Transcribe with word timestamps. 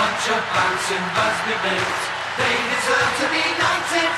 bunch 0.00 0.32
of 0.32 0.42
bouncing 0.56 1.06
Busby 1.12 1.56
Bills. 1.60 2.00
They 2.40 2.54
deserve 2.72 3.12
to 3.20 3.26
be 3.28 3.44
knighted. 3.60 4.12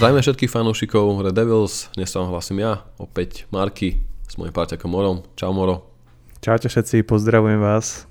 Zdravíme 0.00 0.22
všetkých 0.24 0.48
fanúšikov 0.48 1.20
Red 1.28 1.36
Devils, 1.36 1.92
dnes 1.92 2.08
sa 2.08 2.24
vám 2.24 2.32
hlasím 2.32 2.64
ja, 2.64 2.88
opäť 2.96 3.44
Marky 3.52 4.00
s 4.24 4.40
mojim 4.40 4.54
parťakom 4.54 4.88
Morom. 4.88 5.28
Čau 5.36 5.52
Moro. 5.52 5.92
Čaute 6.40 6.72
všetci, 6.72 7.04
pozdravujem 7.04 7.60
vás. 7.60 8.08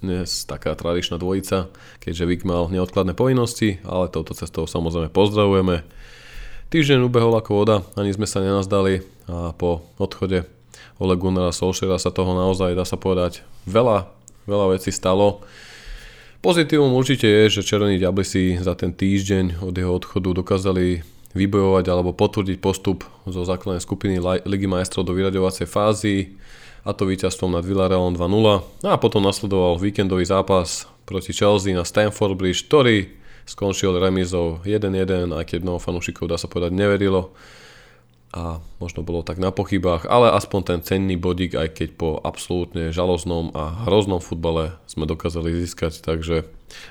Dnes 0.00 0.48
taká 0.48 0.72
tradičná 0.72 1.20
dvojica, 1.20 1.68
keďže 2.00 2.24
Vik 2.24 2.42
mal 2.48 2.72
neodkladné 2.72 3.12
povinnosti, 3.12 3.82
ale 3.84 4.08
touto 4.08 4.32
cestou 4.32 4.64
samozrejme 4.64 5.12
pozdravujeme. 5.12 5.84
Týždeň 6.72 7.04
ubehol 7.04 7.36
ako 7.36 7.50
voda, 7.52 7.76
ani 7.98 8.14
sme 8.14 8.24
sa 8.24 8.40
nenazdali 8.40 9.04
a 9.28 9.52
po 9.52 9.84
odchode 10.00 10.48
Ole 11.02 11.18
Gunnara 11.18 11.50
Solskjaera 11.50 11.98
sa 11.98 12.14
toho 12.14 12.38
naozaj, 12.38 12.78
dá 12.78 12.86
sa 12.86 12.94
povedať, 12.94 13.42
veľa, 13.66 14.06
veľa 14.46 14.78
vecí 14.78 14.94
stalo. 14.94 15.42
Pozitívom 16.38 16.92
určite 16.92 17.24
je, 17.24 17.58
že 17.58 17.66
Červení 17.66 17.96
diabli 17.96 18.22
si 18.22 18.54
za 18.60 18.76
ten 18.76 18.92
týždeň 18.92 19.64
od 19.64 19.74
jeho 19.74 19.90
odchodu 19.90 20.30
dokázali 20.44 21.02
vybojovať 21.34 21.84
alebo 21.90 22.14
potvrdiť 22.14 22.62
postup 22.62 23.02
zo 23.26 23.42
základnej 23.42 23.82
skupiny 23.82 24.22
Ligy 24.22 24.70
majstrov 24.70 25.02
do 25.02 25.16
vyraďovacej 25.18 25.66
fázy 25.66 26.38
a 26.86 26.94
to 26.94 27.08
víťazstvom 27.08 27.58
nad 27.58 27.66
Villarrealom 27.66 28.14
2-0. 28.14 28.86
A 28.86 28.96
potom 29.00 29.24
nasledoval 29.24 29.80
víkendový 29.80 30.22
zápas 30.28 30.86
proti 31.08 31.34
Chelsea 31.34 31.74
na 31.74 31.82
Stamford 31.82 32.38
Bridge, 32.38 32.68
ktorý 32.68 33.08
skončil 33.48 33.96
remizou 33.98 34.62
1-1, 34.62 35.32
aj 35.32 35.44
keď 35.48 35.58
mnoho 35.64 35.80
fanúšikov 35.82 36.30
dá 36.30 36.36
sa 36.38 36.46
povedať 36.46 36.76
neverilo 36.76 37.34
a 38.34 38.58
možno 38.82 39.06
bolo 39.06 39.22
tak 39.22 39.38
na 39.38 39.54
pochybách, 39.54 40.10
ale 40.10 40.34
aspoň 40.34 40.60
ten 40.66 40.80
cenný 40.82 41.14
bodík, 41.14 41.54
aj 41.54 41.78
keď 41.78 41.88
po 41.94 42.18
absolútne 42.18 42.90
žaloznom 42.90 43.54
a 43.54 43.86
hroznom 43.86 44.18
futbale 44.18 44.74
sme 44.90 45.06
dokázali 45.06 45.54
získať, 45.62 46.02
takže 46.02 46.42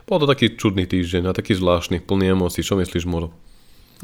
bol 0.07 0.23
to 0.23 0.25
taký 0.31 0.55
čudný 0.55 0.87
týždeň 0.87 1.27
a 1.27 1.35
taký 1.35 1.59
zvláštny, 1.59 1.99
plný 1.99 2.31
emócií. 2.31 2.63
Čo 2.63 2.79
myslíš, 2.79 3.03
Moro? 3.03 3.35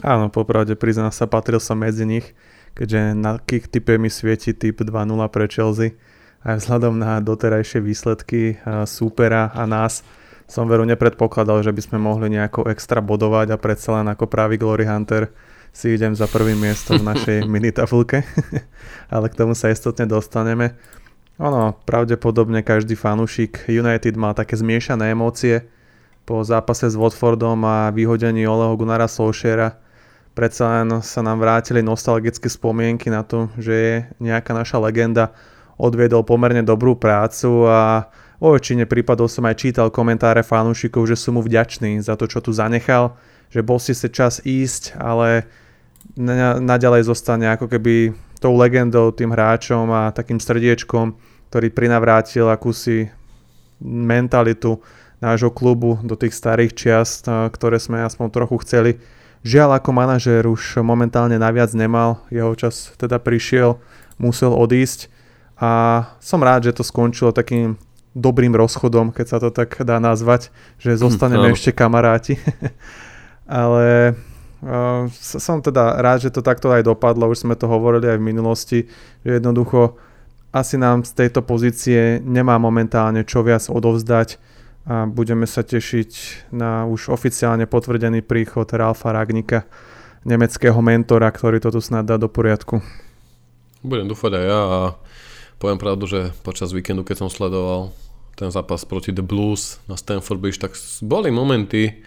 Áno, 0.04 0.28
popravde 0.28 0.76
priznám 0.76 1.16
sa, 1.16 1.32
patril 1.32 1.64
som 1.64 1.80
medzi 1.80 2.04
nich, 2.04 2.36
keďže 2.76 3.16
na 3.16 3.40
kick 3.40 3.72
type 3.72 3.96
mi 3.96 4.12
svieti 4.12 4.52
typ 4.52 4.84
2-0 4.84 4.92
pre 5.32 5.48
Chelsea 5.48 5.96
aj 6.44 6.64
vzhľadom 6.64 7.00
na 7.00 7.20
doterajšie 7.20 7.84
výsledky 7.84 8.60
súpera 8.88 9.52
a 9.52 9.68
nás 9.68 10.04
som 10.48 10.66
veru 10.66 10.88
nepredpokladal, 10.88 11.62
že 11.62 11.76
by 11.76 11.82
sme 11.84 11.98
mohli 12.00 12.32
nejako 12.32 12.72
extra 12.72 13.04
bodovať 13.04 13.54
a 13.54 13.62
predsa 13.62 14.00
len 14.00 14.08
ako 14.10 14.26
pravý 14.26 14.56
Glory 14.56 14.88
Hunter 14.88 15.30
si 15.74 15.96
idem 15.96 16.16
za 16.18 16.26
prvým 16.26 16.58
miestom 16.60 17.00
v 17.00 17.10
našej 17.14 17.38
mini 17.52 17.72
tafulke, 17.72 18.26
ale 19.14 19.26
k 19.30 19.38
tomu 19.38 19.54
sa 19.54 19.72
istotne 19.72 20.10
dostaneme. 20.10 20.76
Ono, 21.40 21.72
pravdepodobne 21.88 22.68
každý 22.68 23.00
fanúšik 23.00 23.72
United 23.72 24.20
mal 24.20 24.36
také 24.36 24.60
zmiešané 24.60 25.16
emócie 25.16 25.72
po 26.28 26.44
zápase 26.44 26.92
s 26.92 27.00
Watfordom 27.00 27.64
a 27.64 27.90
vyhodení 27.96 28.44
Oleho 28.44 28.76
Gunnara 28.76 29.08
Solskjaera. 29.08 29.80
Predsa 30.36 30.84
len 30.84 31.00
sa 31.00 31.24
nám 31.24 31.40
vrátili 31.40 31.80
nostalgické 31.80 32.52
spomienky 32.52 33.08
na 33.08 33.24
to, 33.24 33.48
že 33.56 33.74
je 33.74 33.96
nejaká 34.20 34.52
naša 34.52 34.84
legenda 34.84 35.32
odviedol 35.80 36.28
pomerne 36.28 36.62
dobrú 36.62 37.00
prácu 37.00 37.66
a 37.66 38.12
vo 38.40 38.56
väčšine 38.56 38.84
prípadov 38.88 39.32
som 39.32 39.48
aj 39.48 39.60
čítal 39.64 39.88
komentáre 39.92 40.44
fanúšikov, 40.44 41.08
že 41.08 41.16
sú 41.16 41.36
mu 41.36 41.42
vďační 41.44 42.04
za 42.04 42.20
to, 42.20 42.28
čo 42.28 42.44
tu 42.44 42.52
zanechal 42.52 43.16
že 43.50 43.66
bol 43.66 43.82
si 43.82 43.98
sa 43.98 44.10
čas 44.10 44.42
ísť, 44.46 44.98
ale 44.98 45.50
naďalej 46.62 47.10
zostane 47.10 47.50
ako 47.50 47.70
keby 47.70 48.14
tou 48.40 48.56
legendou, 48.56 49.12
tým 49.12 49.36
hráčom 49.36 49.90
a 49.92 50.16
takým 50.16 50.40
srdiečkom, 50.40 51.18
ktorý 51.52 51.68
prinavrátil 51.74 52.48
akúsi 52.48 53.12
mentalitu 53.84 54.80
nášho 55.20 55.52
klubu 55.52 56.00
do 56.00 56.16
tých 56.16 56.32
starých 56.32 56.72
čiast, 56.72 57.28
ktoré 57.28 57.76
sme 57.80 58.08
aspoň 58.08 58.28
trochu 58.32 58.56
chceli. 58.64 58.92
Žiaľ 59.44 59.80
ako 59.80 59.90
manažér 59.92 60.44
už 60.48 60.84
momentálne 60.84 61.36
naviac 61.36 61.72
nemal, 61.76 62.24
jeho 62.32 62.56
čas 62.56 62.92
teda 62.96 63.20
prišiel, 63.20 63.80
musel 64.20 64.52
odísť 64.56 65.12
a 65.60 66.04
som 66.24 66.40
rád, 66.40 66.72
že 66.72 66.76
to 66.76 66.88
skončilo 66.88 67.36
takým 67.36 67.76
dobrým 68.16 68.56
rozchodom, 68.56 69.12
keď 69.12 69.26
sa 69.28 69.38
to 69.44 69.52
tak 69.52 69.80
dá 69.84 70.00
nazvať, 70.00 70.52
že 70.80 71.00
zostaneme 71.00 71.52
hm, 71.52 71.56
ešte 71.56 71.72
kamaráti. 71.76 72.40
ale 73.50 74.14
uh, 74.62 75.10
som 75.18 75.66
teda 75.66 75.98
rád, 75.98 76.30
že 76.30 76.34
to 76.34 76.46
takto 76.46 76.70
aj 76.70 76.86
dopadlo, 76.86 77.34
už 77.34 77.42
sme 77.42 77.58
to 77.58 77.66
hovorili 77.66 78.06
aj 78.06 78.22
v 78.22 78.28
minulosti, 78.30 78.80
že 79.26 79.42
jednoducho 79.42 79.98
asi 80.54 80.78
nám 80.78 81.06
z 81.06 81.14
tejto 81.18 81.42
pozície 81.42 82.22
nemá 82.22 82.62
momentálne 82.62 83.26
čo 83.26 83.42
viac 83.42 83.66
odovzdať 83.70 84.38
a 84.90 85.06
budeme 85.06 85.46
sa 85.46 85.62
tešiť 85.62 86.12
na 86.50 86.90
už 86.90 87.14
oficiálne 87.14 87.70
potvrdený 87.70 88.26
príchod 88.26 88.66
Ralfa 88.66 89.14
Ragnika, 89.14 89.70
nemeckého 90.26 90.82
mentora, 90.82 91.30
ktorý 91.30 91.62
to 91.62 91.70
tu 91.70 91.82
snad 91.84 92.10
dá 92.10 92.18
do 92.18 92.26
poriadku. 92.26 92.82
Budem 93.86 94.10
dúfať 94.10 94.42
aj 94.42 94.46
ja 94.50 94.62
a 94.66 94.80
poviem 95.62 95.78
pravdu, 95.78 96.10
že 96.10 96.34
počas 96.42 96.74
víkendu, 96.74 97.06
keď 97.06 97.26
som 97.26 97.30
sledoval 97.30 97.94
ten 98.34 98.50
zápas 98.50 98.82
proti 98.88 99.12
The 99.12 99.22
Blues 99.22 99.78
na 99.86 100.00
Stanford 100.00 100.40
Bridge, 100.40 100.60
tak 100.60 100.74
boli 101.04 101.30
momenty, 101.30 102.02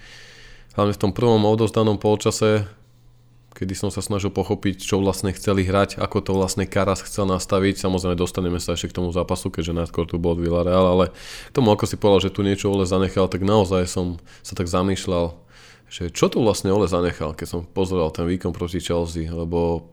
hlavne 0.76 0.92
v 0.96 1.02
tom 1.02 1.12
prvom 1.12 1.44
odozdanom 1.44 2.00
polčase, 2.00 2.68
kedy 3.52 3.76
som 3.76 3.90
sa 3.92 4.00
snažil 4.00 4.32
pochopiť, 4.32 4.80
čo 4.80 4.98
vlastne 5.04 5.30
chceli 5.36 5.68
hrať, 5.68 6.00
ako 6.00 6.18
to 6.24 6.32
vlastne 6.32 6.64
Karas 6.64 7.04
chcel 7.04 7.28
nastaviť. 7.28 7.84
Samozrejme 7.84 8.16
dostaneme 8.16 8.56
sa 8.56 8.72
ešte 8.74 8.90
k 8.90 8.96
tomu 8.98 9.12
zápasu, 9.12 9.52
keďže 9.52 9.76
najskôr 9.76 10.08
tu 10.08 10.16
bol 10.16 10.32
Villarreal, 10.34 10.86
ale 10.88 11.04
k 11.12 11.52
tomu, 11.52 11.68
ako 11.70 11.84
si 11.84 12.00
povedal, 12.00 12.28
že 12.28 12.34
tu 12.34 12.40
niečo 12.40 12.72
Ole 12.72 12.88
zanechal, 12.88 13.28
tak 13.28 13.44
naozaj 13.44 13.84
som 13.84 14.16
sa 14.40 14.56
tak 14.56 14.72
zamýšľal, 14.72 15.36
že 15.92 16.08
čo 16.08 16.32
tu 16.32 16.40
vlastne 16.40 16.72
Ole 16.72 16.88
zanechal, 16.88 17.36
keď 17.36 17.46
som 17.46 17.60
pozeral 17.68 18.08
ten 18.08 18.24
výkon 18.24 18.56
proti 18.56 18.80
Chelsea, 18.80 19.28
lebo 19.28 19.92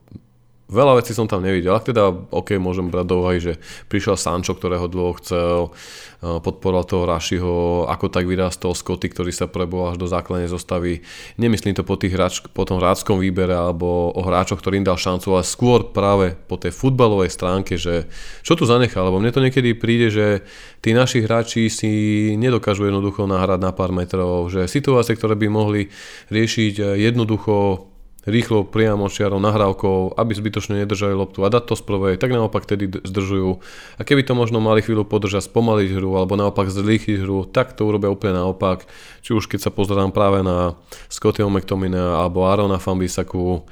Veľa 0.69 1.01
vecí 1.01 1.17
som 1.17 1.25
tam 1.25 1.41
nevidel, 1.41 1.73
ak 1.73 1.89
teda 1.89 2.13
OK, 2.29 2.61
môžem 2.61 2.93
brať 2.93 3.05
do 3.09 3.25
úvahy, 3.25 3.41
že 3.41 3.57
prišiel 3.89 4.13
Sancho, 4.21 4.53
ktorého 4.53 4.85
dlho 4.85 5.17
chcel, 5.17 5.73
eh, 6.21 6.37
podporoval 6.37 6.85
toho 6.85 7.09
Rašiho, 7.09 7.55
ako 7.89 8.05
tak 8.13 8.29
vyrastol 8.29 8.77
Scotty, 8.77 9.09
ktorý 9.09 9.33
sa 9.33 9.49
preboval 9.49 9.93
až 9.93 9.97
do 9.97 10.05
základnej 10.05 10.45
zostavy. 10.45 11.01
Nemyslím 11.41 11.73
to 11.73 11.81
po, 11.81 11.97
tých 11.97 12.13
hráč, 12.13 12.45
po 12.53 12.69
tom 12.69 12.77
hráčskom 12.77 13.17
výbere 13.17 13.57
alebo 13.57 14.13
o 14.13 14.21
hráčoch, 14.21 14.61
ktorým 14.61 14.85
dal 14.85 15.01
šancu, 15.01 15.33
ale 15.33 15.41
skôr 15.41 15.89
práve 15.89 16.37
po 16.45 16.61
tej 16.61 16.69
futbalovej 16.69 17.33
stránke, 17.33 17.73
že 17.73 18.05
čo 18.45 18.53
tu 18.53 18.69
zanechal, 18.69 19.09
lebo 19.09 19.17
mne 19.17 19.33
to 19.33 19.41
niekedy 19.41 19.73
príde, 19.73 20.13
že 20.13 20.45
tí 20.85 20.93
naši 20.93 21.25
hráči 21.25 21.65
si 21.73 21.91
nedokážu 22.37 22.85
jednoducho 22.85 23.25
nahrať 23.25 23.57
na 23.57 23.73
pár 23.73 23.89
metrov, 23.89 24.53
že 24.53 24.69
situácie, 24.69 25.17
ktoré 25.17 25.33
by 25.33 25.49
mohli 25.49 25.89
riešiť 26.29 26.73
eh, 26.77 27.09
jednoducho 27.09 27.89
rýchlo 28.27 28.67
priamo 28.67 29.07
čiarou 29.07 29.39
nahrávkou, 29.39 30.19
aby 30.19 30.31
zbytočne 30.35 30.83
nedržali 30.83 31.15
loptu 31.15 31.47
a 31.47 31.51
dať 31.51 31.63
to 31.71 31.75
z 31.79 31.83
prvej, 31.87 32.13
tak 32.19 32.35
naopak 32.35 32.67
tedy 32.67 32.91
zdržujú. 32.91 33.63
A 33.95 34.01
keby 34.03 34.27
to 34.27 34.35
možno 34.35 34.59
mali 34.59 34.83
chvíľu 34.83 35.07
podržať, 35.07 35.47
spomaliť 35.47 35.89
hru 35.95 36.19
alebo 36.19 36.35
naopak 36.35 36.67
zrýchliť 36.67 37.23
hru, 37.23 37.47
tak 37.47 37.77
to 37.79 37.87
urobia 37.87 38.11
úplne 38.11 38.43
naopak. 38.43 38.83
Či 39.23 39.35
už 39.35 39.47
keď 39.47 39.69
sa 39.69 39.71
pozerám 39.71 40.11
práve 40.11 40.43
na 40.43 40.75
Scottyho 41.07 41.47
McTominaya 41.47 42.19
alebo 42.19 42.43
Arona 42.43 42.81
Fambisaku. 42.81 43.63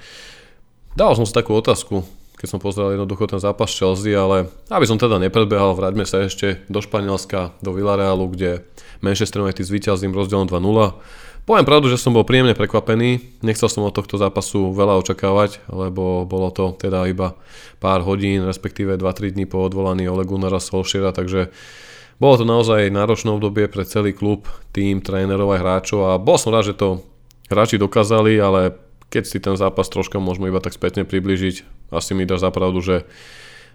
Dal 0.95 1.13
som 1.13 1.27
si 1.27 1.35
takú 1.35 1.53
otázku, 1.53 2.01
keď 2.37 2.47
som 2.47 2.59
pozeral 2.61 2.93
jednoducho 2.93 3.25
ten 3.25 3.41
zápas 3.41 3.73
Chelsea, 3.73 4.13
ale 4.13 4.49
aby 4.69 4.85
som 4.85 5.01
teda 5.01 5.17
nepredbehal, 5.17 5.73
vráťme 5.73 6.05
sa 6.05 6.25
ešte 6.25 6.61
do 6.69 6.81
Španielska, 6.81 7.57
do 7.65 7.73
Villarealu, 7.73 8.29
kde 8.33 8.51
Manchester 9.01 9.41
United 9.45 9.65
s 9.65 9.73
víťazným 9.73 10.13
rozdielom 10.13 10.45
2-0 10.49 11.26
Poviem 11.47 11.63
pravdu, 11.63 11.87
že 11.87 11.95
som 11.95 12.11
bol 12.11 12.27
príjemne 12.27 12.51
prekvapený. 12.51 13.39
Nechcel 13.39 13.71
som 13.71 13.87
od 13.87 13.95
tohto 13.95 14.19
zápasu 14.19 14.75
veľa 14.75 14.99
očakávať, 14.99 15.63
lebo 15.71 16.27
bolo 16.27 16.51
to 16.51 16.75
teda 16.75 17.07
iba 17.07 17.39
pár 17.79 18.03
hodín, 18.03 18.43
respektíve 18.43 18.99
2-3 18.99 19.31
dní 19.31 19.47
po 19.47 19.63
odvolaní 19.63 20.11
Ole 20.11 20.27
Gunnara 20.27 20.59
takže 20.59 21.47
bolo 22.19 22.35
to 22.35 22.43
naozaj 22.43 22.91
náročné 22.91 23.31
obdobie 23.31 23.71
pre 23.71 23.87
celý 23.87 24.11
klub, 24.11 24.51
tým, 24.75 24.99
trénerov 24.99 25.55
aj 25.55 25.63
hráčov 25.63 26.11
a 26.11 26.19
bol 26.19 26.35
som 26.35 26.51
rád, 26.51 26.75
že 26.75 26.75
to 26.75 26.99
hráči 27.47 27.79
dokázali, 27.79 28.35
ale 28.43 28.75
keď 29.07 29.23
si 29.23 29.39
ten 29.39 29.55
zápas 29.55 29.87
troška 29.87 30.19
môžeme 30.19 30.51
iba 30.51 30.59
tak 30.59 30.75
spätne 30.75 31.07
približiť, 31.07 31.87
asi 31.95 32.11
mi 32.11 32.27
dá 32.27 32.35
zapravdu, 32.35 32.83
že 32.83 33.07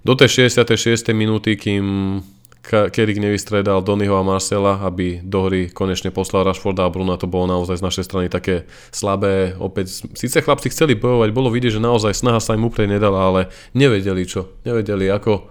do 0.04 0.12
tej 0.12 0.52
66. 0.52 1.08
minúty, 1.16 1.56
kým 1.56 2.20
Kerik 2.62 3.18
nevystredal 3.18 3.82
Donnyho 3.82 4.14
a 4.14 4.22
Marcela, 4.22 4.78
aby 4.86 5.18
do 5.18 5.50
hry 5.50 5.66
konečne 5.66 6.14
poslal 6.14 6.46
Rashforda 6.46 6.86
a 6.86 6.94
Bruna, 6.94 7.18
to 7.18 7.26
bolo 7.26 7.50
naozaj 7.50 7.82
z 7.82 7.86
našej 7.90 8.04
strany 8.06 8.26
také 8.30 8.70
slabé. 8.94 9.58
Opäť, 9.58 10.06
síce 10.14 10.38
chlapci 10.38 10.70
chceli 10.70 10.94
bojovať, 10.94 11.34
bolo 11.34 11.50
vidieť, 11.50 11.76
že 11.76 11.82
naozaj 11.82 12.14
snaha 12.14 12.38
sa 12.38 12.54
im 12.54 12.62
úplne 12.62 12.96
nedala, 12.96 13.18
ale 13.18 13.40
nevedeli 13.74 14.22
čo, 14.22 14.54
nevedeli 14.62 15.10
ako. 15.10 15.50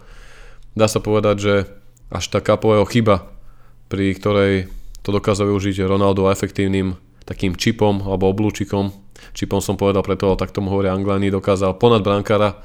Dá 0.71 0.87
sa 0.87 1.03
povedať, 1.03 1.35
že 1.35 1.53
až 2.07 2.31
taká 2.31 2.55
kapového 2.55 2.87
chyba, 2.87 3.27
pri 3.91 4.15
ktorej 4.15 4.71
to 5.03 5.11
dokázal 5.11 5.51
využiť 5.51 5.83
Ronaldo 5.83 6.31
efektívnym 6.31 6.95
takým 7.27 7.59
čipom 7.59 8.07
alebo 8.07 8.31
oblúčikom. 8.31 8.95
Čipom 9.35 9.59
som 9.59 9.75
povedal 9.75 9.99
preto, 10.01 10.31
ale 10.31 10.39
tak 10.39 10.55
tomu 10.55 10.71
hovoria 10.71 10.95
Anglani, 10.95 11.27
dokázal 11.27 11.75
ponad 11.75 12.07
brankára 12.07 12.63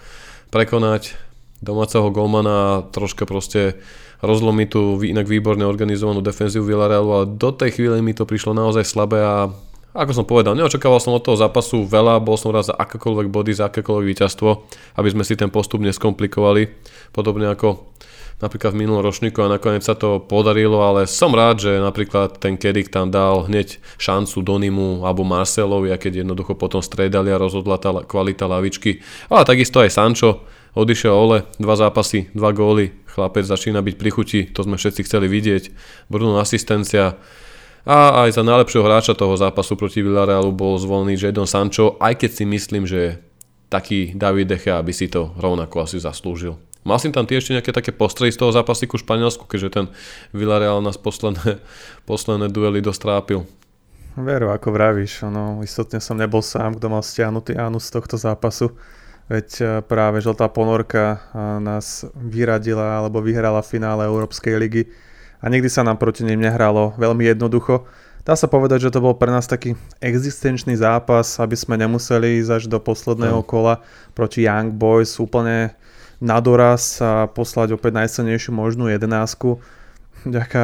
prekonať 0.54 1.18
domáceho 1.58 2.08
golmana 2.14 2.86
troška 2.94 3.26
proste 3.26 3.80
rozlomí 4.24 4.68
tú 4.68 5.00
inak 5.04 5.28
výborne 5.28 5.64
organizovanú 5.66 6.24
defenzívu 6.24 6.64
Villarealu, 6.64 7.10
ale 7.12 7.26
do 7.36 7.50
tej 7.52 7.76
chvíle 7.76 8.00
mi 8.00 8.16
to 8.16 8.24
prišlo 8.24 8.56
naozaj 8.56 8.84
slabé 8.84 9.20
a 9.20 9.48
ako 9.96 10.12
som 10.12 10.28
povedal, 10.28 10.52
neočakával 10.52 11.00
som 11.00 11.16
od 11.16 11.24
toho 11.24 11.40
zápasu 11.40 11.88
veľa, 11.88 12.20
bol 12.20 12.36
som 12.36 12.52
rád 12.52 12.68
za 12.68 12.76
akékoľvek 12.76 13.32
body, 13.32 13.56
za 13.56 13.72
akékoľvek 13.72 14.06
víťazstvo, 14.12 14.48
aby 15.00 15.08
sme 15.08 15.24
si 15.24 15.40
ten 15.40 15.48
postup 15.48 15.80
neskomplikovali, 15.80 16.68
podobne 17.16 17.48
ako 17.48 17.96
napríklad 18.36 18.76
v 18.76 18.84
minulom 18.84 19.00
ročníku 19.00 19.40
a 19.40 19.48
nakoniec 19.56 19.80
sa 19.80 19.96
to 19.96 20.20
podarilo, 20.20 20.84
ale 20.84 21.08
som 21.08 21.32
rád, 21.32 21.64
že 21.64 21.80
napríklad 21.80 22.36
ten 22.36 22.60
Kedik 22.60 22.92
tam 22.92 23.08
dal 23.08 23.48
hneď 23.48 23.80
šancu 23.96 24.44
Donimu 24.44 25.08
alebo 25.08 25.24
Marcelovi 25.24 25.88
a 25.88 25.96
keď 25.96 26.20
jednoducho 26.20 26.52
potom 26.52 26.84
stredali 26.84 27.32
a 27.32 27.40
rozhodla 27.40 27.80
tá 27.80 27.96
kvalita 28.04 28.44
lavičky. 28.44 29.00
Ale 29.32 29.48
takisto 29.48 29.80
aj 29.80 29.96
Sancho, 29.96 30.44
odišiel 30.76 31.10
Ole, 31.16 31.48
dva 31.56 31.74
zápasy, 31.74 32.28
dva 32.36 32.52
góly, 32.52 32.92
chlapec 33.08 33.48
začína 33.48 33.80
byť 33.80 33.94
pri 33.96 34.10
chuti, 34.12 34.40
to 34.44 34.60
sme 34.62 34.76
všetci 34.76 35.08
chceli 35.08 35.26
vidieť. 35.26 35.72
Bruno 36.12 36.36
asistencia, 36.36 37.16
a 37.86 38.26
aj 38.26 38.34
za 38.34 38.42
najlepšieho 38.42 38.82
hráča 38.82 39.14
toho 39.14 39.38
zápasu 39.38 39.78
proti 39.78 40.02
Villarealu 40.02 40.50
bol 40.50 40.74
zvolený 40.74 41.14
Jadon 41.14 41.46
Sancho, 41.46 41.94
aj 42.02 42.18
keď 42.18 42.30
si 42.34 42.44
myslím, 42.44 42.82
že 42.82 43.22
taký 43.70 44.10
David 44.10 44.50
Deche 44.50 44.74
by 44.74 44.90
si 44.90 45.06
to 45.06 45.30
rovnako 45.38 45.86
asi 45.86 46.02
zaslúžil. 46.02 46.58
Mal 46.86 46.98
si 47.02 47.10
tam 47.14 47.26
tiež 47.26 47.46
ešte 47.46 47.54
nejaké 47.54 47.70
také 47.74 47.90
postrehy 47.94 48.34
z 48.34 48.42
toho 48.42 48.50
zápasiku 48.50 48.98
Španielsku, 48.98 49.46
keďže 49.46 49.70
ten 49.70 49.86
Villarreal 50.34 50.82
nás 50.82 50.98
posledné, 50.98 51.62
posledné 52.10 52.50
duely 52.50 52.82
dostrápil. 52.82 53.46
Veru, 54.18 54.50
ako 54.50 54.74
vravíš, 54.74 55.22
no, 55.30 55.62
istotne 55.62 56.02
som 56.02 56.18
nebol 56.18 56.42
sám, 56.42 56.74
kto 56.74 56.86
mal 56.90 57.06
stiahnutý 57.06 57.54
ánu 57.54 57.78
z 57.78 57.90
tohto 57.90 58.18
zápasu. 58.18 58.74
Veď 59.26 59.48
e, 59.58 59.64
práve 59.82 60.22
žltá 60.22 60.46
ponorka 60.46 61.18
e, 61.34 61.38
nás 61.58 62.06
vyradila 62.14 63.02
alebo 63.02 63.18
vyhrala 63.18 63.58
v 63.58 63.70
finále 63.78 64.06
Európskej 64.06 64.54
ligy 64.54 64.82
a 65.42 65.50
nikdy 65.50 65.66
sa 65.66 65.82
nám 65.82 65.98
proti 65.98 66.22
nim 66.22 66.38
nehralo 66.38 66.94
veľmi 66.94 67.26
jednoducho. 67.26 67.82
Dá 68.26 68.34
sa 68.34 68.50
povedať, 68.50 68.86
že 68.86 68.94
to 68.94 69.02
bol 69.02 69.14
pre 69.14 69.30
nás 69.30 69.46
taký 69.46 69.78
existenčný 70.02 70.74
zápas, 70.74 71.38
aby 71.38 71.54
sme 71.54 71.78
nemuseli 71.78 72.42
ísť 72.42 72.50
až 72.50 72.62
do 72.66 72.78
posledného 72.82 73.42
kola 73.46 73.82
proti 74.18 74.46
Young 74.46 74.74
Boys 74.74 75.14
úplne 75.22 75.78
na 76.18 76.42
doraz 76.42 76.98
a 76.98 77.30
poslať 77.30 77.78
opäť 77.78 78.02
najsilnejšiu 78.02 78.50
možnú 78.50 78.90
jedenáctku. 78.90 79.62
Vďaka 80.26 80.62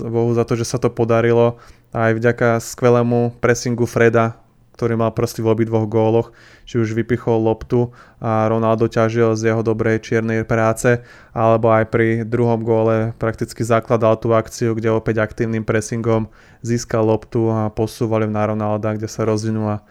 Bohu 0.00 0.32
za 0.32 0.48
to, 0.48 0.56
že 0.56 0.64
sa 0.64 0.80
to 0.80 0.88
podarilo. 0.88 1.60
Aj 1.92 2.16
vďaka 2.16 2.56
skvelému 2.64 3.36
pressingu 3.36 3.84
Freda, 3.84 4.40
ktorý 4.74 4.98
mal 4.98 5.14
prsty 5.14 5.40
v 5.40 5.54
obidvoch 5.54 5.86
góloch, 5.86 6.34
či 6.66 6.82
už 6.82 6.98
vypichol 6.98 7.46
loptu 7.46 7.94
a 8.18 8.50
Ronaldo 8.50 8.90
ťažil 8.90 9.38
z 9.38 9.54
jeho 9.54 9.62
dobrej 9.62 10.02
čiernej 10.02 10.42
práce, 10.42 11.06
alebo 11.30 11.70
aj 11.70 11.94
pri 11.94 12.26
druhom 12.26 12.60
góle 12.66 13.14
prakticky 13.22 13.62
zakladal 13.62 14.18
tú 14.18 14.34
akciu, 14.34 14.74
kde 14.74 14.90
opäť 14.90 15.22
aktívnym 15.22 15.62
pressingom 15.62 16.26
získal 16.66 17.06
loptu 17.06 17.46
a 17.54 17.70
posúvali 17.70 18.26
na 18.26 18.50
Ronalda, 18.50 18.98
kde 18.98 19.06
sa 19.06 19.22
rozvinula 19.22 19.86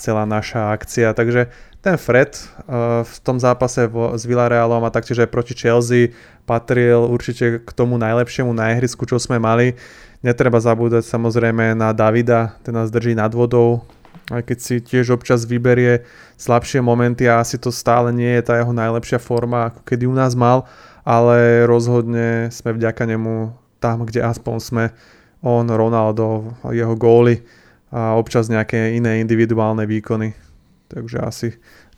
celá 0.00 0.24
naša 0.24 0.72
akcia. 0.72 1.12
Takže 1.12 1.52
ten 1.84 2.00
Fred 2.00 2.40
v 3.04 3.16
tom 3.20 3.36
zápase 3.36 3.84
s 3.92 4.22
Villarealom 4.24 4.80
a 4.80 4.90
taktiež 4.90 5.22
aj 5.22 5.30
proti 5.30 5.52
Chelsea 5.52 6.16
patril 6.48 7.04
určite 7.04 7.60
k 7.60 7.70
tomu 7.76 8.00
najlepšiemu 8.00 8.48
na 8.56 8.72
ihrisku, 8.72 9.04
čo 9.04 9.20
sme 9.20 9.36
mali. 9.36 9.76
Netreba 10.24 10.58
zabúdať 10.58 11.04
samozrejme 11.06 11.76
na 11.76 11.92
Davida, 11.92 12.56
ten 12.66 12.74
nás 12.74 12.90
drží 12.90 13.14
nad 13.14 13.30
vodou, 13.30 13.86
aj 14.28 14.42
keď 14.44 14.58
si 14.60 14.74
tiež 14.84 15.16
občas 15.16 15.48
vyberie 15.48 16.04
slabšie 16.36 16.84
momenty 16.84 17.24
a 17.28 17.40
asi 17.40 17.56
to 17.56 17.72
stále 17.72 18.12
nie 18.12 18.28
je 18.38 18.42
tá 18.44 18.60
jeho 18.60 18.72
najlepšia 18.72 19.16
forma, 19.16 19.72
ako 19.72 19.80
kedy 19.84 20.04
u 20.04 20.14
nás 20.14 20.36
mal, 20.36 20.68
ale 21.04 21.64
rozhodne 21.64 22.52
sme 22.52 22.76
vďaka 22.76 23.08
nemu 23.08 23.56
tam, 23.80 24.04
kde 24.04 24.20
aspoň 24.20 24.56
sme 24.60 24.84
on, 25.40 25.64
Ronaldo, 25.70 26.52
jeho 26.68 26.92
góly 26.98 27.46
a 27.88 28.18
občas 28.18 28.52
nejaké 28.52 28.92
iné 28.98 29.22
individuálne 29.24 29.88
výkony. 29.88 30.36
Takže 30.88 31.18
asi 31.20 31.48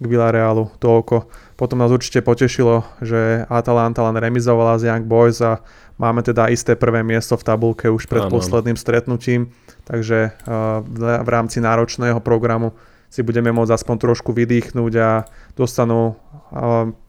k 0.01 0.05
Villarealu 0.05 0.67
toľko. 0.83 1.31
Potom 1.55 1.79
nás 1.79 1.95
určite 1.95 2.27
potešilo, 2.27 2.83
že 3.05 3.47
Atalanta 3.47 4.03
len 4.03 4.19
remizovala 4.19 4.81
z 4.83 4.91
Young 4.91 5.07
Boys 5.07 5.39
a 5.39 5.63
máme 5.95 6.27
teda 6.27 6.51
isté 6.51 6.75
prvé 6.75 7.07
miesto 7.07 7.39
v 7.39 7.47
tabulke 7.47 7.87
už 7.87 8.11
pred 8.11 8.27
ano. 8.27 8.35
posledným 8.35 8.75
stretnutím. 8.75 9.55
Takže 9.91 10.39
v 10.87 11.29
rámci 11.29 11.59
náročného 11.59 12.23
programu 12.23 12.79
si 13.11 13.27
budeme 13.27 13.51
môcť 13.51 13.75
aspoň 13.75 13.97
trošku 13.99 14.31
vydýchnuť 14.31 14.93
a 15.03 15.27
dostanú 15.59 16.15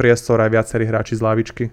priestor 0.01 0.41
aj 0.41 0.49
viacerí 0.49 0.89
hráči 0.89 1.13
z 1.13 1.21
lavičky. 1.21 1.65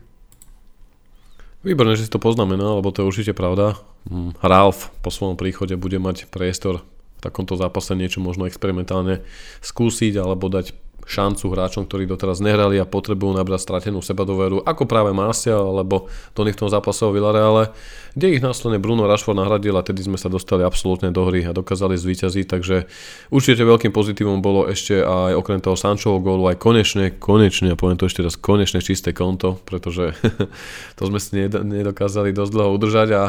Výborné, 1.64 1.96
že 1.96 2.06
si 2.06 2.12
to 2.12 2.22
poznamenal, 2.22 2.78
lebo 2.78 2.92
to 2.92 3.02
je 3.02 3.08
určite 3.08 3.32
pravda. 3.34 3.80
Mm, 4.06 4.36
Ralf 4.38 4.94
po 5.02 5.10
svojom 5.10 5.34
príchode 5.34 5.74
bude 5.74 5.98
mať 5.98 6.30
priestor 6.30 6.86
v 7.18 7.20
takomto 7.24 7.58
zápase 7.58 7.98
niečo 7.98 8.22
možno 8.22 8.46
experimentálne 8.46 9.26
skúsiť 9.58 10.14
alebo 10.22 10.46
dať 10.46 10.70
šancu 11.08 11.48
hráčom, 11.48 11.88
ktorí 11.88 12.04
doteraz 12.04 12.44
nehrali 12.44 12.76
a 12.76 12.84
potrebujú 12.84 13.32
nabrať 13.32 13.64
stratenú 13.64 14.04
sebadoveru, 14.04 14.60
ako 14.60 14.84
práve 14.84 15.16
Martial 15.16 15.72
alebo 15.72 16.12
Tony 16.36 16.52
v 16.52 16.60
tom 16.60 16.68
zápase 16.68 17.00
o 17.08 17.14
Villareale, 17.14 17.72
kde 18.12 18.36
ich 18.36 18.44
následne 18.44 18.76
Bruno 18.76 19.08
Rashford 19.08 19.40
nahradil 19.40 19.72
a 19.78 19.86
tedy 19.86 20.04
sme 20.04 20.20
sa 20.20 20.28
dostali 20.28 20.60
absolútne 20.66 21.08
do 21.08 21.24
hry 21.24 21.48
a 21.48 21.56
dokázali 21.56 21.96
zvíťaziť, 21.96 22.44
takže 22.44 22.90
určite 23.32 23.64
veľkým 23.64 23.88
pozitívom 23.88 24.44
bolo 24.44 24.68
ešte 24.68 25.00
aj 25.00 25.32
okrem 25.38 25.64
toho 25.64 25.80
Sančovho 25.80 26.20
gólu 26.20 26.44
aj 26.52 26.60
konečne, 26.60 27.16
konečne, 27.16 27.72
a 27.72 27.78
poviem 27.80 27.96
to 27.96 28.04
ešte 28.04 28.20
raz, 28.20 28.36
konečne 28.36 28.84
čisté 28.84 29.16
konto, 29.16 29.56
pretože 29.64 30.12
to 31.00 31.02
sme 31.08 31.16
si 31.16 31.48
nedokázali 31.48 32.36
dosť 32.36 32.52
dlho 32.52 32.70
udržať 32.76 33.08
a 33.16 33.22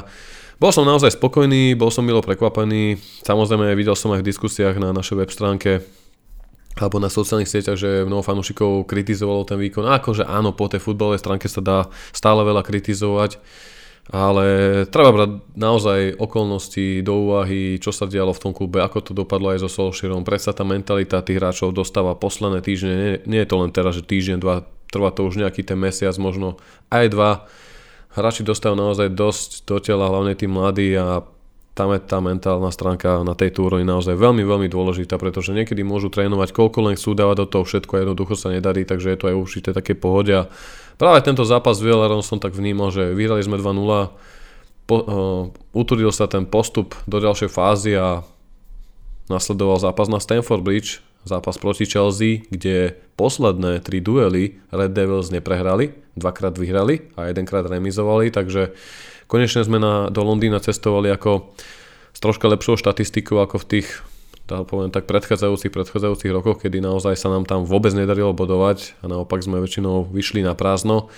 bol 0.60 0.76
som 0.76 0.84
naozaj 0.84 1.16
spokojný, 1.16 1.72
bol 1.80 1.88
som 1.88 2.04
milo 2.04 2.20
prekvapený. 2.20 3.00
Samozrejme 3.24 3.72
videl 3.80 3.96
som 3.96 4.12
aj 4.12 4.20
v 4.20 4.28
diskusiách 4.28 4.76
na 4.76 4.92
našej 4.92 5.16
web 5.24 5.32
stránke 5.32 5.88
alebo 6.80 6.96
na 7.04 7.12
sociálnych 7.12 7.52
sieťach, 7.52 7.76
že 7.76 8.08
mnoho 8.08 8.24
fanúšikov 8.24 8.88
kritizovalo 8.88 9.44
ten 9.44 9.60
výkon. 9.60 9.84
A 9.84 10.00
akože 10.00 10.24
áno, 10.24 10.56
po 10.56 10.72
tej 10.72 10.80
futbalovej 10.80 11.20
stránke 11.20 11.52
sa 11.52 11.60
dá 11.60 11.78
stále 12.16 12.48
veľa 12.48 12.64
kritizovať, 12.64 13.36
ale 14.10 14.46
treba 14.90 15.14
brať 15.14 15.32
naozaj 15.54 16.18
okolnosti 16.18 17.04
do 17.06 17.14
úvahy, 17.30 17.78
čo 17.78 17.92
sa 17.94 18.10
dialo 18.10 18.34
v 18.34 18.42
tom 18.42 18.56
klube, 18.56 18.80
ako 18.80 19.06
to 19.06 19.12
dopadlo 19.14 19.54
aj 19.54 19.62
so 19.62 19.70
Solskjaerom. 19.70 20.26
Predsa 20.26 20.56
tá 20.56 20.64
mentalita 20.64 21.22
tých 21.22 21.38
hráčov 21.38 21.76
dostáva 21.76 22.18
posledné 22.18 22.64
týždne, 22.64 22.94
nie, 22.96 23.14
nie 23.28 23.40
je 23.44 23.50
to 23.52 23.62
len 23.62 23.70
teraz, 23.70 24.00
že 24.00 24.08
týždeň, 24.08 24.38
dva, 24.42 24.66
trvá 24.90 25.14
to 25.14 25.28
už 25.28 25.38
nejaký 25.38 25.62
ten 25.62 25.78
mesiac, 25.78 26.16
možno 26.18 26.58
aj 26.90 27.06
dva. 27.12 27.32
Hráči 28.10 28.42
dostávajú 28.42 28.74
naozaj 28.74 29.14
dosť 29.14 29.50
do 29.70 29.78
tela, 29.78 30.10
hlavne 30.10 30.34
tí 30.34 30.50
mladí 30.50 30.98
a 30.98 31.22
tam 31.80 31.96
je 31.96 32.04
tá 32.04 32.20
mentálna 32.20 32.68
stránka 32.76 33.24
na 33.24 33.32
tejto 33.32 33.64
úrovni 33.64 33.88
naozaj 33.88 34.20
veľmi, 34.20 34.44
veľmi 34.44 34.68
dôležitá, 34.68 35.16
pretože 35.16 35.56
niekedy 35.56 35.80
môžu 35.88 36.12
trénovať 36.12 36.52
koľko 36.52 36.92
len 36.92 37.00
chcú 37.00 37.16
dávať 37.16 37.48
do 37.48 37.48
toho 37.48 37.64
všetko 37.64 37.92
a 37.96 38.02
jednoducho 38.04 38.36
sa 38.36 38.52
nedarí, 38.52 38.84
takže 38.84 39.16
je 39.16 39.20
to 39.24 39.26
aj 39.32 39.36
určite 39.40 39.70
také 39.72 39.96
pohode. 39.96 40.36
A 40.36 40.52
práve 41.00 41.24
tento 41.24 41.48
zápas 41.48 41.80
s 41.80 41.86
Villarom 41.88 42.20
som 42.20 42.36
tak 42.36 42.52
vnímal, 42.52 42.92
že 42.92 43.16
vyhrali 43.16 43.40
sme 43.40 43.56
2-0, 43.56 44.12
po, 44.92 44.96
uh, 45.00 45.44
utrudil 45.72 46.12
sa 46.12 46.28
ten 46.28 46.44
postup 46.44 47.00
do 47.08 47.24
ďalšej 47.24 47.48
fázy 47.48 47.96
a 47.96 48.28
nasledoval 49.32 49.80
zápas 49.80 50.12
na 50.12 50.20
Stanford 50.20 50.60
Bridge, 50.60 51.00
zápas 51.24 51.56
proti 51.56 51.88
Chelsea, 51.88 52.44
kde 52.52 52.92
posledné 53.16 53.80
tri 53.88 54.04
duely 54.04 54.60
Red 54.76 54.92
Devils 54.92 55.32
neprehrali, 55.32 55.96
dvakrát 56.20 56.60
vyhrali 56.60 57.08
a 57.16 57.32
jedenkrát 57.32 57.64
remizovali, 57.64 58.36
takže 58.36 58.76
Konečne 59.30 59.62
sme 59.62 59.78
na, 59.78 60.10
do 60.10 60.26
Londýna 60.26 60.58
cestovali 60.58 61.14
ako 61.14 61.54
s 62.12 62.20
troška 62.20 62.50
lepšou 62.50 62.82
štatistikou 62.82 63.38
ako 63.38 63.62
v 63.62 63.66
tých 63.78 63.88
tá, 64.50 64.66
poviem 64.66 64.90
tak 64.90 65.06
predchádzajúcich, 65.06 65.70
predchádzajúcich 65.70 66.34
rokoch, 66.34 66.58
kedy 66.66 66.82
naozaj 66.82 67.14
sa 67.14 67.30
nám 67.30 67.46
tam 67.46 67.70
vôbec 67.70 67.94
nedarilo 67.94 68.34
bodovať 68.34 68.98
a 69.06 69.06
naopak 69.06 69.46
sme 69.46 69.62
väčšinou 69.62 70.10
vyšli 70.10 70.42
na 70.42 70.58
prázdno. 70.58 71.14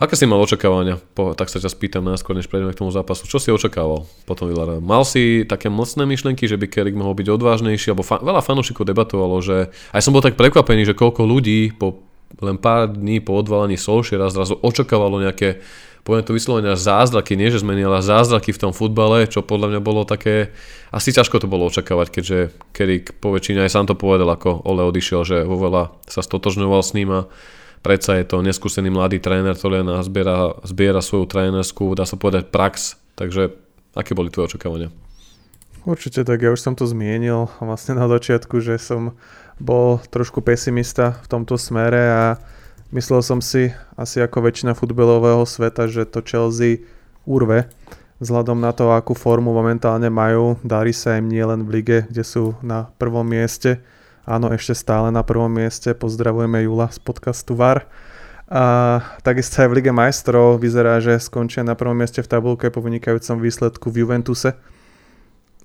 Aké 0.00 0.16
si 0.16 0.24
mal 0.24 0.40
očakávania? 0.40 0.96
Po, 1.12 1.36
tak 1.36 1.52
sa 1.52 1.60
ťa 1.60 1.70
spýtam 1.70 2.02
najskôr, 2.08 2.34
než 2.34 2.48
prejdeme 2.48 2.72
k 2.72 2.80
tomu 2.80 2.90
zápasu. 2.90 3.28
Čo 3.28 3.38
si 3.38 3.52
očakával 3.52 4.08
potom 4.24 4.48
Villarreal? 4.48 4.80
Mal 4.80 5.04
si 5.04 5.44
také 5.44 5.68
mocné 5.68 6.02
myšlenky, 6.08 6.48
že 6.48 6.56
by 6.56 6.66
Kerik 6.66 6.96
mohol 6.98 7.14
byť 7.14 7.28
odvážnejší? 7.30 7.92
Alebo 7.92 8.02
fa- 8.02 8.18
veľa 8.18 8.42
fanúšikov 8.42 8.88
debatovalo, 8.88 9.38
že 9.38 9.70
aj 9.94 10.02
som 10.02 10.10
bol 10.10 10.24
tak 10.24 10.34
prekvapený, 10.34 10.88
že 10.88 10.98
koľko 10.98 11.28
ľudí 11.28 11.76
po 11.76 12.00
len 12.42 12.58
pár 12.58 12.90
dní 12.90 13.22
po 13.22 13.38
odvalaní 13.38 13.78
Solskjaera 13.78 14.26
zrazu 14.26 14.58
očakávalo 14.58 15.22
nejaké 15.22 15.62
poviem 16.04 16.22
to 16.22 16.36
vyslovene 16.36 16.76
až 16.76 16.84
zázraky, 16.84 17.34
nie 17.34 17.48
že 17.48 17.64
zmenil, 17.64 17.88
ale 17.88 18.04
zázraky 18.04 18.52
v 18.52 18.62
tom 18.68 18.72
futbale, 18.76 19.24
čo 19.24 19.40
podľa 19.40 19.74
mňa 19.74 19.80
bolo 19.80 20.04
také, 20.04 20.52
asi 20.92 21.10
ťažko 21.10 21.40
to 21.40 21.48
bolo 21.48 21.66
očakávať, 21.66 22.12
keďže 22.12 22.38
Kerik 22.76 23.16
po 23.18 23.32
väčšine 23.32 23.64
aj 23.64 23.72
sám 23.72 23.88
to 23.88 23.96
povedal, 23.96 24.28
ako 24.28 24.62
Ole 24.68 24.84
odišiel, 24.84 25.24
že 25.24 25.36
vo 25.48 25.56
veľa 25.56 25.96
sa 26.04 26.20
stotožňoval 26.20 26.82
s 26.84 26.92
ním 26.92 27.10
a 27.10 27.20
predsa 27.80 28.20
je 28.20 28.28
to 28.28 28.44
neskúsený 28.44 28.92
mladý 28.92 29.18
tréner, 29.18 29.56
ktorý 29.56 29.80
na 29.80 30.04
zbiera, 30.04 30.60
zbiera 30.62 31.00
svoju 31.00 31.24
trénerskú, 31.24 31.96
dá 31.96 32.04
sa 32.04 32.20
povedať, 32.20 32.52
prax, 32.52 33.00
takže 33.16 33.56
aké 33.96 34.12
boli 34.12 34.28
tvoje 34.28 34.54
očakávania? 34.54 34.92
Určite 35.84 36.24
tak, 36.24 36.40
ja 36.40 36.48
už 36.48 36.60
som 36.60 36.72
to 36.72 36.88
zmienil 36.88 37.48
vlastne 37.60 37.96
na 37.96 38.08
začiatku, 38.08 38.60
že 38.60 38.80
som 38.80 39.16
bol 39.60 40.00
trošku 40.08 40.40
pesimista 40.40 41.20
v 41.24 41.26
tomto 41.28 41.60
smere 41.60 42.02
a 42.08 42.24
Myslel 42.94 43.26
som 43.26 43.42
si, 43.42 43.74
asi 43.98 44.22
ako 44.22 44.46
väčšina 44.46 44.78
futbalového 44.78 45.42
sveta, 45.42 45.90
že 45.90 46.06
to 46.06 46.22
Chelsea 46.22 46.86
urve, 47.26 47.66
vzhľadom 48.22 48.62
na 48.62 48.70
to, 48.70 48.94
akú 48.94 49.18
formu 49.18 49.50
momentálne 49.50 50.06
majú. 50.06 50.54
Darí 50.62 50.94
sa 50.94 51.18
im 51.18 51.26
nielen 51.26 51.66
v 51.66 51.82
lige, 51.82 51.98
kde 52.06 52.22
sú 52.22 52.54
na 52.62 52.94
prvom 52.94 53.26
mieste. 53.26 53.82
Áno, 54.22 54.46
ešte 54.54 54.78
stále 54.78 55.10
na 55.10 55.26
prvom 55.26 55.50
mieste. 55.50 55.90
Pozdravujeme 55.90 56.62
Jula 56.70 56.86
z 56.94 57.02
podcastu 57.02 57.58
VAR. 57.58 57.82
A 58.46 59.02
takisto 59.26 59.66
aj 59.66 59.74
v 59.74 59.76
Lige 59.82 59.90
majstrov 59.90 60.62
vyzerá, 60.62 61.02
že 61.02 61.18
skončia 61.18 61.66
na 61.66 61.74
prvom 61.74 61.98
mieste 61.98 62.22
v 62.22 62.30
tabulke 62.30 62.70
po 62.70 62.78
vynikajúcom 62.78 63.42
výsledku 63.42 63.90
v 63.90 64.06
Juventuse. 64.06 64.54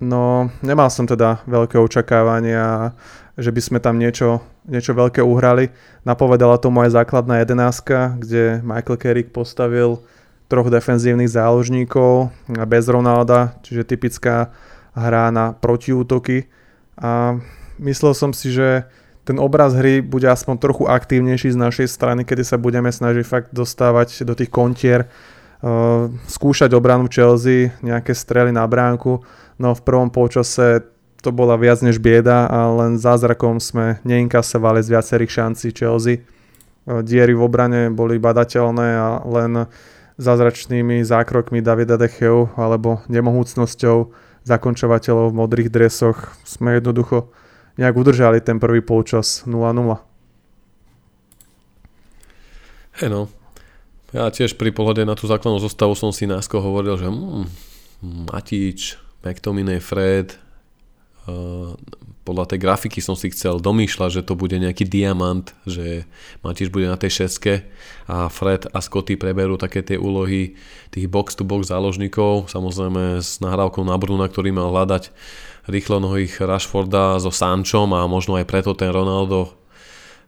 No, 0.01 0.49
nemal 0.63 0.89
som 0.89 1.05
teda 1.05 1.43
veľké 1.45 1.75
očakávania, 1.75 2.95
že 3.39 3.55
by 3.55 3.61
sme 3.63 3.79
tam 3.79 3.95
niečo, 3.95 4.43
niečo 4.67 4.91
veľké 4.91 5.23
uhrali. 5.23 5.71
Napovedala 6.03 6.59
to 6.59 6.67
moja 6.69 6.91
základná 6.91 7.39
jedenáska, 7.39 8.19
kde 8.19 8.59
Michael 8.61 8.99
Carrick 8.99 9.31
postavil 9.31 10.03
troch 10.51 10.67
defenzívnych 10.67 11.31
záložníkov 11.31 12.35
bez 12.67 12.85
Ronalda, 12.91 13.55
čiže 13.63 13.87
typická 13.87 14.51
hra 14.97 15.31
na 15.31 15.55
protiútoky. 15.55 16.51
A 16.99 17.39
myslel 17.79 18.13
som 18.17 18.35
si, 18.35 18.51
že 18.51 18.89
ten 19.23 19.37
obraz 19.37 19.77
hry 19.77 20.01
bude 20.01 20.25
aspoň 20.25 20.57
trochu 20.57 20.83
aktívnejší 20.89 21.53
z 21.53 21.61
našej 21.61 21.87
strany, 21.87 22.25
kedy 22.25 22.41
sa 22.41 22.57
budeme 22.57 22.89
snažiť 22.89 23.23
fakt 23.23 23.49
dostávať 23.53 24.25
do 24.25 24.33
tých 24.33 24.49
kontier, 24.49 25.05
uh, 25.05 26.09
skúšať 26.25 26.73
obranu 26.73 27.05
Chelsea, 27.05 27.69
nejaké 27.85 28.17
strely 28.17 28.49
na 28.49 28.65
bránku, 28.65 29.21
no 29.61 29.77
v 29.77 29.81
prvom 29.85 30.09
polčase 30.09 30.81
to 31.19 31.29
bola 31.35 31.59
viac 31.59 31.83
než 31.83 31.99
bieda 31.99 32.47
a 32.47 32.71
len 32.71 32.95
zázrakom 32.95 33.59
sme 33.59 33.99
neinkasovali 34.07 34.79
z 34.83 34.95
viacerých 34.95 35.31
šancí 35.31 35.67
Chelsea. 35.75 36.23
Uh, 36.87 37.03
diery 37.03 37.35
v 37.35 37.43
obrane 37.43 37.81
boli 37.91 38.19
badateľné 38.19 38.87
a 38.95 39.07
len 39.27 39.67
zázračnými 40.19 41.03
zákrokmi 41.03 41.63
Davida 41.63 41.95
Decheu 41.95 42.51
alebo 42.59 42.99
nemohúcnosťou 43.07 44.11
zakončovateľov 44.43 45.31
v 45.31 45.39
modrých 45.39 45.69
dresoch 45.71 46.35
sme 46.43 46.79
jednoducho 46.79 47.31
nejak 47.79 47.95
udržali 47.95 48.43
ten 48.43 48.59
prvý 48.59 48.83
polčas 48.83 49.47
0-0. 49.47 50.09
Hej 52.99 53.07
no, 53.07 53.31
ja 54.11 54.27
tiež 54.27 54.59
pri 54.59 54.75
pohľade 54.75 55.07
na 55.07 55.15
tú 55.15 55.23
základnú 55.29 55.63
zostavu 55.63 55.95
som 55.95 56.11
si 56.11 56.27
násko 56.27 56.59
hovoril, 56.59 56.99
že 56.99 57.07
mm, 57.07 57.47
Matič, 58.27 58.99
McTominay, 59.23 59.79
Fred, 59.79 60.35
podľa 62.29 62.45
tej 62.45 62.59
grafiky 62.61 62.99
som 63.01 63.17
si 63.17 63.33
chcel 63.33 63.57
domýšľať, 63.57 64.21
že 64.21 64.25
to 64.27 64.37
bude 64.37 64.53
nejaký 64.53 64.85
diamant, 64.85 65.49
že 65.65 66.05
Matič 66.45 66.69
bude 66.69 66.85
na 66.85 66.93
tej 66.93 67.25
šeske 67.25 67.65
a 68.05 68.29
Fred 68.29 68.69
a 68.69 68.79
Scotty 68.85 69.17
preberú 69.17 69.57
také 69.57 69.81
tie 69.81 69.97
úlohy 69.97 70.53
tých 70.93 71.09
box-to-box 71.09 71.73
záložníkov, 71.73 72.53
samozrejme 72.53 73.17
s 73.17 73.41
nahrávkou 73.41 73.81
na 73.81 73.97
Bruna, 73.97 74.29
ktorý 74.29 74.53
mal 74.53 74.69
hľadať 74.69 75.09
rýchlo 75.69 75.97
nohých 75.97 76.37
Rashforda 76.45 77.17
so 77.17 77.33
Sančom 77.33 77.97
a 77.97 78.05
možno 78.05 78.37
aj 78.37 78.45
preto 78.45 78.77
ten 78.77 78.93
Ronaldo 78.93 79.57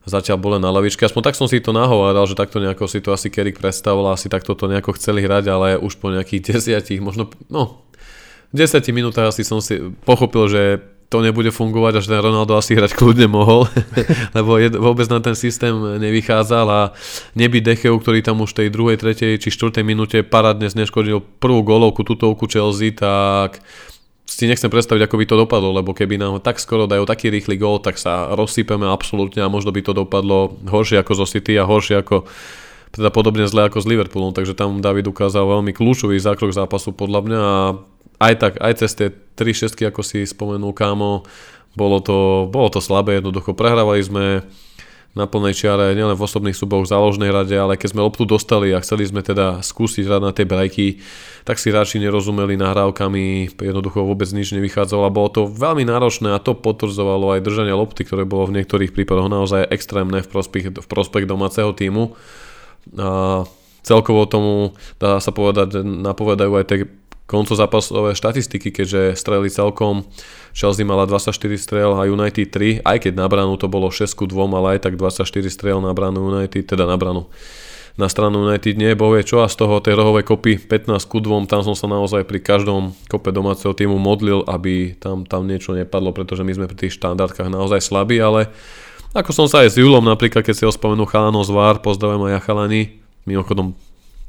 zatiaľ 0.05 0.41
bol 0.41 0.57
na 0.57 0.73
lavičke. 0.73 1.05
Aspoň 1.05 1.21
tak 1.29 1.37
som 1.37 1.45
si 1.45 1.61
to 1.61 1.69
nahováral, 1.69 2.25
že 2.25 2.33
takto 2.33 2.57
nejako 2.57 2.89
si 2.89 3.05
to 3.05 3.13
asi 3.13 3.29
Kerik 3.29 3.61
predstavoval, 3.61 4.17
asi 4.17 4.25
takto 4.25 4.57
to 4.57 4.65
nejako 4.65 4.97
chceli 4.97 5.21
hrať, 5.21 5.45
ale 5.53 5.77
už 5.77 6.01
po 6.01 6.09
nejakých 6.09 6.41
desiatich, 6.57 6.97
možno, 6.97 7.29
no, 7.53 7.85
10 8.51 8.83
minútach 8.91 9.31
asi 9.31 9.47
som 9.47 9.63
si 9.63 9.79
pochopil, 10.03 10.47
že 10.51 10.63
to 11.11 11.19
nebude 11.19 11.51
fungovať 11.51 11.99
a 11.99 12.03
že 12.03 12.11
ten 12.15 12.23
Ronaldo 12.23 12.55
asi 12.55 12.71
hrať 12.71 12.95
kľudne 12.95 13.27
mohol, 13.27 13.67
lebo 14.37 14.55
je, 14.55 14.71
vôbec 14.79 15.11
na 15.11 15.19
ten 15.19 15.35
systém 15.35 15.75
nevychádzal 15.75 16.67
a 16.71 16.81
nebyť 17.35 17.61
Decheu, 17.67 17.99
ktorý 17.99 18.23
tam 18.23 18.39
už 18.39 18.55
v 18.55 18.57
tej 18.63 18.67
druhej, 18.71 18.95
tretej 18.95 19.35
či 19.35 19.51
štvrtej 19.51 19.83
minúte 19.83 20.23
parádne 20.23 20.71
zneškodil 20.71 21.19
prvú 21.43 21.67
golovku, 21.67 22.07
tutovku 22.07 22.47
Chelsea, 22.47 22.95
tak 22.95 23.59
si 24.23 24.47
nechcem 24.47 24.71
predstaviť, 24.71 25.03
ako 25.03 25.15
by 25.19 25.25
to 25.27 25.35
dopadlo, 25.35 25.75
lebo 25.75 25.91
keby 25.91 26.15
nám 26.15 26.39
tak 26.39 26.63
skoro 26.63 26.87
dajú 26.87 27.03
taký 27.03 27.27
rýchly 27.27 27.59
gól, 27.59 27.83
tak 27.83 27.99
sa 27.99 28.31
rozsypeme 28.31 28.87
absolútne 28.87 29.43
a 29.43 29.51
možno 29.51 29.75
by 29.75 29.83
to 29.83 29.91
dopadlo 29.91 30.55
horšie 30.63 31.03
ako 31.03 31.11
zo 31.19 31.25
City 31.27 31.59
a 31.59 31.67
horšie 31.67 31.99
ako 31.99 32.23
teda 32.91 33.11
podobne 33.11 33.47
zle 33.47 33.67
ako 33.67 33.83
s 33.83 33.87
Liverpoolom, 33.87 34.31
takže 34.31 34.55
tam 34.55 34.79
David 34.79 35.11
ukázal 35.11 35.43
veľmi 35.43 35.75
kľúčový 35.75 36.19
zákrok 36.19 36.51
zápasu 36.51 36.91
podľa 36.91 37.19
mňa. 37.23 37.39
A 37.39 37.55
aj 38.21 38.33
tak, 38.37 38.53
aj 38.61 38.73
cez 38.85 38.91
tie 38.93 39.09
3 39.09 39.61
šestky, 39.65 39.89
ako 39.89 40.05
si 40.05 40.21
spomenul 40.29 40.77
kámo, 40.77 41.25
bolo 41.73 41.97
to, 42.03 42.45
bolo 42.53 42.69
to 42.69 42.77
slabé, 42.77 43.17
jednoducho 43.17 43.57
prehrávali 43.57 44.03
sme 44.05 44.25
na 45.11 45.27
plnej 45.27 45.51
čiare, 45.51 45.91
nielen 45.91 46.15
v 46.15 46.23
osobných 46.23 46.55
súboch 46.55 46.87
v 46.87 46.91
záložnej 46.95 47.35
rade, 47.35 47.51
ale 47.51 47.75
keď 47.75 47.91
sme 47.91 48.05
loptu 48.07 48.23
dostali 48.23 48.71
a 48.71 48.79
chceli 48.79 49.03
sme 49.03 49.19
teda 49.19 49.59
skúsiť 49.59 50.07
hrať 50.07 50.21
na 50.23 50.31
tie 50.31 50.47
brajky, 50.47 51.03
tak 51.43 51.59
si 51.59 51.67
hráči 51.67 51.99
nerozumeli 51.99 52.55
nahrávkami, 52.55 53.51
jednoducho 53.59 54.07
vôbec 54.07 54.31
nič 54.31 54.55
nevychádzalo 54.55 55.03
a 55.03 55.11
bolo 55.11 55.27
to 55.27 55.41
veľmi 55.51 55.83
náročné 55.83 56.31
a 56.31 56.39
to 56.39 56.55
potvrdzovalo 56.55 57.35
aj 57.35 57.43
držanie 57.43 57.75
lopty, 57.75 58.07
ktoré 58.07 58.23
bolo 58.23 58.47
v 58.47 58.63
niektorých 58.63 58.95
prípadoch 58.95 59.27
naozaj 59.27 59.67
extrémne 59.67 60.23
v 60.23 60.31
prospech, 60.31 60.79
v 60.79 60.87
prospech 60.87 61.27
domáceho 61.27 61.75
týmu. 61.75 62.15
A 62.95 63.43
celkovo 63.83 64.23
tomu 64.31 64.79
dá 64.95 65.19
sa 65.19 65.35
povedať, 65.35 65.83
napovedajú 65.83 66.55
aj 66.55 66.65
tie 66.71 66.87
koncozápasové 67.31 68.11
štatistiky, 68.11 68.75
keďže 68.75 69.15
streli 69.15 69.47
celkom 69.47 70.03
Chelsea 70.51 70.83
mala 70.83 71.07
24 71.07 71.31
strel 71.55 71.95
a 71.95 72.03
United 72.03 72.51
3, 72.51 72.83
aj 72.83 72.97
keď 73.07 73.13
na 73.15 73.31
branu 73.31 73.55
to 73.55 73.71
bolo 73.71 73.87
6 73.87 74.11
ku 74.11 74.27
2, 74.27 74.35
ale 74.51 74.75
aj 74.75 74.91
tak 74.91 74.99
24 74.99 75.23
strel 75.47 75.79
na 75.79 75.95
branu 75.95 76.27
United, 76.27 76.67
teda 76.67 76.83
na 76.83 76.99
branu 76.99 77.31
na 77.99 78.07
stranu 78.07 78.47
United 78.47 78.79
nie, 78.79 78.95
bo 78.95 79.11
vie 79.11 79.23
čo 79.23 79.43
a 79.43 79.51
z 79.51 79.59
toho 79.59 79.83
tej 79.83 79.99
rohovej 79.99 80.23
kopy 80.23 80.55
15 80.55 80.95
ku 81.11 81.19
2, 81.19 81.47
tam 81.47 81.63
som 81.63 81.75
sa 81.75 81.91
naozaj 81.91 82.23
pri 82.23 82.39
každom 82.39 82.95
kope 83.11 83.35
domáceho 83.35 83.75
týmu 83.75 83.99
modlil, 83.99 84.47
aby 84.47 84.95
tam, 84.95 85.27
tam 85.27 85.43
niečo 85.43 85.75
nepadlo, 85.75 86.15
pretože 86.15 86.47
my 86.47 86.55
sme 86.55 86.65
pri 86.71 86.87
tých 86.87 86.95
štandardkách 86.95 87.51
naozaj 87.51 87.83
slabí, 87.83 88.19
ale 88.23 88.47
ako 89.11 89.35
som 89.35 89.47
sa 89.51 89.67
aj 89.67 89.75
s 89.75 89.79
Julom 89.79 90.07
napríklad, 90.07 90.39
keď 90.39 90.55
si 90.55 90.63
ho 90.63 90.71
spomenul 90.71 91.03
Chalano 91.03 91.43
z 91.43 91.51
VAR, 91.51 91.83
pozdravujem 91.83 92.31
aj 92.31 92.33
ja 92.33 92.39
Chalani, 92.39 92.81
mimochodom 93.27 93.75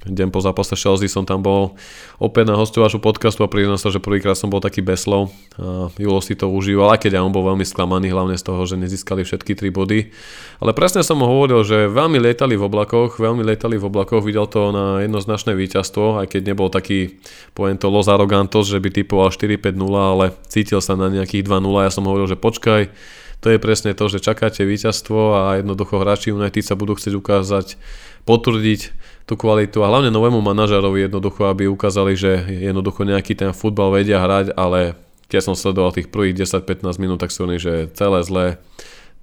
deň 0.03 0.35
po 0.35 0.43
zápase 0.43 0.75
Chelsea 0.75 1.07
som 1.07 1.23
tam 1.23 1.47
bol 1.47 1.79
opäť 2.19 2.51
na 2.51 2.59
hostu 2.59 2.83
podcastu 2.99 3.47
a 3.47 3.49
priznám 3.51 3.79
sa, 3.79 3.95
že 3.95 4.03
prvýkrát 4.03 4.35
som 4.35 4.51
bol 4.51 4.59
taký 4.59 4.83
beslov. 4.83 5.31
A 5.59 5.95
Julo 5.95 6.19
si 6.19 6.35
to 6.35 6.51
užíval, 6.51 6.91
aj 6.91 7.07
keď 7.07 7.19
aj 7.19 7.23
on 7.23 7.35
bol 7.35 7.47
veľmi 7.47 7.63
sklamaný, 7.63 8.11
hlavne 8.11 8.35
z 8.35 8.43
toho, 8.43 8.67
že 8.67 8.75
nezískali 8.75 9.23
všetky 9.23 9.55
tri 9.55 9.71
body. 9.71 10.11
Ale 10.59 10.75
presne 10.75 11.07
som 11.07 11.23
mu 11.23 11.31
hovoril, 11.31 11.63
že 11.63 11.87
veľmi 11.87 12.19
lietali 12.19 12.59
v 12.59 12.67
oblakoch, 12.67 13.23
veľmi 13.23 13.47
lietali 13.47 13.79
v 13.79 13.87
oblakoch, 13.87 14.27
videl 14.27 14.51
to 14.51 14.75
na 14.75 15.07
jednoznačné 15.07 15.55
víťazstvo, 15.55 16.19
aj 16.19 16.35
keď 16.35 16.43
nebol 16.51 16.67
taký, 16.67 17.23
poviem 17.55 17.79
to, 17.79 17.87
los 17.87 18.11
arogantos, 18.11 18.67
že 18.67 18.83
by 18.83 18.91
typoval 18.91 19.31
4-5-0, 19.31 19.79
ale 19.95 20.35
cítil 20.51 20.83
sa 20.83 20.99
na 20.99 21.07
nejakých 21.11 21.47
2-0. 21.47 21.87
Ja 21.87 21.93
som 21.95 22.11
hovoril, 22.11 22.27
že 22.27 22.35
počkaj, 22.35 22.91
to 23.43 23.51
je 23.51 23.59
presne 23.59 23.91
to, 23.91 24.07
že 24.07 24.23
čakáte 24.23 24.63
víťazstvo 24.63 25.35
a 25.35 25.41
jednoducho 25.59 25.99
hráči 25.99 26.31
United 26.31 26.63
sa 26.63 26.79
budú 26.79 26.95
chcieť 26.95 27.15
ukázať, 27.19 27.75
potvrdiť 28.23 28.81
tú 29.33 29.41
kvalitu 29.41 29.81
a 29.81 29.89
hlavne 29.89 30.13
novému 30.13 30.45
manažerovi 30.45 31.09
jednoducho, 31.09 31.49
aby 31.49 31.65
ukázali, 31.65 32.13
že 32.13 32.45
jednoducho 32.53 33.09
nejaký 33.09 33.33
ten 33.33 33.57
futbal 33.57 33.89
vedia 33.89 34.21
hrať, 34.21 34.53
ale 34.53 34.93
keď 35.33 35.41
som 35.41 35.57
sledoval 35.57 35.97
tých 35.97 36.13
prvých 36.13 36.45
10-15 36.45 37.01
minút, 37.01 37.25
tak 37.25 37.33
sú 37.33 37.49
že 37.57 37.89
celé 37.97 38.21
zlé. 38.21 38.61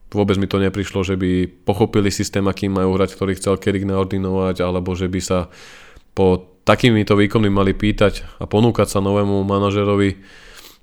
Vôbec 0.09 0.41
mi 0.41 0.49
to 0.49 0.57
neprišlo, 0.57 1.05
že 1.05 1.13
by 1.13 1.45
pochopili 1.69 2.09
systém, 2.09 2.41
akým 2.49 2.73
majú 2.73 2.97
hrať, 2.97 3.13
ktorý 3.13 3.37
chcel 3.37 3.61
Kerik 3.61 3.85
naordinovať, 3.85 4.65
alebo 4.65 4.97
že 4.97 5.05
by 5.05 5.21
sa 5.21 5.53
po 6.17 6.57
takýmito 6.65 7.13
výkonmi 7.13 7.53
mali 7.53 7.77
pýtať 7.77 8.41
a 8.41 8.49
ponúkať 8.49 8.89
sa 8.89 9.05
novému 9.05 9.45
manažerovi 9.45 10.17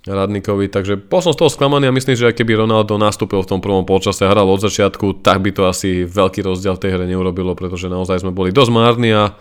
Radnikovi, 0.07 0.71
takže 0.71 0.95
bol 1.03 1.19
som 1.19 1.35
z 1.35 1.43
toho 1.43 1.51
sklamaný 1.51 1.91
a 1.91 1.97
myslím, 1.97 2.15
že 2.15 2.31
aj 2.31 2.39
keby 2.39 2.63
Ronaldo 2.63 2.95
nastúpil 2.95 3.43
v 3.43 3.51
tom 3.51 3.59
prvom 3.59 3.83
polčase 3.83 4.23
a 4.23 4.31
hral 4.31 4.47
od 4.47 4.63
začiatku, 4.63 5.19
tak 5.27 5.43
by 5.43 5.51
to 5.51 5.67
asi 5.67 6.07
veľký 6.07 6.47
rozdiel 6.47 6.79
v 6.79 6.83
tej 6.87 6.91
hre 6.95 7.05
neurobilo, 7.11 7.59
pretože 7.59 7.91
naozaj 7.91 8.23
sme 8.23 8.31
boli 8.31 8.55
dosť 8.55 8.71
márni 8.71 9.11
a 9.11 9.35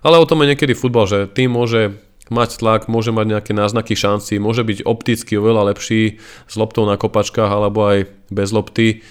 ale 0.00 0.16
o 0.16 0.28
tom 0.28 0.40
je 0.44 0.56
niekedy 0.56 0.72
futbal, 0.72 1.04
že 1.04 1.28
tým 1.28 1.52
môže 1.52 1.96
mať 2.32 2.62
tlak, 2.62 2.88
môže 2.88 3.12
mať 3.12 3.26
nejaké 3.36 3.52
náznaky 3.52 3.98
šanci, 3.98 4.40
môže 4.40 4.64
byť 4.64 4.86
opticky 4.86 5.36
oveľa 5.36 5.74
lepší 5.74 6.22
s 6.46 6.54
loptou 6.56 6.86
na 6.86 6.96
kopačkách 6.96 7.50
alebo 7.50 7.84
aj 7.84 8.08
bez 8.30 8.48
lopty. 8.54 9.02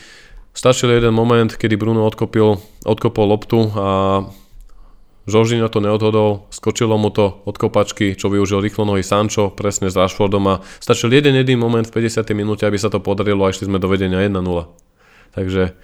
Stačil 0.55 0.89
jeden 0.89 1.13
moment, 1.13 1.51
kedy 1.51 1.77
Bruno 1.77 2.07
odkopil, 2.09 2.57
odkopol 2.87 3.25
loptu 3.29 3.69
a 3.75 3.87
Žoržina 5.29 5.69
to 5.69 5.79
neodhodol, 5.79 6.49
skočilo 6.49 6.97
mu 6.97 7.13
to 7.13 7.45
od 7.45 7.55
kopačky, 7.55 8.17
čo 8.17 8.33
využil 8.33 8.65
rýchlo 8.65 8.89
nohy 8.89 9.05
Sancho, 9.05 9.53
presne 9.53 9.93
s 9.93 9.95
Rashfordom 9.95 10.43
a 10.49 10.55
stačil 10.81 11.13
jeden 11.13 11.37
jediný 11.37 11.61
moment 11.61 11.85
v 11.85 12.01
50. 12.01 12.25
minúte, 12.33 12.65
aby 12.65 12.81
sa 12.81 12.89
to 12.89 12.97
podarilo 12.97 13.45
a 13.45 13.53
išli 13.53 13.69
sme 13.69 13.77
do 13.77 13.85
vedenia 13.85 14.25
1-0. 14.25 14.41
Takže 15.37 15.77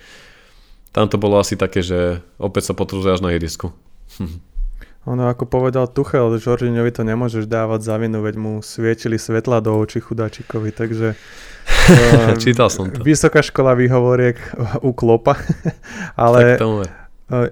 tam 0.89 1.05
to 1.05 1.21
bolo 1.21 1.37
asi 1.37 1.53
také, 1.53 1.85
že 1.85 2.25
opäť 2.41 2.71
sa 2.71 2.73
potvrdzuje 2.73 3.13
až 3.13 3.21
na 3.21 3.37
ihrisku. 3.37 3.69
Ono, 5.05 5.29
ako 5.29 5.45
povedal 5.45 5.85
Tuchel, 5.85 6.33
Žoržinovi 6.41 6.89
to 6.89 7.05
nemôžeš 7.05 7.45
dávať 7.45 7.85
za 7.85 8.01
vinu, 8.01 8.25
veď 8.25 8.41
mu 8.41 8.65
svietili 8.65 9.21
svetla 9.21 9.61
do 9.61 9.77
očí 9.77 10.01
chudáčikovi, 10.01 10.73
takže... 10.73 11.13
Čítal 12.41 12.73
som 12.73 12.89
to. 12.89 13.05
Vysoká 13.05 13.45
škola 13.45 13.77
výhovoriek 13.77 14.41
u 14.81 14.97
Klopa, 14.97 15.37
ale... 16.17 16.57
Tak 16.57 16.65
tomu 16.65 16.81
je 16.81 17.04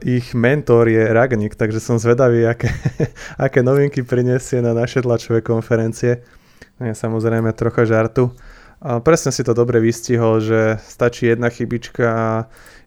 ich 0.06 0.38
mentor 0.38 0.86
je 0.86 1.02
Ragnik, 1.02 1.58
takže 1.58 1.82
som 1.82 1.98
zvedavý, 1.98 2.46
aké, 2.46 2.70
aké 3.46 3.66
novinky 3.66 4.06
prinesie 4.06 4.62
na 4.62 4.74
naše 4.78 5.02
tlačové 5.02 5.42
konferencie. 5.42 6.22
Je 6.78 6.94
samozrejme 6.94 7.50
trocha 7.58 7.86
žartu. 7.86 8.30
A 8.84 9.00
presne 9.00 9.32
si 9.32 9.48
to 9.48 9.56
dobre 9.56 9.80
vystihol, 9.80 10.44
že 10.44 10.76
stačí 10.84 11.32
jedna 11.32 11.48
chybička 11.48 12.06
a 12.06 12.30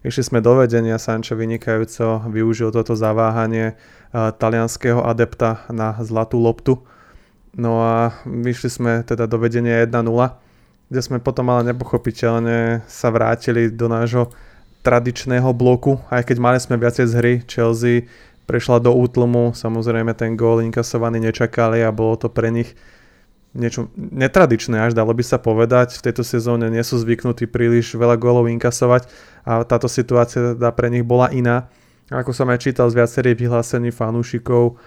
išli 0.05 0.23
sme 0.23 0.39
do 0.45 0.53
vedenia. 0.61 1.01
Sancho 1.01 1.33
vynikajúco 1.33 2.21
využil 2.29 2.69
toto 2.69 2.93
zaváhanie 2.93 3.73
talianského 4.13 5.01
adepta 5.01 5.65
na 5.73 5.97
zlatú 6.05 6.37
loptu. 6.37 6.85
No 7.57 7.81
a 7.81 8.13
vyšli 8.29 8.69
sme 8.69 8.91
teda 9.01 9.25
do 9.25 9.41
vedenia 9.41 9.89
1-0, 9.89 10.05
kde 10.93 11.01
sme 11.01 11.17
potom 11.17 11.49
ale 11.49 11.73
nepochopiteľne 11.73 12.85
sa 12.85 13.09
vrátili 13.09 13.73
do 13.73 13.89
nášho 13.89 14.29
tradičného 14.87 15.51
bloku, 15.51 15.99
aj 16.07 16.31
keď 16.31 16.37
mali 16.39 16.59
sme 16.63 16.79
viacej 16.79 17.05
z 17.11 17.13
hry, 17.19 17.33
Chelsea 17.43 18.07
prešla 18.47 18.79
do 18.79 18.95
útlmu, 18.95 19.51
samozrejme 19.51 20.15
ten 20.15 20.39
gól 20.39 20.63
inkasovaný 20.63 21.19
nečakali 21.19 21.83
a 21.83 21.91
bolo 21.91 22.15
to 22.15 22.31
pre 22.31 22.47
nich 22.47 22.71
niečo 23.51 23.91
netradičné 23.97 24.79
až 24.79 24.95
dalo 24.95 25.11
by 25.11 25.23
sa 25.27 25.35
povedať. 25.41 25.99
V 25.99 26.05
tejto 26.07 26.23
sezóne 26.23 26.71
nie 26.71 26.79
sú 26.85 26.95
zvyknutí 27.03 27.51
príliš 27.51 27.99
veľa 27.99 28.15
gólov 28.15 28.47
inkasovať 28.47 29.11
a 29.43 29.67
táto 29.67 29.91
situácia 29.91 30.55
teda 30.55 30.71
pre 30.71 30.87
nich 30.87 31.03
bola 31.03 31.27
iná. 31.35 31.67
Ako 32.07 32.31
som 32.31 32.47
aj 32.47 32.63
čítal 32.63 32.87
z 32.87 33.03
viacerých 33.03 33.35
vyhlásení 33.35 33.91
fanúšikov, 33.91 34.79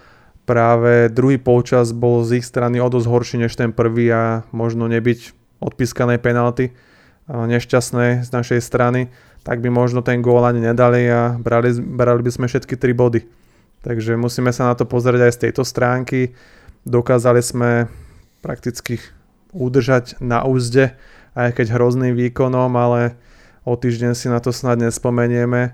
práve 0.48 1.12
druhý 1.12 1.36
polčas 1.36 1.92
bol 1.92 2.24
z 2.24 2.40
ich 2.40 2.48
strany 2.48 2.80
o 2.80 2.88
dosť 2.88 3.06
horší 3.10 3.36
než 3.44 3.52
ten 3.52 3.76
prvý 3.76 4.08
a 4.08 4.48
možno 4.56 4.88
nebyť 4.88 5.36
odpískanej 5.60 6.16
penalty 6.24 6.72
nešťastnej 7.28 8.24
z 8.24 8.28
našej 8.32 8.60
strany 8.64 9.12
tak 9.40 9.64
by 9.64 9.72
možno 9.72 10.04
ten 10.04 10.20
gól 10.20 10.44
ani 10.44 10.60
nedali 10.60 11.08
a 11.08 11.36
brali, 11.36 11.72
brali 11.80 12.20
by 12.20 12.30
sme 12.30 12.46
všetky 12.46 12.76
tri 12.76 12.92
body. 12.92 13.24
Takže 13.80 14.16
musíme 14.20 14.52
sa 14.52 14.68
na 14.68 14.74
to 14.76 14.84
pozrieť 14.84 15.20
aj 15.24 15.32
z 15.32 15.42
tejto 15.48 15.62
stránky. 15.64 16.36
Dokázali 16.84 17.40
sme 17.40 17.88
prakticky 18.44 19.00
udržať 19.56 20.20
na 20.20 20.44
úzde, 20.44 20.92
aj 21.32 21.56
keď 21.56 21.76
hrozným 21.76 22.12
výkonom, 22.16 22.70
ale 22.76 23.16
o 23.64 23.76
týždeň 23.76 24.12
si 24.12 24.28
na 24.28 24.40
to 24.40 24.52
snad 24.52 24.76
nespomenieme. 24.76 25.72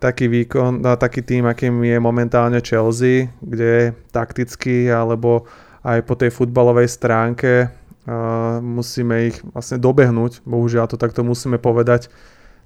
Taký 0.00 0.32
výkon, 0.32 0.80
taký 0.96 1.20
tým, 1.20 1.44
akým 1.44 1.84
je 1.84 1.98
momentálne 2.00 2.56
Chelsea, 2.64 3.28
kde 3.44 3.66
je 3.68 3.84
takticky 4.14 4.88
alebo 4.88 5.44
aj 5.84 6.00
po 6.08 6.16
tej 6.16 6.32
futbalovej 6.32 6.88
stránke 6.88 7.68
uh, 7.68 8.60
musíme 8.64 9.32
ich 9.32 9.36
vlastne 9.52 9.76
dobehnúť, 9.76 10.44
bohužiaľ 10.44 10.88
to 10.88 10.96
takto 11.00 11.20
musíme 11.20 11.60
povedať 11.60 12.08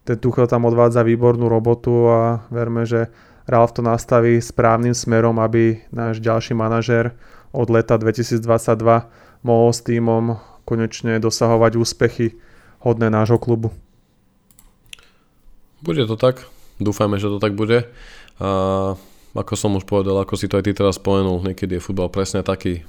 ten 0.05 0.17
Tuchel 0.21 0.45
tam 0.47 0.69
odvádza 0.69 1.01
výbornú 1.01 1.49
robotu 1.49 2.09
a 2.13 2.45
verme, 2.53 2.85
že 2.85 3.09
Ralf 3.45 3.77
to 3.77 3.85
nastaví 3.85 4.41
správnym 4.41 4.97
smerom, 4.97 5.37
aby 5.37 5.85
náš 5.93 6.21
ďalší 6.21 6.57
manažer 6.57 7.13
od 7.53 7.69
leta 7.69 8.01
2022 8.01 8.41
mohol 9.45 9.71
s 9.73 9.81
týmom 9.85 10.41
konečne 10.65 11.21
dosahovať 11.21 11.77
úspechy 11.77 12.41
hodné 12.81 13.13
nášho 13.13 13.37
klubu. 13.37 13.69
Bude 15.85 16.09
to 16.09 16.17
tak, 16.17 16.49
dúfajme, 16.81 17.21
že 17.21 17.29
to 17.29 17.37
tak 17.37 17.53
bude. 17.53 17.85
A 18.41 18.49
ako 19.37 19.55
som 19.57 19.77
už 19.77 19.85
povedal, 19.85 20.17
ako 20.17 20.41
si 20.41 20.49
to 20.49 20.57
aj 20.57 20.65
ty 20.65 20.73
teraz 20.73 20.97
spomenul, 20.97 21.45
niekedy 21.45 21.77
je 21.77 21.85
futbal 21.85 22.09
presne 22.09 22.41
taký, 22.41 22.81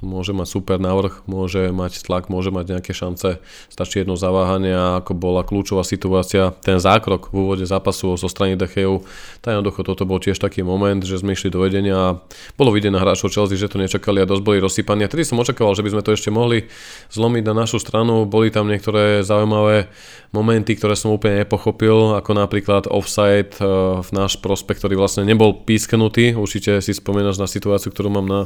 môže 0.00 0.30
mať 0.30 0.46
super 0.46 0.78
návrh, 0.78 1.26
môže 1.26 1.74
mať 1.74 2.06
tlak, 2.06 2.30
môže 2.30 2.54
mať 2.54 2.78
nejaké 2.78 2.92
šance, 2.94 3.42
stačí 3.66 4.02
jedno 4.02 4.14
zaváhanie 4.14 4.70
a 4.70 4.86
ako 5.02 5.12
bola 5.18 5.42
kľúčová 5.42 5.82
situácia, 5.82 6.54
ten 6.62 6.78
zákrok 6.78 7.34
v 7.34 7.42
úvode 7.42 7.64
zápasu 7.66 8.14
zo 8.14 8.28
strany 8.30 8.54
Dechejov, 8.54 9.02
tak 9.42 9.58
jednoducho 9.58 9.82
toto 9.82 10.06
bol 10.06 10.22
tiež 10.22 10.38
taký 10.38 10.62
moment, 10.62 11.02
že 11.02 11.18
sme 11.18 11.34
išli 11.34 11.50
do 11.50 11.62
vedenia 11.66 11.96
a 11.98 12.16
bolo 12.54 12.70
vidieť 12.70 12.94
na 12.94 13.02
hráčov 13.02 13.34
Chelsea, 13.34 13.58
že 13.58 13.66
to 13.66 13.82
nečakali 13.82 14.22
a 14.22 14.28
dosť 14.28 14.42
boli 14.44 14.62
rozsypaní. 14.62 15.10
Tedy 15.10 15.26
som 15.26 15.42
očakával, 15.42 15.74
že 15.74 15.82
by 15.82 15.90
sme 15.98 16.02
to 16.06 16.14
ešte 16.14 16.30
mohli 16.30 16.70
zlomiť 17.10 17.42
na 17.50 17.54
našu 17.66 17.82
stranu, 17.82 18.22
boli 18.28 18.54
tam 18.54 18.70
niektoré 18.70 19.26
zaujímavé 19.26 19.90
momenty, 20.30 20.76
ktoré 20.76 20.92
som 20.92 21.16
úplne 21.16 21.42
nepochopil, 21.42 22.20
ako 22.20 22.30
napríklad 22.36 22.84
offside 22.86 23.56
eh, 23.58 23.64
v 23.98 24.10
náš 24.12 24.36
prospekt, 24.38 24.84
ktorý 24.84 25.00
vlastne 25.00 25.24
nebol 25.24 25.64
písknutý. 25.64 26.36
Určite 26.36 26.84
si 26.84 26.92
spomínaš 26.92 27.40
na 27.40 27.48
situáciu, 27.48 27.90
ktorú 27.90 28.12
mám 28.12 28.28
na, 28.28 28.40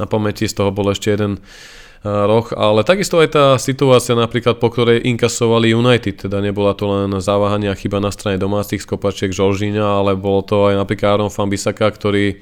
na 0.00 0.08
pamäti, 0.08 0.48
z 0.48 0.56
toho 0.56 0.72
bol 0.72 0.88
ešte 0.96 1.12
jeden 1.12 1.36
eh, 1.36 2.08
roh, 2.08 2.48
ale 2.56 2.80
takisto 2.88 3.20
aj 3.20 3.28
tá 3.28 3.46
situácia 3.60 4.16
napríklad, 4.16 4.56
po 4.56 4.72
ktorej 4.72 5.04
inkasovali 5.04 5.76
United, 5.76 6.24
teda 6.24 6.40
nebola 6.40 6.72
to 6.72 6.88
len 6.88 7.12
zaváhania 7.20 7.76
chyba 7.76 8.00
na 8.00 8.08
strane 8.08 8.40
domácich 8.40 8.80
skopačiek 8.80 9.36
Žoržíňa, 9.36 9.84
ale 9.84 10.16
bolo 10.16 10.40
to 10.40 10.72
aj 10.72 10.80
napríklad 10.80 11.20
Aaron 11.20 11.28
Fambisaka, 11.28 11.92
ktorý 11.92 12.40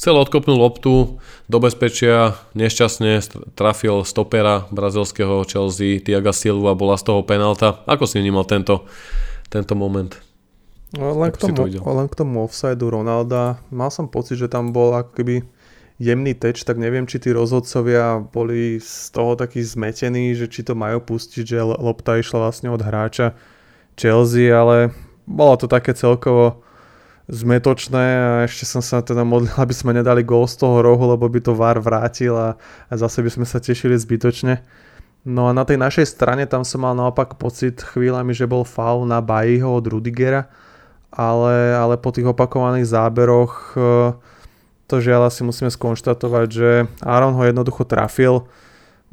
Chcel 0.00 0.16
odkopnúť 0.16 0.56
loptu 0.56 1.20
do 1.44 1.58
bezpečia, 1.60 2.32
nešťastne 2.56 3.20
trafil 3.52 4.00
stopera 4.08 4.64
brazilského 4.72 5.44
Chelsea 5.44 6.00
Tiaga 6.00 6.32
Silva, 6.32 6.72
bola 6.72 6.96
z 6.96 7.04
toho 7.04 7.20
penalta. 7.20 7.84
Ako 7.84 8.08
si 8.08 8.16
vnímal 8.16 8.48
tento, 8.48 8.88
tento 9.52 9.76
moment? 9.76 10.16
Len 10.96 11.28
k, 11.28 11.36
tomu, 11.36 11.68
len 11.68 12.08
k 12.08 12.16
tomu 12.16 12.48
offsideu 12.48 12.88
Ronalda, 12.88 13.60
mal 13.68 13.92
som 13.92 14.08
pocit, 14.08 14.40
že 14.40 14.48
tam 14.48 14.72
bol 14.72 14.96
akoby 14.96 15.44
jemný 16.00 16.32
teč, 16.32 16.64
tak 16.64 16.80
neviem, 16.80 17.04
či 17.04 17.20
tí 17.20 17.28
rozhodcovia 17.28 18.24
boli 18.24 18.80
z 18.80 19.12
toho 19.12 19.36
takí 19.36 19.60
zmetení, 19.60 20.32
že 20.32 20.48
či 20.48 20.64
to 20.64 20.72
majú 20.72 21.04
pustiť, 21.04 21.44
že 21.44 21.60
lopta 21.60 22.16
išla 22.16 22.48
vlastne 22.48 22.72
od 22.72 22.80
hráča 22.80 23.36
Chelsea, 24.00 24.48
ale 24.48 24.96
bolo 25.28 25.60
to 25.60 25.68
také 25.68 25.92
celkovo 25.92 26.64
zmetočné 27.28 28.04
a 28.18 28.28
ešte 28.48 28.64
som 28.64 28.80
sa 28.80 29.04
teda 29.04 29.22
modlil, 29.22 29.52
aby 29.62 29.76
sme 29.76 29.92
nedali 29.92 30.24
gól 30.24 30.48
z 30.48 30.56
toho 30.56 30.80
rohu, 30.80 31.04
lebo 31.04 31.28
by 31.28 31.40
to 31.44 31.52
VAR 31.52 31.76
vrátil 31.78 32.32
a, 32.32 32.56
a 32.88 32.92
zase 32.96 33.20
by 33.20 33.30
sme 33.30 33.46
sa 33.46 33.60
tešili 33.60 33.94
zbytočne. 33.94 34.64
No 35.20 35.46
a 35.46 35.52
na 35.52 35.68
tej 35.68 35.76
našej 35.76 36.16
strane 36.16 36.48
tam 36.48 36.64
som 36.64 36.80
mal 36.80 36.96
naopak 36.96 37.36
pocit 37.36 37.84
chvíľami, 37.84 38.32
že 38.32 38.48
bol 38.48 38.64
faul 38.64 39.04
na 39.04 39.20
Bajiho 39.20 39.68
od 39.68 39.84
Rudigera, 39.84 40.48
ale, 41.12 41.76
ale 41.76 42.00
po 42.00 42.08
tých 42.08 42.24
opakovaných 42.24 42.88
záberoch 42.88 43.76
e, 43.76 43.80
to 44.90 44.98
žiaľ 44.98 45.30
si 45.30 45.46
musíme 45.46 45.70
skonštatovať, 45.70 46.46
že 46.50 46.90
Aaron 47.06 47.38
ho 47.38 47.42
jednoducho 47.46 47.86
trafil. 47.86 48.50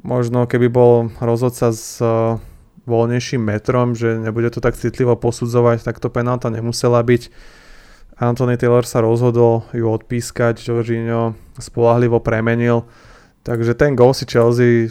Možno 0.01 0.49
keby 0.49 0.67
bol 0.73 1.13
rozhodca 1.21 1.69
s 1.69 2.01
e, 2.01 2.41
voľnejším 2.89 3.45
metrom, 3.45 3.93
že 3.93 4.17
nebude 4.17 4.49
to 4.49 4.57
tak 4.57 4.73
citlivo 4.73 5.13
posudzovať, 5.13 5.85
tak 5.85 6.01
to 6.01 6.09
penálta 6.09 6.49
nemusela 6.49 7.01
byť 7.05 7.29
Anthony 8.17 8.57
Taylor 8.57 8.81
sa 8.81 9.05
rozhodol 9.05 9.69
ju 9.69 9.85
odpískať, 9.85 10.57
Jorginho 10.57 11.37
spolahlivo 11.61 12.17
premenil, 12.17 12.89
takže 13.45 13.77
ten 13.77 13.93
gol 13.93 14.17
si 14.17 14.25
Chelsea 14.25 14.89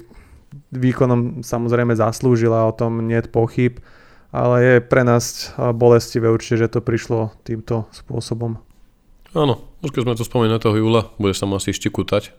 výkonom 0.70 1.42
samozrejme 1.42 1.99
zaslúžila, 1.99 2.70
o 2.70 2.72
tom 2.72 3.03
nie 3.03 3.18
pochyb, 3.27 3.83
ale 4.31 4.62
je 4.62 4.75
pre 4.79 5.03
nás 5.03 5.51
bolestivé 5.75 6.31
určite, 6.31 6.66
že 6.66 6.72
to 6.79 6.81
prišlo 6.87 7.35
týmto 7.42 7.90
spôsobom. 7.90 8.62
Áno, 9.37 9.61
už 9.85 9.92
keď 9.92 10.09
sme 10.09 10.16
to 10.16 10.25
spomenuli 10.25 10.57
toho 10.57 10.81
júla, 10.81 11.12
budeš 11.20 11.44
sa 11.44 11.46
mu 11.46 11.61
asi 11.61 11.77
štikutať, 11.77 12.33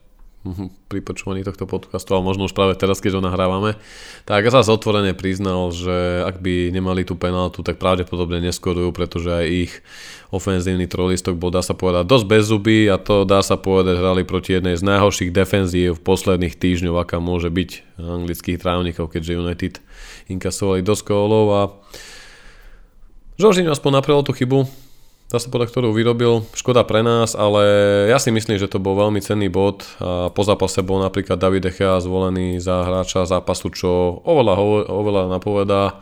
pri 0.88 1.00
počúvaní 1.04 1.44
tohto 1.44 1.68
podcastu, 1.68 2.16
ale 2.16 2.24
možno 2.24 2.48
už 2.48 2.56
práve 2.56 2.78
teraz, 2.80 3.04
keď 3.04 3.20
ho 3.20 3.22
nahrávame, 3.26 3.76
tak 4.24 4.48
zase 4.48 4.72
otvorene 4.72 5.12
priznal, 5.12 5.70
že 5.76 6.24
ak 6.24 6.40
by 6.40 6.72
nemali 6.72 7.04
tú 7.04 7.20
penáltu, 7.20 7.66
tak 7.66 7.82
pravdepodobne 7.82 8.40
neskorujú, 8.48 8.96
pretože 8.96 9.28
aj 9.28 9.46
ich 9.46 9.74
ofenzívny 10.32 10.88
trojlistok 10.88 11.36
bol, 11.36 11.52
dá 11.52 11.60
sa 11.60 11.76
povedať, 11.76 12.08
dosť 12.08 12.26
bez 12.32 12.44
zuby 12.48 12.88
a 12.88 12.96
to 12.96 13.28
dá 13.28 13.44
sa 13.44 13.60
povedať, 13.60 14.00
hrali 14.00 14.24
proti 14.24 14.56
jednej 14.56 14.80
z 14.80 14.88
najhorších 14.88 15.36
defenzív 15.36 16.00
v 16.00 16.06
posledných 16.06 16.56
týždňov, 16.56 16.96
aká 16.96 17.20
môže 17.20 17.52
byť 17.52 18.00
anglických 18.00 18.58
trávnikov, 18.62 19.12
keďže 19.12 19.42
United 19.42 19.74
inkasovali 20.32 20.80
dosť 20.80 21.04
gólov 21.04 21.46
a 21.52 21.62
Žoržino 23.38 23.70
aspoň 23.70 24.02
napravil 24.02 24.26
tú 24.26 24.34
chybu, 24.34 24.87
sa 25.36 25.52
povedať, 25.52 25.76
ktorú 25.76 25.92
vyrobil. 25.92 26.48
Škoda 26.56 26.88
pre 26.88 27.04
nás, 27.04 27.36
ale 27.36 27.63
ja 28.08 28.16
si 28.16 28.32
myslím, 28.32 28.56
že 28.56 28.72
to 28.72 28.80
bol 28.80 28.96
veľmi 28.96 29.20
cenný 29.20 29.52
bod. 29.52 29.84
A 30.00 30.32
po 30.32 30.48
zápase 30.48 30.80
bol 30.80 31.04
napríklad 31.04 31.36
David 31.36 31.68
Echea 31.68 32.00
zvolený 32.00 32.63
za 32.63 32.88
hráča 32.88 33.28
zápasu, 33.28 33.68
čo 33.76 34.24
oveľa, 34.24 34.56
oveľa 34.88 35.24
napovedá 35.28 36.00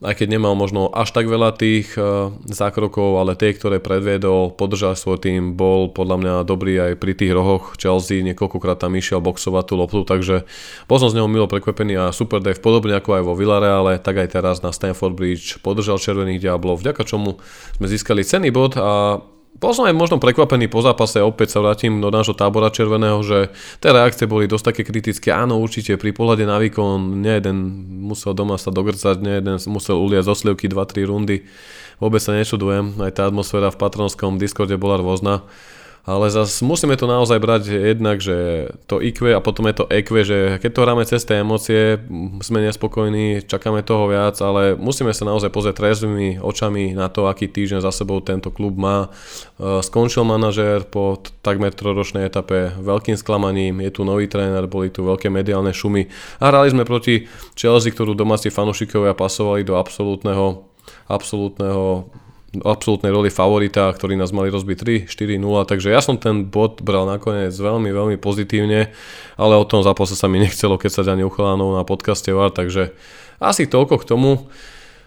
aj 0.00 0.14
keď 0.16 0.40
nemal 0.40 0.56
možno 0.56 0.88
až 0.88 1.12
tak 1.12 1.28
veľa 1.28 1.52
tých 1.60 1.92
uh, 2.00 2.32
zákrokov, 2.48 3.20
ale 3.20 3.36
tie, 3.36 3.52
ktoré 3.52 3.84
predviedol, 3.84 4.48
podržal 4.56 4.96
svoj 4.96 5.20
tým, 5.20 5.52
bol 5.60 5.92
podľa 5.92 6.16
mňa 6.16 6.34
dobrý 6.48 6.80
aj 6.80 6.92
pri 6.96 7.12
tých 7.12 7.36
rohoch. 7.36 7.76
Chelsea, 7.76 8.24
niekoľkokrát 8.24 8.80
tam 8.80 8.96
išiel 8.96 9.20
boxovať 9.20 9.64
tú 9.68 9.74
loptu, 9.76 10.00
takže 10.08 10.48
bol 10.88 10.96
som 10.96 11.12
z 11.12 11.20
neho 11.20 11.28
milo 11.28 11.44
prekvapený 11.44 12.00
a 12.00 12.16
Super 12.16 12.40
Dave, 12.40 12.64
podobne 12.64 12.96
ako 12.96 13.20
aj 13.20 13.22
vo 13.28 13.36
Villareale, 13.36 14.00
tak 14.00 14.24
aj 14.24 14.40
teraz 14.40 14.64
na 14.64 14.72
Stanford 14.72 15.12
Bridge 15.12 15.60
podržal 15.60 16.00
Červených 16.00 16.48
Diablov, 16.48 16.80
vďaka 16.80 17.04
čomu 17.04 17.36
sme 17.76 17.84
získali 17.84 18.24
cenný 18.24 18.48
bod 18.48 18.80
a 18.80 19.20
bol 19.60 19.76
som 19.76 19.84
aj 19.84 19.92
možno 19.92 20.16
prekvapený 20.16 20.72
po 20.72 20.80
zápase, 20.80 21.20
opäť 21.20 21.52
sa 21.52 21.60
vrátim 21.60 22.00
do 22.00 22.08
nášho 22.08 22.32
tábora 22.32 22.72
červeného, 22.72 23.20
že 23.20 23.52
tie 23.84 23.92
reakcie 23.92 24.24
boli 24.24 24.48
dosť 24.48 24.72
také 24.72 24.82
kritické. 24.88 25.36
Áno, 25.36 25.60
určite 25.60 26.00
pri 26.00 26.16
pohľade 26.16 26.48
na 26.48 26.56
výkon 26.56 27.20
nejeden 27.20 27.56
musel 28.08 28.32
doma 28.32 28.56
sa 28.56 28.72
dogrcať, 28.72 29.20
nie 29.20 29.36
jeden 29.36 29.60
musel 29.68 30.00
uliať 30.00 30.32
zo 30.32 30.34
slivky 30.34 30.64
2-3 30.64 31.04
rundy. 31.04 31.44
Vôbec 32.00 32.24
sa 32.24 32.32
nečudujem, 32.32 32.96
aj 33.04 33.20
tá 33.20 33.22
atmosféra 33.28 33.68
v 33.68 33.76
patronskom 33.76 34.40
Discorde 34.40 34.80
bola 34.80 34.96
rôzna. 34.96 35.44
Ale 36.08 36.32
zase 36.32 36.64
musíme 36.64 36.96
to 36.96 37.04
naozaj 37.04 37.36
brať 37.36 37.62
jednak, 37.68 38.24
že 38.24 38.70
to 38.88 39.04
IQ 39.04 39.36
a 39.36 39.44
potom 39.44 39.68
je 39.68 39.74
to 39.76 39.84
EQ, 39.84 40.08
že 40.24 40.38
keď 40.56 40.70
to 40.72 40.84
hráme 40.84 41.04
cez 41.04 41.22
tie 41.28 41.44
emócie, 41.44 42.00
sme 42.40 42.64
nespokojní, 42.64 43.44
čakáme 43.44 43.84
toho 43.84 44.08
viac, 44.08 44.40
ale 44.40 44.80
musíme 44.80 45.12
sa 45.12 45.28
naozaj 45.28 45.52
pozrieť 45.52 45.76
trezvými 45.76 46.40
očami 46.40 46.96
na 46.96 47.12
to, 47.12 47.28
aký 47.28 47.52
týždeň 47.52 47.84
za 47.84 47.92
sebou 47.92 48.24
tento 48.24 48.48
klub 48.48 48.80
má. 48.80 49.06
E, 49.06 49.84
skončil 49.84 50.24
manažér 50.24 50.88
po 50.88 51.20
takmer 51.44 51.76
troročnej 51.76 52.24
etape 52.32 52.80
veľkým 52.80 53.20
sklamaním, 53.20 53.84
je 53.84 53.92
tu 53.92 54.02
nový 54.08 54.24
tréner, 54.24 54.64
boli 54.64 54.88
tu 54.88 55.04
veľké 55.04 55.28
mediálne 55.28 55.70
šumy 55.70 56.08
a 56.40 56.48
hrali 56.48 56.72
sme 56.72 56.88
proti 56.88 57.28
Chelsea, 57.52 57.92
ktorú 57.92 58.16
domáci 58.16 58.48
fanúšikovia 58.48 59.12
pasovali 59.12 59.68
do 59.68 59.76
absolútneho 59.76 60.70
absolútneho 61.10 62.06
absolútnej 62.50 63.14
roli 63.14 63.30
favorita, 63.30 63.94
ktorí 63.94 64.18
nás 64.18 64.34
mali 64.34 64.50
rozbiť 64.50 65.06
3, 65.06 65.38
4, 65.38 65.38
0, 65.38 65.70
takže 65.70 65.94
ja 65.94 66.02
som 66.02 66.18
ten 66.18 66.50
bod 66.50 66.82
bral 66.82 67.06
nakoniec 67.06 67.54
veľmi, 67.54 67.94
veľmi 67.94 68.16
pozitívne, 68.18 68.90
ale 69.38 69.54
o 69.54 69.62
tom 69.62 69.86
zápase 69.86 70.18
sa 70.18 70.26
mi 70.26 70.42
nechcelo, 70.42 70.74
keď 70.74 70.90
sa 70.90 71.02
ani 71.06 71.22
uchylánov 71.22 71.78
na 71.78 71.86
podcaste 71.86 72.34
VAR, 72.34 72.50
takže 72.50 72.90
asi 73.38 73.70
toľko 73.70 74.02
k 74.02 74.08
tomu. 74.08 74.50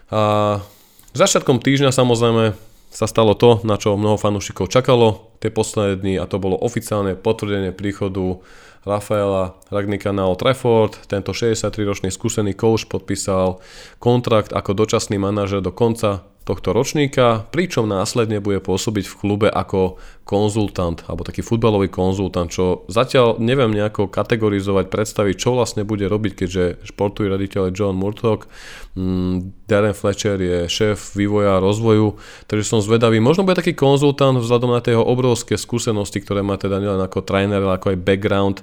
A 0.08 0.64
začiatkom 1.12 1.60
týždňa 1.60 1.92
samozrejme 1.92 2.56
sa 2.88 3.06
stalo 3.10 3.36
to, 3.36 3.60
na 3.66 3.76
čo 3.76 3.98
mnoho 3.98 4.16
fanúšikov 4.16 4.70
čakalo 4.70 5.34
tie 5.42 5.50
posledné 5.50 6.00
dni 6.00 6.14
a 6.22 6.30
to 6.30 6.38
bolo 6.38 6.56
oficiálne 6.56 7.18
potvrdenie 7.18 7.74
príchodu 7.74 8.40
Rafaela 8.84 9.56
Ragnika 9.72 10.12
na 10.12 10.28
Old 10.28 10.44
Trafford. 10.44 10.96
Tento 11.08 11.32
63-ročný 11.32 12.12
skúsený 12.12 12.52
coach 12.52 12.84
podpísal 12.86 13.58
kontrakt 13.98 14.52
ako 14.52 14.76
dočasný 14.76 15.16
manažer 15.16 15.64
do 15.64 15.72
konca 15.72 16.28
tohto 16.44 16.76
ročníka, 16.76 17.48
pričom 17.48 17.88
následne 17.88 18.36
bude 18.38 18.60
pôsobiť 18.60 19.04
v 19.08 19.16
klube 19.16 19.48
ako 19.48 19.96
konzultant, 20.28 21.04
alebo 21.08 21.24
taký 21.24 21.40
futbalový 21.40 21.88
konzultant, 21.88 22.48
čo 22.52 22.84
zatiaľ 22.88 23.40
neviem 23.40 23.72
nejako 23.72 24.08
kategorizovať, 24.08 24.88
predstaviť, 24.88 25.34
čo 25.36 25.56
vlastne 25.56 25.88
bude 25.88 26.04
robiť, 26.04 26.44
keďže 26.44 26.64
športový 26.84 27.32
raditeľ 27.32 27.68
je 27.68 27.76
John 27.76 27.96
Murdoch, 27.96 28.48
mm, 28.96 29.68
Darren 29.68 29.96
Fletcher 29.96 30.36
je 30.36 30.68
šéf 30.68 31.16
vývoja 31.16 31.56
a 31.56 31.64
rozvoju, 31.64 32.20
takže 32.48 32.76
som 32.76 32.80
zvedavý. 32.84 33.20
Možno 33.20 33.44
bude 33.44 33.60
taký 33.60 33.72
konzultant 33.72 34.40
vzhľadom 34.40 34.72
na 34.72 34.84
tie 34.84 34.96
obrovské 34.96 35.56
skúsenosti, 35.56 36.20
ktoré 36.20 36.44
má 36.44 36.60
teda 36.60 36.76
nielen 36.76 37.00
ako 37.00 37.24
tréner, 37.24 37.60
ale 37.60 37.80
ako 37.80 37.96
aj 37.96 38.04
background 38.04 38.58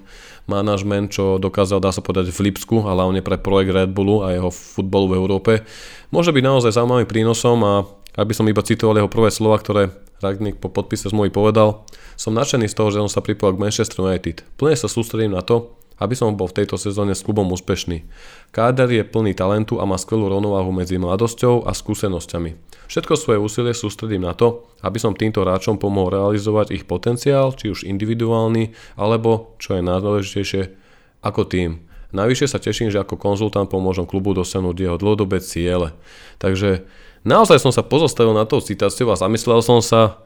manažment, 0.50 1.14
čo 1.14 1.38
dokázal, 1.38 1.78
dá 1.78 1.94
sa 1.94 2.02
povedať, 2.02 2.34
v 2.34 2.50
Lipsku, 2.50 2.86
a 2.86 2.98
hlavne 2.98 3.22
pre 3.22 3.38
projekt 3.38 3.74
Red 3.74 3.94
Bullu 3.94 4.26
a 4.26 4.34
jeho 4.34 4.50
futbolu 4.50 5.14
v 5.14 5.18
Európe 5.18 5.52
môže 6.12 6.36
byť 6.36 6.44
naozaj 6.44 6.76
zaujímavým 6.76 7.10
prínosom 7.10 7.58
a 7.64 7.74
aby 8.20 8.36
som 8.36 8.48
iba 8.48 8.60
citoval 8.60 9.00
jeho 9.00 9.10
prvé 9.12 9.32
slova, 9.32 9.58
ktoré 9.58 9.96
Ragnik 10.22 10.62
po 10.62 10.70
podpise 10.70 11.10
z 11.10 11.18
môj 11.18 11.34
povedal, 11.34 11.82
som 12.14 12.38
nadšený 12.38 12.70
z 12.70 12.78
toho, 12.78 12.94
že 12.94 13.02
som 13.02 13.10
sa 13.10 13.26
pripojil 13.26 13.58
k 13.58 13.64
Manchester 13.66 14.06
United. 14.06 14.46
Plne 14.54 14.78
sa 14.78 14.86
sústredím 14.86 15.34
na 15.34 15.42
to, 15.42 15.74
aby 15.98 16.14
som 16.18 16.34
bol 16.34 16.50
v 16.50 16.62
tejto 16.62 16.78
sezóne 16.78 17.18
s 17.18 17.26
klubom 17.26 17.50
úspešný. 17.50 18.06
Káder 18.54 18.90
je 18.90 19.06
plný 19.06 19.34
talentu 19.34 19.82
a 19.82 19.86
má 19.86 19.98
skvelú 19.98 20.30
rovnováhu 20.30 20.70
medzi 20.74 20.98
mladosťou 21.02 21.66
a 21.66 21.74
skúsenosťami. 21.74 22.58
Všetko 22.90 23.14
svoje 23.18 23.40
úsilie 23.42 23.74
sústredím 23.74 24.26
na 24.26 24.34
to, 24.34 24.66
aby 24.82 24.98
som 24.98 25.18
týmto 25.18 25.46
hráčom 25.46 25.78
pomohol 25.78 26.14
realizovať 26.14 26.74
ich 26.74 26.90
potenciál, 26.90 27.54
či 27.54 27.70
už 27.70 27.86
individuálny, 27.86 28.74
alebo, 28.98 29.58
čo 29.62 29.78
je 29.78 29.86
najdôležitejšie, 29.86 30.62
ako 31.22 31.42
tým. 31.46 31.86
Navyše 32.12 32.48
sa 32.48 32.60
teším, 32.60 32.92
že 32.92 33.00
ako 33.00 33.16
konzultant 33.16 33.68
pomôžem 33.72 34.04
klubu 34.04 34.36
dosiahnuť 34.36 34.76
jeho 34.76 34.98
dlhodobé 35.00 35.40
ciele. 35.40 35.96
Takže 36.40 36.84
naozaj 37.24 37.64
som 37.64 37.72
sa 37.72 37.84
pozostavil 37.84 38.36
na 38.36 38.44
tou 38.44 38.60
citáciou 38.60 39.12
a 39.12 39.20
zamyslel 39.20 39.64
som 39.64 39.80
sa, 39.80 40.20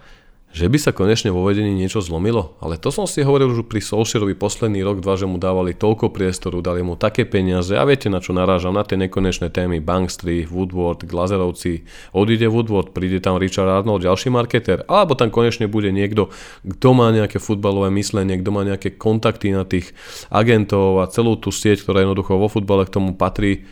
že 0.56 0.72
by 0.72 0.80
sa 0.80 0.96
konečne 0.96 1.36
vo 1.36 1.44
vedení 1.44 1.76
niečo 1.76 2.00
zlomilo. 2.00 2.56
Ale 2.64 2.80
to 2.80 2.88
som 2.88 3.04
si 3.04 3.28
hovoril 3.28 3.52
už 3.52 3.68
pri 3.68 3.84
Solskjaerovi 3.84 4.40
posledný 4.40 4.88
rok, 4.88 5.04
dva, 5.04 5.20
že 5.20 5.28
mu 5.28 5.36
dávali 5.36 5.76
toľko 5.76 6.16
priestoru, 6.16 6.64
dali 6.64 6.80
mu 6.80 6.96
také 6.96 7.28
peniaze 7.28 7.76
a 7.76 7.84
viete 7.84 8.08
na 8.08 8.24
čo 8.24 8.32
narážam, 8.32 8.80
na 8.80 8.88
tie 8.88 8.96
nekonečné 8.96 9.52
témy 9.52 9.84
Bankstry, 9.84 10.48
Woodward, 10.48 11.04
Glazerovci. 11.04 11.84
Odíde 12.16 12.48
Woodward, 12.48 12.96
príde 12.96 13.20
tam 13.20 13.36
Richard 13.36 13.68
Arnold, 13.68 14.08
ďalší 14.08 14.32
marketer, 14.32 14.88
alebo 14.88 15.20
tam 15.20 15.28
konečne 15.28 15.68
bude 15.68 15.92
niekto, 15.92 16.32
kto 16.64 16.88
má 16.96 17.12
nejaké 17.12 17.36
futbalové 17.44 17.92
myslenie, 17.92 18.40
kto 18.40 18.50
má 18.56 18.64
nejaké 18.64 18.96
kontakty 18.96 19.52
na 19.52 19.68
tých 19.68 19.92
agentov 20.32 21.04
a 21.04 21.12
celú 21.12 21.36
tú 21.36 21.52
sieť, 21.52 21.84
ktorá 21.84 22.08
jednoducho 22.08 22.40
vo 22.40 22.48
futbale 22.48 22.88
k 22.88 22.96
tomu 22.96 23.12
patrí 23.12 23.68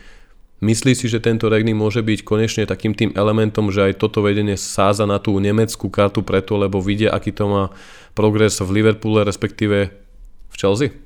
Myslí 0.64 0.96
si, 0.96 1.12
že 1.12 1.20
tento 1.20 1.52
Regni 1.52 1.76
môže 1.76 2.00
byť 2.00 2.24
konečne 2.24 2.64
takým 2.64 2.96
tým 2.96 3.12
elementom, 3.12 3.68
že 3.68 3.92
aj 3.92 4.00
toto 4.00 4.24
vedenie 4.24 4.56
sáza 4.56 5.04
na 5.04 5.20
tú 5.20 5.36
nemeckú 5.36 5.92
kartu 5.92 6.24
preto, 6.24 6.56
lebo 6.56 6.80
vidia, 6.80 7.12
aký 7.12 7.36
to 7.36 7.44
má 7.44 7.64
progres 8.16 8.56
v 8.64 8.80
Liverpoole, 8.80 9.28
respektíve 9.28 9.92
v 10.48 10.54
Chelsea? 10.56 10.96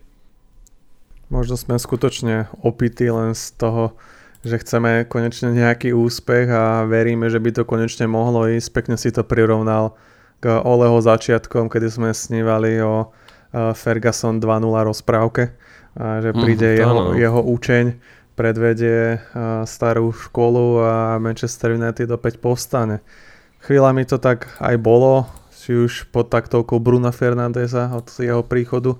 Možno 1.27 1.59
sme 1.59 1.75
skutočne 1.75 2.47
opití 2.63 3.11
len 3.11 3.35
z 3.35 3.59
toho, 3.59 3.99
že 4.47 4.63
chceme 4.63 5.11
konečne 5.11 5.51
nejaký 5.51 5.91
úspech 5.91 6.47
a 6.47 6.87
veríme, 6.87 7.27
že 7.27 7.43
by 7.43 7.51
to 7.51 7.63
konečne 7.67 8.07
mohlo 8.07 8.47
ísť. 8.47 8.71
Pekne 8.71 8.95
si 8.95 9.11
to 9.11 9.27
prirovnal 9.27 9.99
k 10.39 10.55
Oleho 10.55 11.03
začiatkom, 11.03 11.67
kedy 11.67 11.91
sme 11.91 12.09
snívali 12.15 12.79
o 12.79 13.11
Ferguson 13.75 14.39
2.0 14.39 14.71
rozprávke, 14.87 15.51
a 15.99 16.23
že 16.23 16.31
príde 16.31 16.69
mm, 16.69 16.79
jeho, 16.79 16.99
jeho 17.19 17.41
účeň 17.43 17.85
predvedie 18.39 19.19
starú 19.67 20.15
školu 20.15 20.79
a 20.87 20.95
Manchester 21.19 21.75
United 21.75 22.07
opäť 22.15 22.39
povstane. 22.39 23.03
Chvíľami 23.67 24.07
to 24.07 24.23
tak 24.23 24.47
aj 24.63 24.79
bolo, 24.79 25.27
či 25.59 25.75
už 25.75 26.15
pod 26.15 26.31
taktovkou 26.31 26.79
Bruna 26.79 27.11
Fernandeza 27.11 27.91
od 27.91 28.07
jeho 28.15 28.47
príchodu 28.47 28.95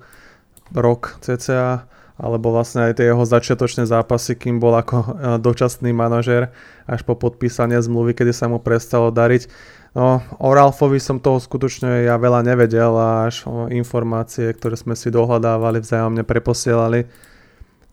rok 0.75 1.23
cca, 1.23 1.87
alebo 2.19 2.51
vlastne 2.51 2.91
aj 2.91 2.99
tie 2.99 3.15
jeho 3.15 3.23
začiatočné 3.23 3.87
zápasy, 3.87 4.35
kým 4.35 4.59
bol 4.59 4.75
ako 4.75 5.23
dočasný 5.39 5.95
manažer 5.95 6.51
až 6.91 7.07
po 7.07 7.15
podpísanie 7.15 7.79
zmluvy, 7.79 8.19
kedy 8.19 8.35
sa 8.35 8.51
mu 8.51 8.59
prestalo 8.59 9.15
dariť. 9.15 9.47
No, 9.95 10.21
o 10.43 10.51
Ralfovi 10.51 10.99
som 10.99 11.23
toho 11.23 11.39
skutočne 11.39 12.05
ja 12.05 12.19
veľa 12.19 12.43
nevedel 12.43 12.91
a 12.91 13.31
až 13.31 13.47
o 13.47 13.71
informácie, 13.71 14.51
ktoré 14.51 14.75
sme 14.75 14.99
si 14.99 15.15
dohľadávali, 15.15 15.79
vzájomne 15.79 16.27
preposielali 16.27 17.07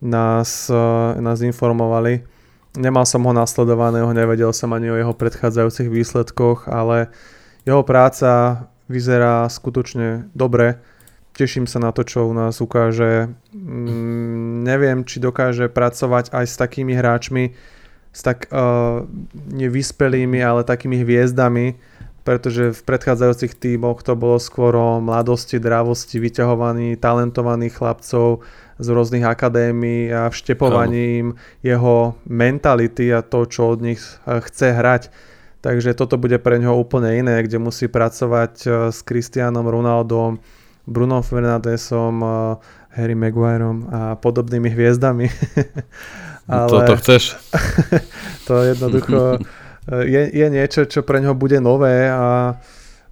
nás, 0.01 0.69
eh, 0.69 1.21
nás 1.21 1.41
informovali. 1.41 2.23
Nemal 2.75 3.07
som 3.07 3.23
ho 3.23 3.31
nasledovaného, 3.31 4.11
nevedel 4.11 4.51
som 4.51 4.75
ani 4.75 4.91
o 4.91 4.99
jeho 4.99 5.15
predchádzajúcich 5.15 5.87
výsledkoch, 5.87 6.67
ale 6.67 7.07
jeho 7.63 7.81
práca 7.87 8.67
vyzerá 8.91 9.47
skutočne 9.47 10.27
dobre. 10.35 10.77
Teším 11.35 11.67
sa 11.67 11.79
na 11.79 11.91
to, 11.91 12.03
čo 12.03 12.27
u 12.27 12.33
nás 12.35 12.59
ukáže. 12.59 13.31
Mm, 13.51 14.63
neviem, 14.63 15.03
či 15.03 15.19
dokáže 15.19 15.67
pracovať 15.67 16.31
aj 16.31 16.45
s 16.47 16.55
takými 16.55 16.95
hráčmi, 16.95 17.55
s 18.15 18.19
tak 18.23 18.47
uh, 18.47 19.03
nevyspelými, 19.51 20.39
ale 20.39 20.63
takými 20.63 21.03
hviezdami, 21.03 21.75
pretože 22.25 22.73
v 22.73 22.81
predchádzajúcich 22.81 23.53
tímoch 23.53 24.01
to 24.01 24.17
bolo 24.17 24.41
skôr 24.41 24.73
o 24.73 24.97
mladosti, 24.97 25.61
drávosti, 25.61 26.17
vyťahovaní 26.17 26.97
talentovaných 26.97 27.77
chlapcov, 27.77 28.41
z 28.75 28.87
rôznych 28.91 29.23
akadémií 29.23 30.11
a 30.11 30.27
vštepovaní 30.27 31.03
im 31.23 31.27
jeho 31.63 32.19
mentality 32.27 33.07
a 33.07 33.23
to, 33.23 33.47
čo 33.47 33.71
od 33.71 33.79
nich 33.79 34.01
eh, 34.27 34.43
chce 34.43 34.75
hrať. 34.75 35.03
Takže 35.65 35.97
toto 35.97 36.21
bude 36.21 36.37
pre 36.37 36.61
ňoho 36.61 36.77
úplne 36.77 37.17
iné, 37.17 37.41
kde 37.41 37.57
musí 37.57 37.87
pracovať 37.87 38.53
eh, 38.67 38.71
s 38.91 38.99
Cristianom 39.01 39.65
Ronaldom, 39.65 40.43
Bruno 40.85 41.23
Fernandesom, 41.23 42.15
eh, 42.19 42.29
Harry 42.95 43.15
Maguireom 43.15 43.77
a 43.91 43.99
podobnými 44.15 44.71
hviezdami. 44.71 45.27
Ale 46.51 46.69
to, 46.69 46.77
to 46.93 46.95
chceš? 47.01 47.23
to 48.47 48.53
jednoducho 48.63 49.39
je, 49.89 50.21
je 50.33 50.47
niečo, 50.49 50.89
čo 50.89 51.05
pre 51.05 51.21
ňoho 51.21 51.37
bude 51.37 51.61
nové 51.61 52.09
a 52.09 52.57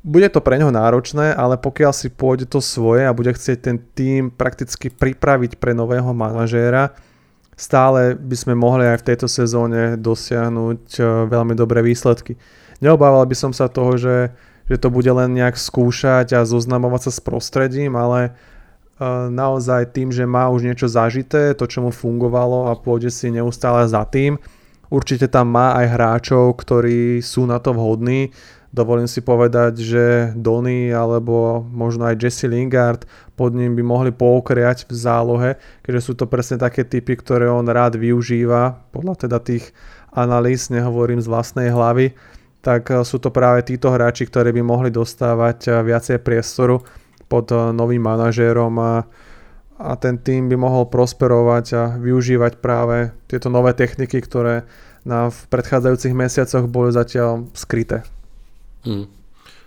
bude 0.03 0.27
to 0.27 0.43
pre 0.43 0.59
neho 0.59 0.73
náročné, 0.73 1.31
ale 1.31 1.55
pokiaľ 1.55 1.95
si 1.95 2.11
pôjde 2.11 2.51
to 2.51 2.59
svoje 2.59 3.07
a 3.07 3.15
bude 3.15 3.31
chcieť 3.31 3.57
ten 3.63 3.77
tým 3.79 4.27
prakticky 4.27 4.91
pripraviť 4.91 5.55
pre 5.61 5.71
nového 5.71 6.11
manažéra, 6.11 6.91
stále 7.55 8.19
by 8.19 8.35
sme 8.35 8.53
mohli 8.57 8.83
aj 8.83 8.99
v 8.99 9.07
tejto 9.07 9.31
sezóne 9.31 9.95
dosiahnuť 9.95 10.83
e, 10.97 11.01
veľmi 11.31 11.55
dobré 11.55 11.79
výsledky. 11.79 12.35
Neobával 12.83 13.23
by 13.23 13.35
som 13.37 13.51
sa 13.55 13.71
toho, 13.71 13.95
že, 13.95 14.35
že 14.67 14.75
to 14.75 14.91
bude 14.91 15.07
len 15.07 15.39
nejak 15.39 15.55
skúšať 15.55 16.35
a 16.35 16.43
zoznamovať 16.43 17.07
sa 17.07 17.11
s 17.15 17.19
prostredím, 17.23 17.95
ale 17.95 18.19
e, 18.27 18.31
naozaj 19.31 19.95
tým, 19.95 20.11
že 20.11 20.27
má 20.27 20.51
už 20.51 20.67
niečo 20.67 20.91
zažité, 20.91 21.55
to 21.55 21.63
čo 21.63 21.79
mu 21.79 21.95
fungovalo 21.95 22.67
a 22.67 22.75
pôjde 22.75 23.07
si 23.07 23.31
neustále 23.31 23.87
za 23.87 24.03
tým, 24.03 24.35
určite 24.93 25.25
tam 25.25 25.49
má 25.49 25.73
aj 25.81 25.87
hráčov, 25.97 26.53
ktorí 26.61 27.25
sú 27.25 27.49
na 27.49 27.57
to 27.57 27.73
vhodní, 27.73 28.29
dovolím 28.69 29.09
si 29.09 29.25
povedať, 29.25 29.81
že 29.81 30.05
Donny 30.37 30.93
alebo 30.93 31.65
možno 31.65 32.05
aj 32.05 32.21
Jesse 32.21 32.45
Lingard 32.45 33.09
pod 33.33 33.57
ním 33.57 33.73
by 33.73 33.81
mohli 33.81 34.11
poukriať 34.13 34.85
v 34.85 34.93
zálohe, 34.93 35.49
keďže 35.81 36.01
sú 36.05 36.13
to 36.13 36.29
presne 36.29 36.61
také 36.61 36.85
typy, 36.85 37.17
ktoré 37.17 37.49
on 37.49 37.65
rád 37.65 37.97
využíva, 37.97 38.85
podľa 38.93 39.25
teda 39.25 39.37
tých 39.41 39.73
analýz, 40.13 40.69
nehovorím 40.69 41.21
z 41.21 41.29
vlastnej 41.29 41.69
hlavy, 41.73 42.13
tak 42.61 42.89
eh, 42.89 43.01
sú 43.05 43.21
to 43.21 43.29
práve 43.33 43.65
títo 43.65 43.93
hráči, 43.93 44.29
ktorí 44.29 44.53
by 44.55 44.63
mohli 44.65 44.89
dostávať 44.93 45.57
eh, 45.67 45.71
viacej 45.85 46.17
priestoru 46.21 46.81
pod 47.27 47.49
eh, 47.53 47.73
novým 47.73 48.01
manažérom 48.01 49.03
a 49.83 49.99
ten 49.99 50.15
tým 50.15 50.47
by 50.47 50.55
mohol 50.55 50.87
prosperovať 50.87 51.65
a 51.75 51.83
využívať 51.99 52.63
práve 52.63 53.11
tieto 53.27 53.51
nové 53.51 53.75
techniky, 53.75 54.23
ktoré 54.23 54.63
nám 55.03 55.35
v 55.35 55.39
predchádzajúcich 55.51 56.15
mesiacoch 56.15 56.71
boli 56.71 56.95
zatiaľ 56.95 57.51
skryté. 57.51 58.07
Hmm. 58.87 59.11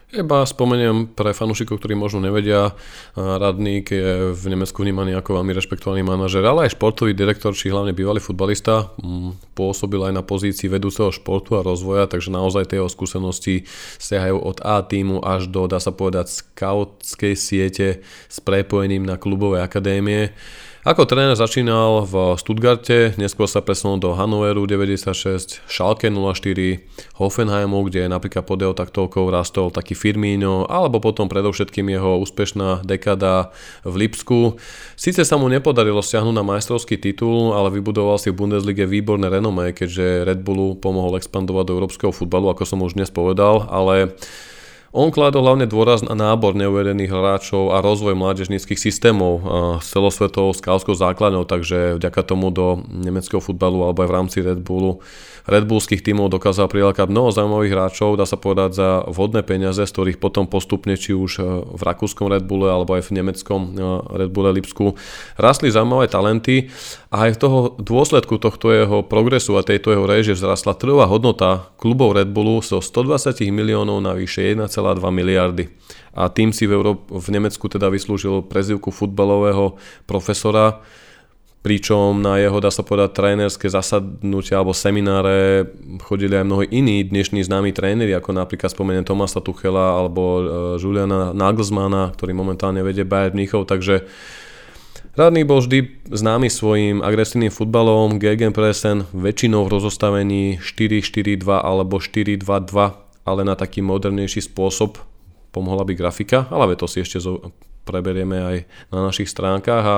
Iba 0.06 0.46
spomeniem 0.46 1.10
pre 1.18 1.34
fanúšikov, 1.34 1.82
ktorí 1.82 1.98
možno 1.98 2.22
nevedia, 2.22 2.78
Radník 3.18 3.90
je 3.90 4.30
v 4.30 4.44
Nemecku 4.54 4.86
vnímaný 4.86 5.18
ako 5.18 5.42
veľmi 5.42 5.50
rešpektovaný 5.50 6.06
manažer, 6.06 6.46
ale 6.46 6.70
aj 6.70 6.78
športový 6.78 7.10
direktor, 7.10 7.58
či 7.58 7.74
hlavne 7.74 7.90
bývalý 7.90 8.22
futbalista, 8.22 8.94
pôsobil 9.58 9.98
aj 10.06 10.14
na 10.14 10.22
pozícii 10.22 10.70
vedúceho 10.70 11.10
športu 11.10 11.58
a 11.58 11.66
rozvoja, 11.66 12.06
takže 12.06 12.30
naozaj 12.30 12.70
tie 12.70 12.78
jeho 12.78 12.86
skúsenosti 12.86 13.66
siahajú 13.98 14.38
od 14.38 14.62
A 14.62 14.86
týmu 14.86 15.26
až 15.26 15.50
do, 15.50 15.66
dá 15.66 15.82
sa 15.82 15.90
povedať, 15.90 16.30
skautskej 16.30 17.34
siete 17.34 18.06
s 18.30 18.38
prepojením 18.38 19.02
na 19.02 19.18
klubové 19.18 19.58
akadémie. 19.58 20.30
Ako 20.86 21.02
tréner 21.02 21.34
začínal 21.34 22.06
v 22.06 22.38
Stuttgarte, 22.38 23.18
neskôr 23.18 23.50
sa 23.50 23.58
presunul 23.58 23.98
do 23.98 24.14
Hannoveru 24.14 24.70
96, 24.70 25.66
Schalke 25.66 26.06
04, 26.06 26.78
Hoffenheimu, 27.18 27.90
kde 27.90 28.06
napríklad 28.06 28.46
pod 28.46 28.62
jeho 28.62 28.70
taktovkou 28.70 29.26
rastol 29.26 29.74
taký 29.74 29.98
Firmino, 29.98 30.62
alebo 30.70 31.02
potom 31.02 31.26
predovšetkým 31.26 31.90
jeho 31.90 32.22
úspešná 32.22 32.86
dekada 32.86 33.50
v 33.82 34.06
Lipsku. 34.06 34.62
Sice 34.94 35.26
sa 35.26 35.34
mu 35.34 35.50
nepodarilo 35.50 35.98
stiahnuť 35.98 36.34
na 36.38 36.46
majstrovský 36.46 37.02
titul, 37.02 37.50
ale 37.50 37.74
vybudoval 37.74 38.22
si 38.22 38.30
v 38.30 38.46
Bundeslige 38.46 38.86
výborné 38.86 39.26
renomé, 39.26 39.74
keďže 39.74 40.22
Red 40.22 40.46
Bullu 40.46 40.78
pomohol 40.78 41.18
expandovať 41.18 41.66
do 41.66 41.82
európskeho 41.82 42.14
futbalu, 42.14 42.54
ako 42.54 42.62
som 42.62 42.78
už 42.86 42.94
dnes 42.94 43.10
povedal, 43.10 43.66
ale 43.74 44.14
on 44.96 45.12
kladol 45.12 45.44
hlavne 45.44 45.68
dôraz 45.68 46.00
na 46.00 46.16
nábor 46.16 46.56
neuvedených 46.56 47.12
hráčov 47.12 47.76
a 47.76 47.84
rozvoj 47.84 48.16
mládežníckých 48.16 48.80
systémov 48.80 49.44
s 49.84 49.92
celosvetovou 49.92 50.56
skálskou 50.56 50.96
základnou, 50.96 51.44
takže 51.44 52.00
vďaka 52.00 52.20
tomu 52.24 52.48
do 52.48 52.80
nemeckého 52.88 53.44
futbalu 53.44 53.84
alebo 53.84 54.00
aj 54.00 54.08
v 54.08 54.16
rámci 54.16 54.36
Red 54.40 54.64
Bullu 54.64 55.04
Red 55.46 55.70
Bullských 55.70 56.02
tímov 56.02 56.26
dokázal 56.34 56.66
prilákať 56.66 57.06
mnoho 57.06 57.30
zaujímavých 57.30 57.70
hráčov, 57.70 58.18
dá 58.18 58.26
sa 58.26 58.34
povedať 58.34 58.82
za 58.82 58.88
vhodné 59.06 59.46
peniaze, 59.46 59.78
z 59.78 59.94
ktorých 59.94 60.18
potom 60.18 60.50
postupne 60.50 60.98
či 60.98 61.14
už 61.14 61.32
e, 61.38 61.42
v 61.62 61.82
rakúskom 61.86 62.26
Red 62.26 62.50
Bulle 62.50 62.66
alebo 62.66 62.98
aj 62.98 63.06
v 63.06 63.22
nemeckom 63.22 63.60
e, 63.62 63.68
Red 64.26 64.34
Bulle 64.34 64.50
Lipsku 64.58 64.98
rastli 65.38 65.70
zaujímavé 65.70 66.10
talenty. 66.10 66.66
A 67.14 67.30
aj 67.30 67.38
v 67.38 67.40
toho 67.46 67.58
dôsledku 67.78 68.42
tohto 68.42 68.74
jeho 68.74 69.06
progresu 69.06 69.54
a 69.54 69.62
tejto 69.62 69.94
jeho 69.94 70.02
reže 70.02 70.34
vzrastla 70.34 70.74
trhová 70.74 71.06
hodnota 71.06 71.70
klubov 71.78 72.18
Red 72.18 72.34
Bullu 72.34 72.58
zo 72.66 72.82
120 72.82 73.38
miliónov 73.54 74.02
na 74.02 74.18
vyše 74.18 74.50
1,2 74.50 74.66
miliardy. 75.14 75.70
A 76.18 76.26
tým 76.26 76.50
si 76.50 76.66
v, 76.66 76.74
Euró- 76.74 77.06
v 77.06 77.28
Nemecku 77.30 77.70
teda 77.70 77.86
vyslúžil 77.86 78.42
prezivku 78.42 78.90
futbalového 78.90 79.78
profesora, 80.10 80.82
pričom 81.66 82.22
na 82.22 82.38
jeho, 82.38 82.62
dá 82.62 82.70
sa 82.70 82.86
povedať, 82.86 83.18
trénerské 83.18 83.66
zasadnutia 83.66 84.62
alebo 84.62 84.70
semináre 84.70 85.66
chodili 86.06 86.38
aj 86.38 86.46
mnohí 86.46 86.66
iní 86.70 87.02
dnešní 87.02 87.42
známi 87.42 87.74
tréneri, 87.74 88.14
ako 88.14 88.30
napríklad 88.38 88.70
spomeniem 88.70 89.02
Tomasa 89.02 89.42
Tuchela 89.42 89.98
alebo 89.98 90.22
uh, 90.22 90.42
Juliana 90.78 91.34
Nagelsmana, 91.34 92.14
ktorý 92.14 92.38
momentálne 92.38 92.86
vedie 92.86 93.02
Bayern 93.02 93.34
Mníchov, 93.34 93.66
takže 93.66 94.06
Radný 95.16 95.48
bol 95.48 95.64
vždy 95.64 96.06
známy 96.12 96.52
svojim 96.52 97.00
agresívnym 97.00 97.48
futbalom, 97.48 98.20
gegenpressen, 98.20 99.08
väčšinou 99.16 99.64
v 99.64 99.72
rozostavení 99.72 100.44
4-4-2 100.60 101.40
alebo 101.56 101.96
4-2-2, 101.98 102.44
ale 103.24 103.40
na 103.42 103.56
taký 103.56 103.80
modernejší 103.80 104.44
spôsob 104.44 105.00
pomohla 105.56 105.88
by 105.88 105.96
grafika, 105.96 106.44
ale 106.52 106.76
to 106.76 106.84
si 106.84 107.00
ešte 107.00 107.16
preberieme 107.86 108.36
aj 108.42 108.56
na 108.90 109.06
našich 109.06 109.30
stránkach. 109.30 109.84
A 109.86 109.96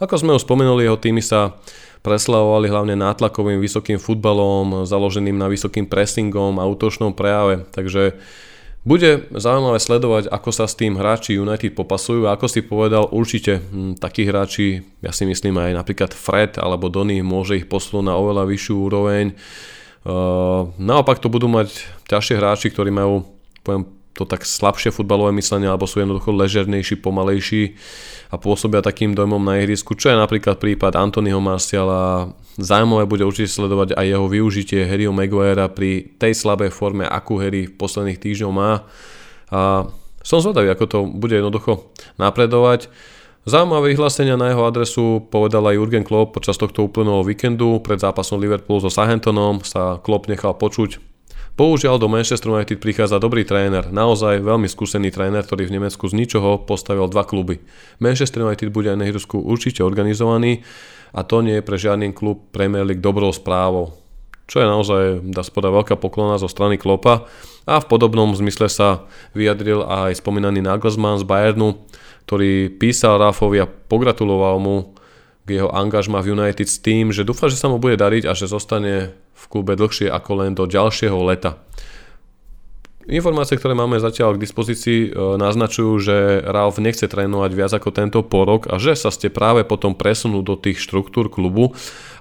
ako 0.00 0.14
sme 0.16 0.36
už 0.36 0.48
spomenuli, 0.48 0.88
jeho 0.88 0.96
týmy 0.96 1.20
sa 1.20 1.60
preslavovali 2.00 2.72
hlavne 2.72 2.94
nátlakovým 2.96 3.60
vysokým 3.60 4.00
futbalom, 4.00 4.88
založeným 4.88 5.36
na 5.36 5.52
vysokým 5.52 5.84
pressingom 5.84 6.56
a 6.56 6.64
útočnom 6.64 7.12
prejave. 7.12 7.68
Takže 7.74 8.16
bude 8.86 9.26
zaujímavé 9.34 9.82
sledovať, 9.82 10.30
ako 10.30 10.50
sa 10.54 10.70
s 10.70 10.78
tým 10.78 10.94
hráči 10.94 11.34
United 11.34 11.74
popasujú 11.74 12.30
a 12.30 12.38
ako 12.38 12.46
si 12.46 12.62
povedal, 12.62 13.10
určite 13.10 13.58
hm, 13.58 13.98
takí 13.98 14.22
hráči, 14.22 14.86
ja 15.02 15.10
si 15.10 15.26
myslím 15.26 15.58
aj 15.58 15.74
napríklad 15.74 16.14
Fred 16.14 16.62
alebo 16.62 16.86
Donny 16.86 17.18
môže 17.18 17.58
ich 17.58 17.66
poslúť 17.66 18.06
na 18.06 18.14
oveľa 18.14 18.46
vyššiu 18.46 18.74
úroveň. 18.78 19.34
Uh, 20.06 20.70
naopak 20.78 21.18
to 21.18 21.26
budú 21.26 21.50
mať 21.50 21.82
ťažšie 22.06 22.38
hráči, 22.38 22.70
ktorí 22.70 22.94
majú 22.94 23.26
poviem, 23.66 23.95
to 24.16 24.24
tak 24.24 24.48
slabšie 24.48 24.88
futbalové 24.88 25.36
myslenie 25.36 25.68
alebo 25.68 25.84
sú 25.84 26.00
jednoducho 26.00 26.32
ležernejší, 26.32 27.04
pomalejší 27.04 27.76
a 28.32 28.40
pôsobia 28.40 28.80
takým 28.80 29.12
dojmom 29.12 29.44
na 29.44 29.60
ihrisku, 29.60 29.92
čo 29.92 30.08
je 30.08 30.16
napríklad 30.16 30.56
prípad 30.56 30.96
Antonyho 30.96 31.38
Marciala. 31.38 32.32
Zaujímavé 32.56 33.04
bude 33.04 33.28
určite 33.28 33.52
sledovať 33.52 33.92
aj 33.92 34.06
jeho 34.08 34.26
využitie 34.26 34.88
Harryho 34.88 35.12
Maguirea 35.12 35.68
pri 35.68 36.16
tej 36.16 36.32
slabej 36.32 36.72
forme, 36.72 37.04
akú 37.04 37.36
Harry 37.36 37.68
v 37.68 37.76
posledných 37.76 38.16
týždňoch 38.16 38.54
má. 38.56 38.88
A 39.52 39.92
som 40.24 40.40
zvedavý, 40.40 40.72
ako 40.72 40.84
to 40.88 40.98
bude 41.06 41.36
jednoducho 41.36 41.92
napredovať. 42.16 42.88
Zaujímavé 43.46 43.94
vyhlásenia 43.94 44.34
na 44.34 44.50
jeho 44.50 44.66
adresu 44.66 45.22
povedal 45.30 45.62
aj 45.70 45.78
Jurgen 45.78 46.02
Klopp 46.02 46.34
počas 46.34 46.58
tohto 46.58 46.90
uplynulého 46.90 47.30
víkendu. 47.30 47.78
Pred 47.78 48.02
zápasom 48.02 48.42
Liverpoolu 48.42 48.82
so 48.82 48.90
Southamptonom 48.90 49.62
sa 49.62 50.02
Klopp 50.02 50.26
nechal 50.26 50.58
počuť 50.58 51.15
Bohužiaľ 51.56 51.96
do 51.96 52.12
Manchester 52.12 52.52
United 52.52 52.76
prichádza 52.76 53.16
dobrý 53.16 53.48
tréner, 53.48 53.88
naozaj 53.88 54.44
veľmi 54.44 54.68
skúsený 54.68 55.08
tréner, 55.08 55.40
ktorý 55.40 55.64
v 55.64 55.80
Nemecku 55.80 56.04
z 56.04 56.12
ničoho 56.12 56.60
postavil 56.68 57.08
dva 57.08 57.24
kluby. 57.24 57.64
Manchester 57.96 58.44
United 58.44 58.68
bude 58.68 58.92
aj 58.92 59.00
na 59.00 59.08
Hyrusku 59.08 59.40
určite 59.40 59.80
organizovaný 59.80 60.60
a 61.16 61.24
to 61.24 61.40
nie 61.40 61.56
je 61.56 61.64
pre 61.64 61.80
žiadny 61.80 62.12
klub 62.12 62.52
Premier 62.52 62.84
League 62.84 63.00
dobrou 63.00 63.32
správou. 63.32 63.96
Čo 64.44 64.60
je 64.60 64.68
naozaj, 64.68 65.02
dá 65.32 65.40
spoda 65.40 65.72
veľká 65.72 65.96
poklona 65.96 66.36
zo 66.36 66.44
strany 66.44 66.76
Klopa 66.76 67.24
a 67.64 67.80
v 67.80 67.88
podobnom 67.88 68.36
zmysle 68.36 68.68
sa 68.68 69.08
vyjadril 69.32 69.80
aj 69.80 70.20
spomínaný 70.20 70.60
Nagelsmann 70.60 71.18
z 71.18 71.24
Bayernu, 71.24 71.80
ktorý 72.28 72.68
písal 72.76 73.16
Rafovi 73.16 73.64
a 73.64 73.66
pogratuloval 73.66 74.60
mu 74.60 74.92
k 75.48 75.56
jeho 75.56 75.72
angažma 75.72 76.20
v 76.20 76.36
United 76.36 76.68
s 76.68 76.84
tým, 76.84 77.16
že 77.16 77.24
dúfa, 77.24 77.48
že 77.48 77.56
sa 77.56 77.72
mu 77.72 77.80
bude 77.80 77.96
dariť 77.96 78.28
a 78.28 78.36
že 78.36 78.44
zostane 78.44 79.16
v 79.36 79.44
klube 79.52 79.76
dlhšie 79.76 80.08
ako 80.08 80.30
len 80.40 80.56
do 80.56 80.64
ďalšieho 80.64 81.20
leta. 81.20 81.60
Informácie, 83.06 83.54
ktoré 83.54 83.78
máme 83.78 84.02
zatiaľ 84.02 84.34
k 84.34 84.42
dispozícii, 84.42 85.00
e, 85.06 85.38
naznačujú, 85.38 85.92
že 86.02 86.16
Ralf 86.42 86.82
nechce 86.82 87.06
trénovať 87.06 87.50
viac 87.54 87.70
ako 87.70 87.94
tento 87.94 88.18
porok 88.26 88.66
a 88.66 88.82
že 88.82 88.98
sa 88.98 89.14
ste 89.14 89.30
práve 89.30 89.62
potom 89.62 89.94
presunú 89.94 90.42
do 90.42 90.58
tých 90.58 90.82
štruktúr 90.82 91.30
klubu 91.30 91.70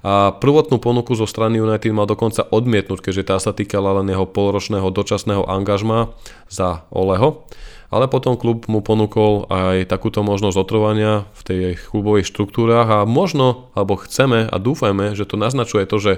a 0.05 0.29
prvotnú 0.37 0.77
ponuku 0.77 1.17
zo 1.17 1.25
strany 1.25 1.57
United 1.57 1.89
mal 1.89 2.05
dokonca 2.05 2.45
odmietnúť, 2.45 3.01
keďže 3.01 3.23
tá 3.25 3.41
sa 3.41 3.49
týkala 3.49 3.97
len 3.97 4.13
jeho 4.13 4.29
polročného 4.29 4.85
dočasného 4.93 5.49
angažma 5.49 6.13
za 6.53 6.85
Oleho 6.93 7.49
ale 7.93 8.09
potom 8.09 8.35
klub 8.35 8.65
mu 8.65 8.81
ponúkol 8.81 9.45
aj 9.47 9.87
takúto 9.87 10.25
možnosť 10.25 10.57
otrovania 10.57 11.29
v 11.37 11.41
tej 11.45 11.59
klubovej 11.79 12.25
štruktúrach 12.25 12.89
a 12.89 12.99
možno, 13.07 13.71
alebo 13.77 13.95
chceme 14.01 14.49
a 14.49 14.55
dúfajme, 14.57 15.13
že 15.13 15.23
to 15.23 15.37
naznačuje 15.37 15.85
to, 15.85 15.97
že 16.01 16.13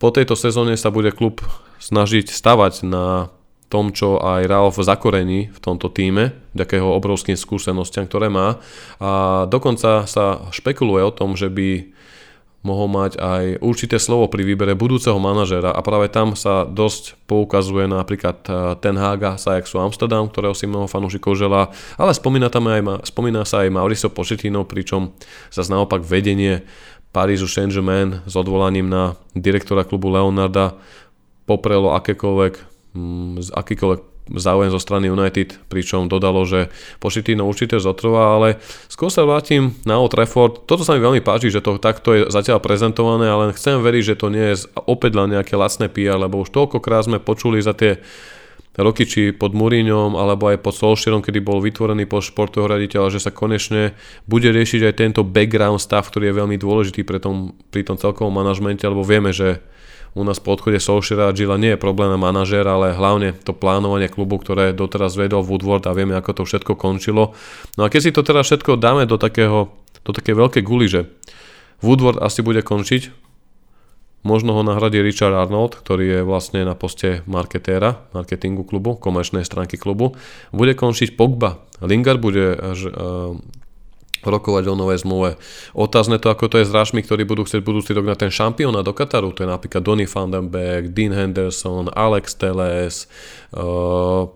po 0.00 0.08
tejto 0.08 0.32
sezóne 0.32 0.80
sa 0.80 0.88
bude 0.88 1.12
klub 1.12 1.44
snažiť 1.76 2.32
stavať 2.32 2.88
na 2.88 3.28
tom, 3.70 3.94
čo 3.94 4.18
aj 4.18 4.50
Ralf 4.50 4.82
zakorení 4.82 5.52
v 5.52 5.58
tomto 5.62 5.92
týme, 5.92 6.34
vďaka 6.56 6.80
jeho 6.80 6.90
obrovským 6.96 7.38
skúsenostiam, 7.38 8.08
ktoré 8.08 8.26
má. 8.26 8.58
A 8.98 9.44
dokonca 9.46 10.10
sa 10.10 10.50
špekuluje 10.50 11.06
o 11.06 11.14
tom, 11.14 11.38
že 11.38 11.46
by 11.46 11.94
mohol 12.60 12.92
mať 12.92 13.16
aj 13.16 13.44
určité 13.64 13.96
slovo 13.96 14.28
pri 14.28 14.44
výbere 14.44 14.76
budúceho 14.76 15.16
manažera 15.16 15.72
a 15.72 15.80
práve 15.80 16.12
tam 16.12 16.36
sa 16.36 16.68
dosť 16.68 17.16
poukazuje 17.24 17.88
na 17.88 18.04
napríklad 18.04 18.36
eh, 18.44 18.54
Ten 18.84 19.00
Haga 19.00 19.40
z 19.40 19.56
Ajaxu 19.56 19.80
Amsterdam, 19.80 20.28
ktorého 20.28 20.52
si 20.52 20.68
mnoho 20.68 20.84
fanúšikov 20.84 21.40
želá, 21.40 21.72
ale 21.96 22.12
spomína, 22.12 22.52
tam 22.52 22.68
aj, 22.68 23.08
spomína 23.08 23.48
sa 23.48 23.64
aj 23.64 23.72
Mauricio 23.72 24.12
Pochettino, 24.12 24.68
pričom 24.68 25.16
sa 25.48 25.64
naopak 25.64 26.04
vedenie 26.04 26.68
Parížu 27.10 27.50
Saint-Germain 27.50 28.22
s 28.22 28.34
odvolaním 28.38 28.86
na 28.86 29.18
direktora 29.34 29.82
klubu 29.82 30.14
Leonarda 30.14 30.78
poprelo 31.42 31.90
akékoľvek, 31.98 32.54
mm, 32.94 33.50
akýkoľvek 33.50 34.00
záujem 34.30 34.70
zo 34.70 34.78
strany 34.78 35.10
United, 35.10 35.58
pričom 35.66 36.06
dodalo, 36.06 36.46
že 36.46 36.70
Pochettino 37.02 37.42
určite 37.42 37.82
zotrvá, 37.82 38.38
ale 38.38 38.62
skôr 38.86 39.10
sa 39.10 39.26
vrátim 39.26 39.74
na 39.82 39.98
Old 39.98 40.14
Trafford. 40.14 40.70
Toto 40.70 40.86
sa 40.86 40.94
mi 40.94 41.02
veľmi 41.02 41.18
páči, 41.18 41.50
že 41.50 41.58
to 41.58 41.82
takto 41.82 42.14
je 42.14 42.20
zatiaľ 42.30 42.62
prezentované, 42.62 43.26
ale 43.26 43.50
chcem 43.58 43.82
veriť, 43.82 44.14
že 44.14 44.18
to 44.20 44.30
nie 44.30 44.54
je 44.54 44.70
opäť 44.86 45.18
len 45.18 45.34
nejaké 45.34 45.58
lacné 45.58 45.90
PR, 45.90 46.14
lebo 46.14 46.46
už 46.46 46.54
toľkokrát 46.54 47.10
sme 47.10 47.18
počuli 47.18 47.58
za 47.58 47.74
tie 47.74 47.98
roky 48.78 49.02
či 49.02 49.34
pod 49.34 49.50
Múriňom 49.50 50.14
alebo 50.14 50.46
aj 50.50 50.62
pod 50.62 50.78
Solšierom, 50.78 51.26
kedy 51.26 51.42
bol 51.42 51.58
vytvorený 51.58 52.06
post 52.06 52.30
športového 52.30 52.78
raditeľa, 52.78 53.18
že 53.18 53.20
sa 53.22 53.34
konečne 53.34 53.98
bude 54.30 54.46
riešiť 54.46 54.86
aj 54.86 54.94
tento 54.94 55.22
background 55.26 55.82
stav, 55.82 56.06
ktorý 56.06 56.30
je 56.30 56.38
veľmi 56.38 56.56
dôležitý 56.60 57.02
pri 57.02 57.18
tom, 57.18 57.58
pri 57.74 57.82
tom 57.82 57.98
celkovom 57.98 58.30
manažmente, 58.30 58.86
lebo 58.86 59.02
vieme, 59.02 59.34
že 59.34 59.58
u 60.14 60.26
nás 60.26 60.42
po 60.42 60.58
odchode 60.58 60.82
Solskjaera 60.82 61.30
a 61.30 61.34
Gila 61.34 61.54
nie 61.54 61.74
je 61.74 61.78
problém 61.78 62.10
na 62.10 62.18
manažér, 62.18 62.66
ale 62.66 62.94
hlavne 62.94 63.30
to 63.46 63.54
plánovanie 63.54 64.10
klubu, 64.10 64.42
ktoré 64.42 64.74
doteraz 64.74 65.14
vedol 65.14 65.46
Woodward 65.46 65.86
a 65.86 65.94
vieme, 65.94 66.18
ako 66.18 66.42
to 66.42 66.42
všetko 66.42 66.74
končilo. 66.74 67.34
No 67.78 67.86
a 67.86 67.90
keď 67.90 68.00
si 68.02 68.10
to 68.10 68.26
teraz 68.26 68.50
všetko 68.50 68.74
dáme 68.74 69.06
do 69.06 69.14
takého, 69.22 69.70
do 70.02 70.10
také 70.10 70.34
veľké 70.34 70.66
guly, 70.66 70.90
že 70.90 71.06
Woodward 71.78 72.18
asi 72.18 72.42
bude 72.42 72.58
končiť, 72.66 73.29
Možno 74.20 74.52
ho 74.52 74.60
nahradí 74.60 75.00
Richard 75.00 75.32
Arnold, 75.32 75.80
ktorý 75.80 76.20
je 76.20 76.20
vlastne 76.28 76.60
na 76.60 76.76
poste 76.76 77.24
marketéra, 77.24 78.04
marketingu 78.12 78.68
klubu, 78.68 79.00
komerčnej 79.00 79.48
stránky 79.48 79.80
klubu. 79.80 80.12
Bude 80.52 80.76
končiť 80.76 81.16
Pogba. 81.16 81.64
Lingard 81.80 82.20
bude 82.20 82.52
až, 82.52 82.92
uh, 82.92 83.40
rokovať 84.20 84.64
o 84.68 84.74
novej 84.76 85.00
zmluve. 85.00 85.40
Otázne 85.72 86.20
to, 86.20 86.28
ako 86.28 86.52
to 86.52 86.60
je 86.60 86.68
s 86.68 86.72
hráčmi, 86.72 87.00
ktorí 87.00 87.24
budú 87.24 87.48
chcieť 87.48 87.64
budúci 87.64 87.96
rok 87.96 88.04
na 88.04 88.16
ten 88.16 88.28
šampióna 88.28 88.84
do 88.84 88.92
Kataru. 88.92 89.32
To 89.32 89.44
je 89.44 89.48
napríklad 89.48 89.80
Donny 89.80 90.04
van 90.04 90.28
den 90.28 90.52
Beek, 90.52 90.92
Dean 90.92 91.16
Henderson, 91.16 91.88
Alex 91.88 92.36
Teles, 92.36 93.08
uh, 93.56 94.28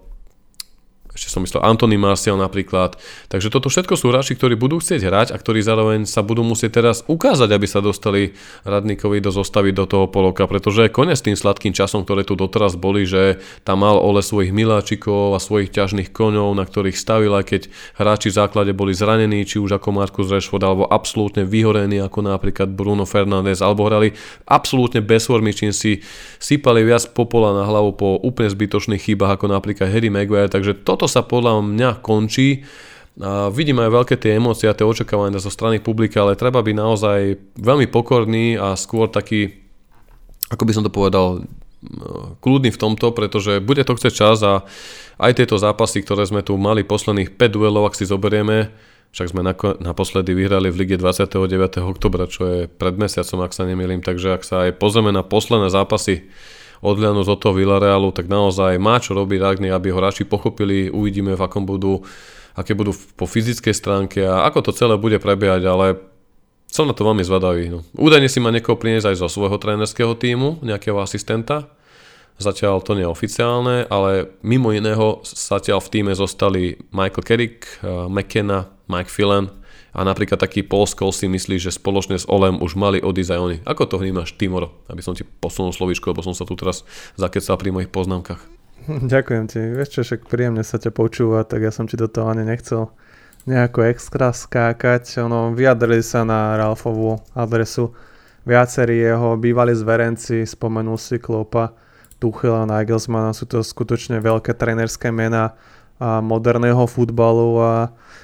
ešte 1.15 1.31
som 1.31 1.47
myslel 1.47 1.63
Anthony 1.63 1.95
Martial 1.95 2.35
napríklad. 2.35 2.99
Takže 3.31 3.49
toto 3.49 3.71
všetko 3.71 3.95
sú 3.95 4.11
hráči, 4.11 4.35
ktorí 4.35 4.59
budú 4.59 4.83
chcieť 4.83 5.01
hrať 5.07 5.29
a 5.31 5.39
ktorí 5.39 5.63
zároveň 5.63 6.11
sa 6.11 6.27
budú 6.27 6.43
musieť 6.43 6.83
teraz 6.83 7.07
ukázať, 7.07 7.55
aby 7.55 7.67
sa 7.71 7.79
dostali 7.79 8.35
Radníkovi 8.67 9.23
do 9.23 9.31
zostavy 9.31 9.71
do 9.71 9.87
toho 9.87 10.11
poloka, 10.11 10.51
pretože 10.51 10.91
konec 10.91 11.23
tým 11.23 11.39
sladkým 11.39 11.71
časom, 11.71 12.03
ktoré 12.03 12.27
tu 12.27 12.35
doteraz 12.35 12.75
boli, 12.75 13.07
že 13.07 13.39
tam 13.63 13.87
mal 13.87 14.03
Ole 14.03 14.27
svojich 14.27 14.51
miláčikov 14.51 15.33
a 15.33 15.41
svojich 15.41 15.71
ťažných 15.71 16.11
koňov, 16.11 16.59
na 16.59 16.67
ktorých 16.67 16.99
stavil, 16.99 17.31
aj 17.39 17.47
keď 17.47 17.63
hráči 17.95 18.35
v 18.35 18.39
základe 18.43 18.73
boli 18.75 18.91
zranení, 18.91 19.47
či 19.47 19.63
už 19.63 19.79
ako 19.79 19.95
Marcus 19.95 20.29
Rashford, 20.29 20.67
alebo 20.67 20.85
absolútne 20.91 21.47
vyhorení, 21.47 22.03
ako 22.03 22.27
napríklad 22.27 22.75
Bruno 22.75 23.07
Fernández, 23.07 23.63
alebo 23.63 23.87
hrali 23.87 24.19
absolútne 24.51 24.99
bez 24.99 25.31
formy, 25.31 25.55
čím 25.55 25.71
si 25.71 26.03
sypali 26.43 26.83
viac 26.83 27.07
popola 27.15 27.55
na 27.55 27.65
hlavu 27.71 27.95
po 27.95 28.19
úplne 28.19 28.51
zbytočných 28.51 28.99
chybách, 28.99 29.39
ako 29.39 29.47
napríklad 29.55 29.87
Harry 29.89 30.11
Maguire, 30.11 30.51
takže 30.51 30.83
toto 30.83 31.04
toto 31.05 31.21
sa 31.21 31.21
podľa 31.21 31.61
mňa 31.61 32.01
končí. 32.01 32.65
A 33.21 33.53
vidím 33.53 33.77
aj 33.77 33.93
veľké 33.93 34.17
tie 34.17 34.41
emócie 34.41 34.65
a 34.67 34.75
tie 34.75 34.89
očakávania 34.89 35.37
zo 35.37 35.53
strany 35.53 35.85
publika, 35.85 36.25
ale 36.25 36.33
treba 36.33 36.65
byť 36.65 36.73
naozaj 36.73 37.21
veľmi 37.61 37.93
pokorný 37.93 38.57
a 38.57 38.73
skôr 38.73 39.13
taký, 39.13 39.53
ako 40.49 40.65
by 40.65 40.73
som 40.73 40.81
to 40.81 40.89
povedal, 40.89 41.45
kľudný 42.41 42.73
v 42.73 42.81
tomto, 42.81 43.13
pretože 43.13 43.61
bude 43.61 43.85
to 43.85 43.93
chceť 43.93 44.13
čas 44.17 44.41
a 44.41 44.65
aj 45.21 45.37
tieto 45.37 45.61
zápasy, 45.61 46.01
ktoré 46.01 46.25
sme 46.25 46.41
tu 46.41 46.57
mali 46.57 46.81
posledných 46.81 47.37
5 47.37 47.53
duelov, 47.53 47.93
ak 47.93 48.01
si 48.01 48.09
zoberieme, 48.09 48.73
však 49.13 49.31
sme 49.37 49.45
naposledy 49.85 50.33
vyhrali 50.33 50.73
v 50.73 50.89
lige 50.89 50.97
29. 50.97 51.85
oktobra, 51.85 52.25
čo 52.25 52.49
je 52.49 52.61
pred 52.67 52.97
mesiacom, 52.97 53.45
ak 53.45 53.53
sa 53.53 53.69
nemýlim, 53.69 54.01
takže 54.01 54.41
ak 54.41 54.43
sa 54.43 54.57
aj 54.67 54.81
pozrieme 54.81 55.13
na 55.13 55.21
posledné 55.21 55.69
zápasy 55.69 56.25
odhľadnúť 56.83 57.27
od 57.29 57.39
toho 57.39 57.55
Villarealu, 57.55 58.11
tak 58.11 58.27
naozaj 58.27 58.81
má 58.81 58.99
čo 58.99 59.15
robiť 59.15 59.39
Ragny, 59.39 59.69
aby 59.71 59.95
ho 59.95 60.01
hráči 60.01 60.27
pochopili, 60.27 60.91
uvidíme 60.91 61.39
v 61.39 61.43
akom 61.45 61.63
budú, 61.63 62.03
aké 62.57 62.75
budú 62.75 62.97
po 63.15 63.29
fyzickej 63.29 63.75
stránke 63.75 64.25
a 64.27 64.49
ako 64.49 64.71
to 64.71 64.77
celé 64.77 64.99
bude 64.99 65.21
prebiehať, 65.23 65.63
ale 65.69 65.87
som 66.67 66.91
na 66.91 66.97
to 66.97 67.07
veľmi 67.07 67.23
zvedavý. 67.23 67.71
No. 67.71 67.87
Údajne 67.95 68.27
si 68.27 68.43
ma 68.43 68.51
niekoho 68.51 68.75
priniesť 68.75 69.15
aj 69.15 69.17
zo 69.23 69.29
svojho 69.31 69.61
trénerského 69.63 70.19
týmu, 70.19 70.59
nejakého 70.65 70.99
asistenta, 70.99 71.71
Zatiaľ 72.35 72.83
to 72.83 72.99
nie 72.99 73.07
je 73.07 73.15
oficiálne, 73.15 73.87
ale 73.87 74.27
mimo 74.43 74.75
iného 74.75 75.23
zatiaľ 75.23 75.79
v 75.79 75.93
týme 75.95 76.13
zostali 76.19 76.75
Michael 76.91 77.23
Carrick, 77.23 77.79
eh, 77.79 78.11
McKenna, 78.11 78.75
Mike 78.91 79.07
Phelan, 79.11 79.55
a 79.95 80.03
napríklad 80.03 80.43
taký 80.43 80.67
Scholes 80.67 81.17
si 81.23 81.31
myslí, 81.31 81.63
že 81.63 81.71
spoločne 81.71 82.19
s 82.19 82.27
Olem 82.27 82.59
už 82.59 82.75
mali 82.75 82.99
odísť 82.99 83.31
aj 83.31 83.41
oni. 83.41 83.57
Ako 83.63 83.87
to 83.87 84.03
vnímaš, 84.03 84.35
Timoro? 84.35 84.75
Aby 84.91 85.07
som 85.07 85.15
ti 85.15 85.23
posunul 85.23 85.71
slovičko, 85.71 86.11
lebo 86.11 86.27
som 86.27 86.35
sa 86.35 86.43
tu 86.43 86.59
teraz 86.59 86.83
zakecal 87.15 87.55
pri 87.55 87.71
mojich 87.71 87.95
poznámkach. 87.95 88.43
Ďakujem 89.15 89.45
ti. 89.47 89.63
Vieš 89.63 89.89
čo, 89.95 90.01
však 90.03 90.27
príjemne 90.27 90.67
sa 90.67 90.83
ťa 90.83 90.91
počúva, 90.91 91.47
tak 91.47 91.63
ja 91.63 91.71
som 91.71 91.87
ti 91.87 91.95
do 91.95 92.11
toho 92.11 92.27
ani 92.27 92.43
nechcel 92.43 92.91
nejako 93.47 93.87
extra 93.87 94.35
skákať. 94.35 95.23
Ono, 95.23 95.55
vyjadrili 95.55 96.03
sa 96.03 96.27
na 96.27 96.59
Ralfovú 96.59 97.23
adresu 97.33 97.95
viacerí 98.45 99.01
jeho 99.01 99.37
bývalí 99.41 99.73
zverenci, 99.73 100.45
spomenul 100.45 101.01
si 101.01 101.17
Klopa, 101.17 101.73
Tuchela, 102.21 102.69
Nagelsmana, 102.69 103.37
sú 103.37 103.49
to 103.49 103.61
skutočne 103.65 104.21
veľké 104.21 104.55
trenerské 104.55 105.11
mená 105.11 105.57
a 105.99 106.19
moderného 106.19 106.85
futbalu 106.91 107.61
a 107.63 107.73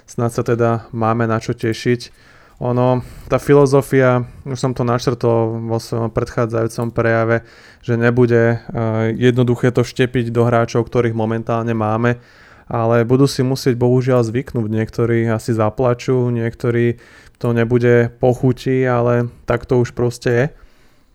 snad 0.07 0.35
sa 0.35 0.43
teda 0.43 0.91
máme 0.91 1.27
na 1.31 1.39
čo 1.39 1.55
tešiť. 1.55 2.31
Ono, 2.61 3.01
tá 3.33 3.41
filozofia, 3.41 4.29
už 4.45 4.61
som 4.61 4.77
to 4.77 4.85
načrtol 4.85 5.65
vo 5.65 5.81
svojom 5.81 6.13
predchádzajúcom 6.13 6.93
prejave, 6.93 7.49
že 7.81 7.97
nebude 7.97 8.61
uh, 8.61 9.09
jednoduché 9.17 9.73
to 9.73 9.81
štepiť 9.81 10.29
do 10.29 10.45
hráčov, 10.45 10.85
ktorých 10.85 11.17
momentálne 11.17 11.73
máme, 11.73 12.21
ale 12.69 13.09
budú 13.09 13.25
si 13.25 13.41
musieť 13.41 13.81
bohužiaľ 13.81 14.29
zvyknúť. 14.29 14.69
Niektorí 14.69 15.25
asi 15.33 15.57
zaplačú, 15.57 16.29
niektorí 16.29 17.01
to 17.41 17.57
nebude 17.57 18.13
pochutí, 18.21 18.85
ale 18.85 19.33
tak 19.49 19.65
to 19.65 19.81
už 19.81 19.97
proste 19.97 20.29
je. 20.29 20.47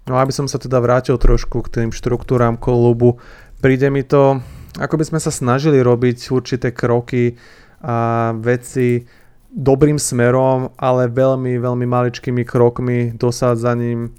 No 0.10 0.18
aby 0.18 0.34
som 0.34 0.50
sa 0.50 0.58
teda 0.58 0.82
vrátil 0.82 1.22
trošku 1.22 1.62
k 1.66 1.72
tým 1.82 1.90
štruktúram 1.94 2.58
klubu, 2.58 3.22
príde 3.62 3.94
mi 3.94 4.02
to 4.02 4.42
ako 4.76 4.96
by 5.00 5.06
sme 5.08 5.20
sa 5.24 5.32
snažili 5.32 5.80
robiť 5.80 6.32
určité 6.32 6.72
kroky 6.76 7.40
a 7.80 8.32
veci 8.36 9.08
dobrým 9.56 9.96
smerom, 9.96 10.76
ale 10.76 11.08
veľmi, 11.08 11.56
veľmi 11.56 11.86
maličkými 11.88 12.44
krokmi, 12.44 13.16
dosádzaním 13.16 14.12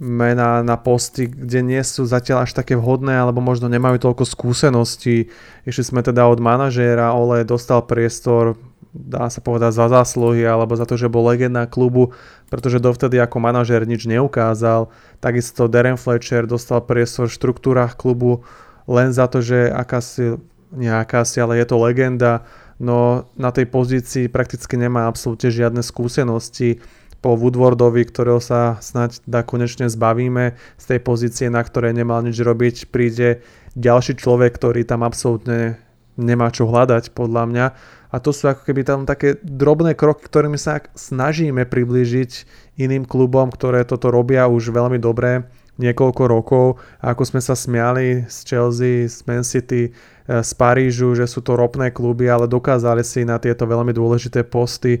mena 0.00 0.64
na 0.64 0.80
posty, 0.80 1.28
kde 1.28 1.60
nie 1.60 1.82
sú 1.84 2.08
zatiaľ 2.08 2.48
až 2.48 2.56
také 2.56 2.74
vhodné, 2.74 3.20
alebo 3.20 3.44
možno 3.44 3.68
nemajú 3.68 4.00
toľko 4.00 4.24
skúseností. 4.24 5.28
Išli 5.68 5.84
sme 5.84 6.00
teda 6.00 6.24
od 6.26 6.40
manažéra, 6.40 7.12
Ole 7.12 7.44
dostal 7.44 7.84
priestor, 7.84 8.56
dá 8.96 9.28
sa 9.28 9.44
povedať, 9.44 9.76
za 9.76 9.86
zásluhy, 9.92 10.42
alebo 10.42 10.72
za 10.74 10.88
to, 10.88 10.96
že 10.96 11.12
bol 11.12 11.28
legenda 11.28 11.68
klubu, 11.68 12.16
pretože 12.48 12.82
dovtedy 12.82 13.20
ako 13.20 13.38
manažér 13.38 13.84
nič 13.84 14.08
neukázal. 14.08 14.88
Takisto 15.20 15.68
Darren 15.68 16.00
Fletcher 16.00 16.48
dostal 16.48 16.80
priestor 16.82 17.28
v 17.28 17.36
štruktúrach 17.36 17.94
klubu, 17.94 18.42
len 18.90 19.14
za 19.14 19.30
to, 19.30 19.38
že 19.38 19.70
akási, 19.70 20.42
nie 20.74 20.90
akási, 20.90 21.38
ale 21.38 21.62
je 21.62 21.66
to 21.70 21.78
legenda, 21.78 22.42
no 22.82 23.30
na 23.38 23.54
tej 23.54 23.70
pozícii 23.70 24.26
prakticky 24.26 24.74
nemá 24.74 25.06
absolútne 25.06 25.54
žiadne 25.54 25.86
skúsenosti. 25.86 26.82
Po 27.20 27.36
Woodwardovi, 27.36 28.08
ktorého 28.08 28.40
sa 28.40 28.80
snáď 28.80 29.20
dá 29.28 29.44
konečne 29.44 29.92
zbavíme 29.92 30.56
z 30.80 30.84
tej 30.88 31.00
pozície, 31.04 31.46
na 31.52 31.60
ktorej 31.60 31.92
nemal 31.92 32.24
nič 32.24 32.40
robiť, 32.40 32.88
príde 32.88 33.44
ďalší 33.76 34.16
človek, 34.16 34.56
ktorý 34.56 34.88
tam 34.88 35.04
absolútne 35.04 35.76
nemá 36.16 36.48
čo 36.48 36.64
hľadať, 36.64 37.12
podľa 37.12 37.44
mňa. 37.44 37.66
A 38.10 38.16
to 38.18 38.32
sú 38.32 38.48
ako 38.48 38.66
keby 38.66 38.82
tam 38.82 39.04
také 39.04 39.36
drobné 39.44 39.94
kroky, 39.94 40.26
ktorými 40.26 40.56
sa 40.56 40.80
snažíme 40.96 41.68
priblížiť 41.68 42.48
iným 42.80 43.04
klubom, 43.04 43.52
ktoré 43.52 43.84
toto 43.84 44.08
robia 44.08 44.48
už 44.48 44.72
veľmi 44.72 44.96
dobre 44.96 45.46
niekoľko 45.80 46.22
rokov. 46.28 46.66
Ako 47.00 47.24
sme 47.24 47.40
sa 47.40 47.56
smiali 47.56 48.28
z 48.28 48.36
Chelsea, 48.44 49.08
z 49.08 49.24
Man 49.24 49.42
City, 49.42 49.88
e, 49.88 49.90
z 50.28 50.50
Parížu, 50.54 51.16
že 51.16 51.24
sú 51.24 51.40
to 51.40 51.56
ropné 51.56 51.88
kluby, 51.88 52.28
ale 52.28 52.44
dokázali 52.44 53.00
si 53.00 53.24
na 53.24 53.40
tieto 53.40 53.64
veľmi 53.64 53.96
dôležité 53.96 54.44
posty 54.44 55.00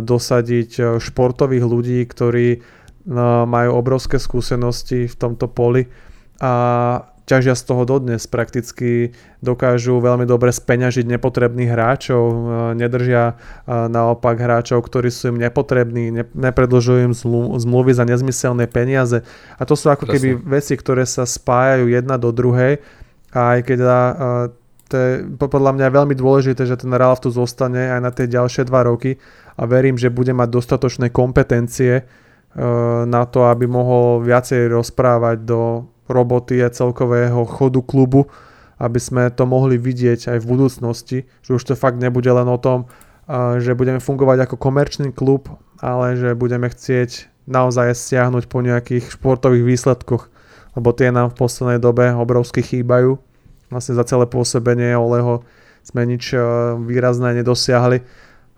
dosadiť 0.00 0.70
e, 0.80 0.82
športových 0.96 1.64
ľudí, 1.68 2.00
ktorí 2.08 2.80
majú 3.48 3.80
obrovské 3.80 4.20
skúsenosti 4.20 5.08
v 5.08 5.16
tomto 5.16 5.48
poli 5.48 5.88
a 6.36 6.52
ťažia 7.26 7.54
z 7.54 7.62
toho 7.62 7.82
dodnes. 7.86 8.26
Prakticky 8.26 9.14
dokážu 9.40 9.98
veľmi 10.02 10.26
dobre 10.26 10.50
speňažiť 10.50 11.06
nepotrebných 11.06 11.70
hráčov, 11.70 12.22
e, 12.26 12.36
nedržia 12.76 13.34
e, 13.34 13.34
naopak 13.88 14.36
hráčov, 14.40 14.84
ktorí 14.84 15.08
sú 15.08 15.34
im 15.34 15.38
nepotrební, 15.40 16.12
nepredlžujú 16.34 17.00
im 17.10 17.14
zmluvy 17.58 17.92
za 17.94 18.04
nezmyselné 18.04 18.66
peniaze. 18.66 19.22
A 19.56 19.62
to 19.64 19.78
sú 19.78 19.92
ako 19.92 20.08
Presne. 20.08 20.14
keby 20.16 20.28
veci, 20.42 20.74
ktoré 20.76 21.04
sa 21.06 21.24
spájajú 21.24 21.88
jedna 21.90 22.16
do 22.20 22.34
druhej. 22.34 22.80
A 23.30 23.58
aj 23.58 23.60
keď 23.68 23.78
e, 23.78 23.90
to 24.90 24.94
je 24.98 25.10
podľa 25.38 25.78
mňa 25.78 25.86
veľmi 25.86 26.14
dôležité, 26.18 26.66
že 26.66 26.74
ten 26.74 26.90
Ralf 26.90 27.22
tu 27.22 27.30
zostane 27.30 27.94
aj 27.94 28.00
na 28.02 28.10
tie 28.10 28.26
ďalšie 28.26 28.66
dva 28.66 28.82
roky 28.82 29.22
a 29.54 29.62
verím, 29.62 29.94
že 29.94 30.10
bude 30.10 30.34
mať 30.34 30.50
dostatočné 30.50 31.14
kompetencie 31.14 32.02
na 33.06 33.22
to, 33.30 33.46
aby 33.46 33.70
mohol 33.70 34.18
viacej 34.26 34.66
rozprávať 34.74 35.46
do 35.46 35.86
roboty 36.10 36.58
a 36.60 36.74
celkového 36.74 37.46
chodu 37.46 37.80
klubu, 37.80 38.26
aby 38.82 38.98
sme 38.98 39.30
to 39.30 39.46
mohli 39.46 39.78
vidieť 39.78 40.34
aj 40.34 40.38
v 40.42 40.48
budúcnosti, 40.50 41.18
že 41.46 41.50
už 41.54 41.62
to 41.62 41.74
fakt 41.78 42.02
nebude 42.02 42.28
len 42.28 42.48
o 42.50 42.58
tom, 42.58 42.90
že 43.62 43.78
budeme 43.78 44.02
fungovať 44.02 44.50
ako 44.50 44.56
komerčný 44.58 45.14
klub, 45.14 45.46
ale 45.78 46.18
že 46.18 46.34
budeme 46.34 46.66
chcieť 46.66 47.30
naozaj 47.46 47.94
stiahnuť 47.94 48.50
po 48.50 48.60
nejakých 48.60 49.14
športových 49.14 49.64
výsledkoch, 49.64 50.28
lebo 50.74 50.88
tie 50.94 51.14
nám 51.14 51.30
v 51.32 51.38
poslednej 51.38 51.78
dobe 51.78 52.10
obrovsky 52.14 52.62
chýbajú 52.62 53.18
vlastne 53.70 53.94
za 53.94 54.02
celé 54.02 54.26
pôsobenie 54.26 54.98
Oleho 54.98 55.46
sme 55.86 56.02
nič 56.04 56.34
výrazné 56.84 57.38
nedosiahli 57.40 58.02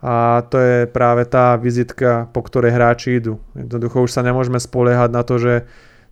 a 0.02 0.42
to 0.50 0.58
je 0.58 0.76
práve 0.90 1.22
tá 1.28 1.54
vizitka, 1.54 2.26
po 2.34 2.42
ktorej 2.42 2.74
hráči 2.74 3.22
idú. 3.22 3.38
Jednoducho 3.54 4.02
už 4.02 4.10
sa 4.10 4.26
nemôžeme 4.26 4.58
spoliehať 4.58 5.10
na 5.12 5.22
to, 5.22 5.38
že 5.38 5.54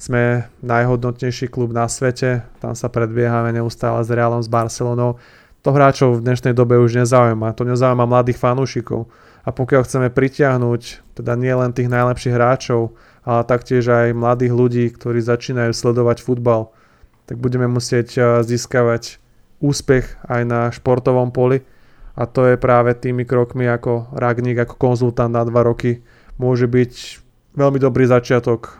sme 0.00 0.48
najhodnotnejší 0.64 1.52
klub 1.52 1.76
na 1.76 1.84
svete, 1.84 2.48
tam 2.64 2.72
sa 2.72 2.88
predbiehame 2.88 3.52
neustále 3.52 4.00
s 4.00 4.08
Realom, 4.08 4.40
s 4.40 4.48
Barcelonou. 4.48 5.20
To 5.60 5.76
hráčov 5.76 6.16
v 6.16 6.24
dnešnej 6.24 6.56
dobe 6.56 6.80
už 6.80 7.04
nezaujíma, 7.04 7.52
to 7.52 7.68
nezaujíma 7.68 8.08
mladých 8.08 8.40
fanúšikov. 8.40 9.12
A 9.44 9.52
pokiaľ 9.52 9.84
chceme 9.84 10.08
pritiahnuť 10.08 11.12
teda 11.20 11.36
nie 11.36 11.52
len 11.52 11.76
tých 11.76 11.92
najlepších 11.92 12.32
hráčov, 12.32 12.96
ale 13.28 13.44
taktiež 13.44 13.84
aj 13.92 14.16
mladých 14.16 14.52
ľudí, 14.56 14.84
ktorí 14.96 15.20
začínajú 15.20 15.76
sledovať 15.76 16.24
futbal, 16.24 16.72
tak 17.28 17.36
budeme 17.36 17.68
musieť 17.68 18.08
eh, 18.16 18.24
získavať 18.40 19.20
úspech 19.60 20.16
aj 20.24 20.42
na 20.48 20.60
športovom 20.72 21.28
poli 21.28 21.60
a 22.16 22.24
to 22.24 22.48
je 22.48 22.56
práve 22.56 22.96
tými 22.96 23.28
krokmi 23.28 23.68
ako 23.68 24.10
Ragník, 24.16 24.64
ako 24.64 24.74
konzultant 24.80 25.30
na 25.30 25.44
dva 25.44 25.62
roky 25.62 26.00
môže 26.40 26.64
byť 26.64 26.92
veľmi 27.54 27.78
dobrý 27.82 28.06
začiatok 28.06 28.78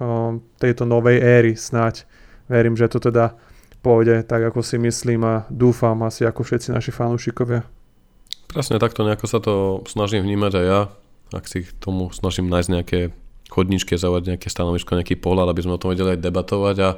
tejto 0.59 0.85
novej 0.87 1.19
éry 1.19 1.53
snáď. 1.59 2.07
Verím, 2.51 2.75
že 2.75 2.91
to 2.91 2.99
teda 2.99 3.35
pôjde 3.81 4.27
tak, 4.27 4.45
ako 4.45 4.61
si 4.61 4.77
myslím 4.77 5.25
a 5.25 5.35
dúfam 5.49 5.97
asi 6.05 6.27
ako 6.27 6.45
všetci 6.45 6.75
naši 6.75 6.93
fanúšikovia. 6.93 7.65
Presne 8.51 8.83
takto 8.83 9.07
nejako 9.07 9.27
sa 9.31 9.39
to 9.39 9.55
snažím 9.87 10.27
vnímať 10.27 10.53
aj 10.59 10.67
ja, 10.67 10.81
ak 11.31 11.45
si 11.47 11.63
k 11.63 11.71
tomu 11.79 12.11
snažím 12.11 12.51
nájsť 12.51 12.69
nejaké 12.75 13.01
chodničke 13.51 13.99
zaujať 13.99 14.35
nejaké 14.35 14.49
stanovisko, 14.49 14.95
nejaký 14.95 15.19
pohľad, 15.19 15.51
aby 15.51 15.61
sme 15.67 15.75
o 15.75 15.81
tom 15.83 15.91
vedeli 15.91 16.15
aj 16.15 16.23
debatovať. 16.23 16.77
A, 16.81 16.91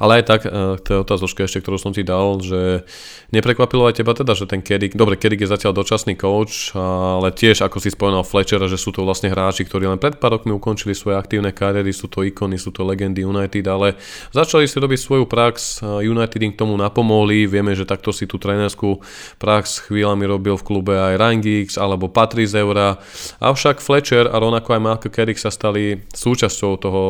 ale 0.00 0.12
aj 0.20 0.24
tak, 0.24 0.40
e, 0.48 0.80
to 0.80 0.88
je 0.88 0.98
otázočka 1.04 1.44
ešte, 1.44 1.60
ktorú 1.60 1.76
som 1.76 1.92
ti 1.92 2.00
dal, 2.00 2.40
že 2.40 2.88
neprekvapilo 3.30 3.84
aj 3.86 4.00
teba 4.00 4.16
teda, 4.16 4.32
že 4.32 4.48
ten 4.48 4.64
Kedik, 4.64 4.96
dobre, 4.96 5.20
Kedik 5.20 5.44
je 5.44 5.52
zatiaľ 5.52 5.76
dočasný 5.76 6.16
coach, 6.16 6.72
ale 6.72 7.28
tiež, 7.30 7.60
ako 7.60 7.76
si 7.76 7.92
spomenul 7.92 8.24
Fletchera, 8.24 8.64
že 8.66 8.80
sú 8.80 8.90
to 8.90 9.04
vlastne 9.04 9.28
hráči, 9.28 9.68
ktorí 9.68 9.84
len 9.84 10.00
pred 10.00 10.16
pár 10.16 10.40
rokmi 10.40 10.56
ukončili 10.56 10.96
svoje 10.96 11.20
aktívne 11.20 11.52
kariéry, 11.52 11.92
sú 11.92 12.08
to 12.08 12.24
ikony, 12.24 12.56
sú 12.56 12.72
to 12.72 12.88
legendy 12.88 13.28
United, 13.28 13.68
ale 13.68 14.00
začali 14.32 14.64
si 14.64 14.80
robiť 14.80 14.98
svoju 14.98 15.24
prax, 15.28 15.84
United 16.00 16.40
im 16.40 16.56
k 16.56 16.60
tomu 16.64 16.74
napomohli, 16.80 17.44
vieme, 17.44 17.76
že 17.76 17.84
takto 17.84 18.16
si 18.16 18.24
tú 18.24 18.40
trénerskú 18.40 19.04
prax 19.36 19.92
chvíľami 19.92 20.24
robil 20.24 20.56
v 20.56 20.64
klube 20.64 20.94
aj 20.96 21.20
Ryan 21.20 21.40
Giggs 21.44 21.76
alebo 21.76 22.08
Patrice 22.08 22.56
Eura, 22.56 22.96
avšak 23.42 23.84
Fletcher 23.84 24.30
a 24.30 24.36
rovnako 24.40 24.78
aj 24.78 24.80
Marko 24.80 25.08
Kedik 25.12 25.36
sa 25.36 25.52
stali 25.52 25.97
súčasťou 26.12 26.72
toho 26.78 27.02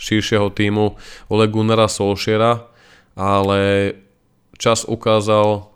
širšieho 0.00 0.48
týmu 0.52 0.96
Ole 1.28 1.46
Gunnara 1.48 1.86
Solšiera, 1.86 2.68
ale 3.16 3.60
čas 4.56 4.88
ukázal 4.88 5.68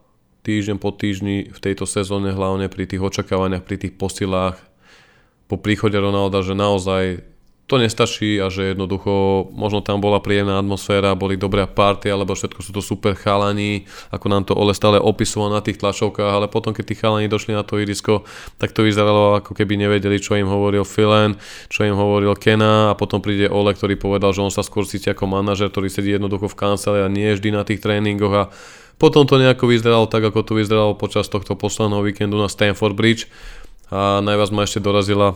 týždeň 0.45 0.77
po 0.81 0.93
týždni 0.93 1.53
v 1.53 1.59
tejto 1.61 1.89
sezóne, 1.89 2.33
hlavne 2.33 2.69
pri 2.69 2.85
tých 2.89 3.01
očakávaniach, 3.01 3.65
pri 3.65 3.77
tých 3.81 3.95
posilách 3.97 4.57
po 5.49 5.57
príchode 5.61 5.97
Ronalda, 5.97 6.41
že 6.41 6.57
naozaj 6.57 7.34
to 7.65 7.81
nestačí 7.81 8.37
a 8.37 8.53
že 8.53 8.77
jednoducho 8.77 9.49
možno 9.57 9.81
tam 9.81 10.05
bola 10.05 10.21
príjemná 10.21 10.61
atmosféra, 10.61 11.17
boli 11.17 11.41
dobré 11.41 11.65
party, 11.65 12.13
alebo 12.13 12.37
všetko 12.37 12.61
sú 12.61 12.77
to 12.77 12.85
super 12.85 13.17
chalani, 13.17 13.89
ako 14.13 14.27
nám 14.29 14.45
to 14.45 14.53
Ole 14.53 14.77
stále 14.77 15.01
opisoval 15.01 15.49
na 15.49 15.65
tých 15.65 15.81
tlačovkách, 15.81 16.29
ale 16.29 16.47
potom 16.53 16.77
keď 16.77 16.85
tí 16.85 16.95
chalani 17.01 17.25
došli 17.25 17.57
na 17.57 17.65
to 17.65 17.81
irisko, 17.81 18.29
tak 18.61 18.77
to 18.77 18.85
vyzeralo 18.85 19.41
ako 19.41 19.57
keby 19.57 19.81
nevedeli, 19.81 20.21
čo 20.21 20.37
im 20.37 20.45
hovoril 20.45 20.85
Filen, 20.85 21.41
čo 21.73 21.89
im 21.89 21.97
hovoril 21.97 22.37
Kena 22.37 22.93
a 22.93 22.99
potom 23.01 23.25
príde 23.25 23.49
Ole, 23.49 23.73
ktorý 23.73 23.97
povedal, 23.97 24.37
že 24.37 24.45
on 24.45 24.53
sa 24.53 24.61
skôr 24.61 24.85
cíti 24.85 25.09
ako 25.09 25.25
manažer, 25.25 25.73
ktorý 25.73 25.89
sedí 25.89 26.13
jednoducho 26.13 26.53
v 26.53 26.59
kancele 26.61 27.01
a 27.01 27.09
nie 27.09 27.33
vždy 27.33 27.49
na 27.49 27.65
tých 27.65 27.81
tréningoch 27.81 28.35
a 28.37 28.45
potom 29.01 29.25
to 29.25 29.41
nejako 29.41 29.73
vyzeralo 29.73 30.05
tak, 30.05 30.21
ako 30.21 30.45
to 30.45 30.53
vyzeralo 30.55 30.93
počas 30.95 31.33
tohto 31.33 31.57
posledného 31.57 32.05
víkendu 32.05 32.37
na 32.39 32.47
Stanford 32.47 32.95
Bridge. 32.95 33.27
A 33.91 34.23
najviac 34.23 34.51
ma 34.55 34.65
ešte 34.65 34.81
dorazila 34.81 35.35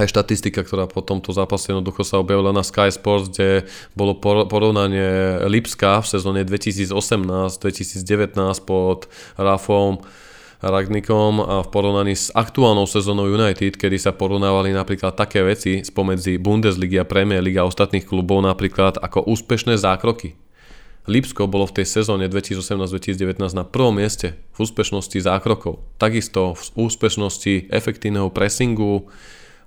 aj 0.00 0.08
štatistika, 0.08 0.64
ktorá 0.64 0.88
po 0.88 1.04
tomto 1.04 1.36
zápase 1.36 1.68
jednoducho 1.70 2.00
sa 2.02 2.16
objavila 2.18 2.56
na 2.56 2.64
Sky 2.64 2.88
Sports, 2.88 3.28
kde 3.36 3.68
bolo 3.92 4.16
porovnanie 4.22 5.36
Lipska 5.44 6.00
v 6.00 6.06
sezóne 6.08 6.40
2018-2019 6.48 8.34
pod 8.64 9.12
Rafom 9.36 10.00
Ragnikom 10.60 11.40
a 11.40 11.64
v 11.64 11.68
porovnaní 11.72 12.12
s 12.12 12.28
aktuálnou 12.36 12.84
sezónou 12.84 13.24
United, 13.32 13.80
kedy 13.80 13.96
sa 13.96 14.12
porovnávali 14.12 14.76
napríklad 14.76 15.16
také 15.16 15.40
veci 15.40 15.80
spomedzi 15.80 16.36
Bundesliga, 16.36 17.08
Premier 17.08 17.40
League 17.40 17.56
a 17.56 17.64
ostatných 17.64 18.04
klubov 18.04 18.44
napríklad 18.44 19.00
ako 19.00 19.24
úspešné 19.24 19.80
zákroky. 19.80 20.36
Lipsko 21.08 21.48
bolo 21.48 21.64
v 21.64 21.80
tej 21.80 21.88
sezóne 21.88 22.28
2018-2019 22.28 23.40
na 23.56 23.64
prvom 23.64 23.96
mieste 23.96 24.36
v 24.52 24.56
úspešnosti 24.60 25.16
zákrokov. 25.24 25.80
Takisto 25.96 26.52
v 26.52 26.64
úspešnosti 26.76 27.72
efektívneho 27.72 28.28
pressingu, 28.28 29.08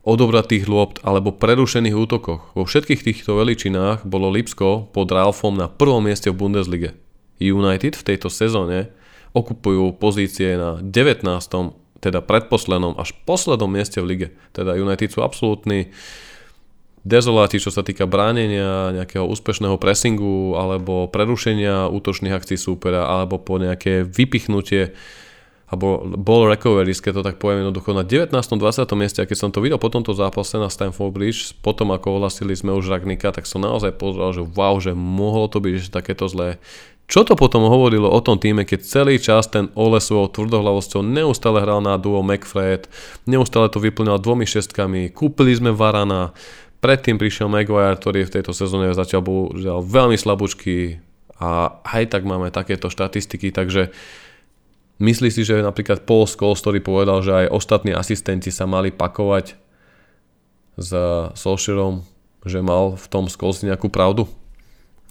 odobratých 0.03 0.67
lôpt 0.67 0.99
alebo 1.07 1.31
prerušených 1.31 1.95
útokoch. 1.95 2.51
Vo 2.53 2.63
všetkých 2.67 3.01
týchto 3.03 3.39
veličinách 3.39 4.03
bolo 4.03 4.27
Lipsko 4.27 4.91
pod 4.91 5.07
Ralfom 5.07 5.55
na 5.55 5.71
prvom 5.71 6.03
mieste 6.03 6.27
v 6.27 6.39
Bundeslige. 6.39 6.99
United 7.39 7.95
v 7.95 8.07
tejto 8.13 8.27
sezóne 8.27 8.91
okupujú 9.33 9.95
pozície 9.97 10.59
na 10.59 10.77
19. 10.83 11.23
teda 12.03 12.19
predposlednom 12.19 12.99
až 12.99 13.15
poslednom 13.23 13.71
mieste 13.71 14.03
v 14.03 14.05
lige. 14.11 14.27
Teda 14.51 14.75
United 14.75 15.09
sú 15.09 15.23
absolútni 15.23 15.89
dezoláti, 17.03 17.59
čo 17.59 17.71
sa 17.71 17.83
týka 17.83 18.07
bránenia, 18.07 18.95
nejakého 18.95 19.27
úspešného 19.27 19.75
pressingu 19.79 20.55
alebo 20.55 21.11
prerušenia 21.11 21.91
útočných 21.91 22.35
akcií 22.35 22.59
súpera 22.59 23.07
alebo 23.07 23.39
po 23.39 23.59
nejaké 23.59 24.07
vypichnutie 24.07 24.95
alebo 25.73 26.05
ball 26.05 26.45
recoveries, 26.45 27.01
keď 27.01 27.13
to 27.17 27.23
tak 27.25 27.35
poviem 27.41 27.65
jednoducho 27.65 27.97
na 27.97 28.05
19. 28.05 28.29
20. 28.29 28.85
mieste 28.93 29.25
a 29.25 29.27
keď 29.27 29.37
som 29.41 29.49
to 29.49 29.57
videl 29.57 29.81
po 29.81 29.89
tomto 29.89 30.13
zápase 30.13 30.61
na 30.61 30.69
Stanford 30.69 31.09
Bridge, 31.09 31.57
potom 31.65 31.89
ako 31.89 32.21
ohlasili 32.21 32.53
sme 32.53 32.77
už 32.77 32.93
Ragnika, 32.93 33.33
tak 33.33 33.49
som 33.49 33.65
naozaj 33.65 33.97
pozrel, 33.97 34.29
že 34.37 34.45
wow, 34.45 34.77
že 34.77 34.93
mohlo 34.93 35.49
to 35.49 35.57
byť 35.57 35.73
ešte 35.73 35.91
takéto 35.97 36.29
zlé. 36.29 36.61
Čo 37.09 37.27
to 37.27 37.33
potom 37.35 37.67
hovorilo 37.67 38.07
o 38.07 38.21
tom 38.21 38.39
týme, 38.39 38.63
keď 38.63 38.79
celý 38.85 39.19
čas 39.19 39.49
ten 39.51 39.67
Ole 39.75 39.99
svojou 39.99 40.31
tvrdohlavosťou 40.31 41.03
neustále 41.03 41.59
hral 41.59 41.83
na 41.83 41.99
duo 41.99 42.23
McFred, 42.23 42.87
neustále 43.27 43.67
to 43.67 43.81
vyplňal 43.81 44.21
dvomi 44.21 44.47
šestkami, 44.47 45.11
kúpili 45.11 45.51
sme 45.51 45.75
Varana, 45.75 46.31
predtým 46.79 47.19
prišiel 47.19 47.51
Maguire, 47.51 47.99
ktorý 47.99 48.29
v 48.29 48.33
tejto 48.39 48.55
sezóne 48.55 48.95
zatiaľ 48.95 49.21
bol 49.25 49.41
veľmi 49.83 50.15
slabúčky 50.15 51.03
a 51.43 51.75
aj 51.83 52.13
tak 52.13 52.23
máme 52.23 52.55
takéto 52.55 52.87
štatistiky, 52.87 53.51
takže 53.51 53.91
Myslí 55.03 55.27
si, 55.35 55.43
že 55.43 55.59
napríklad 55.59 56.07
Paul 56.07 56.23
Scholes, 56.23 56.63
ktorý 56.63 56.79
povedal, 56.79 57.19
že 57.19 57.35
aj 57.35 57.51
ostatní 57.51 57.91
asistenti 57.91 58.55
sa 58.55 58.63
mali 58.63 58.87
pakovať 58.87 59.59
s 60.79 60.89
Solskjaerom, 61.35 62.07
že 62.47 62.63
mal 62.63 62.95
v 62.95 63.05
tom 63.11 63.27
Scholes 63.27 63.67
nejakú 63.67 63.91
pravdu? 63.91 64.31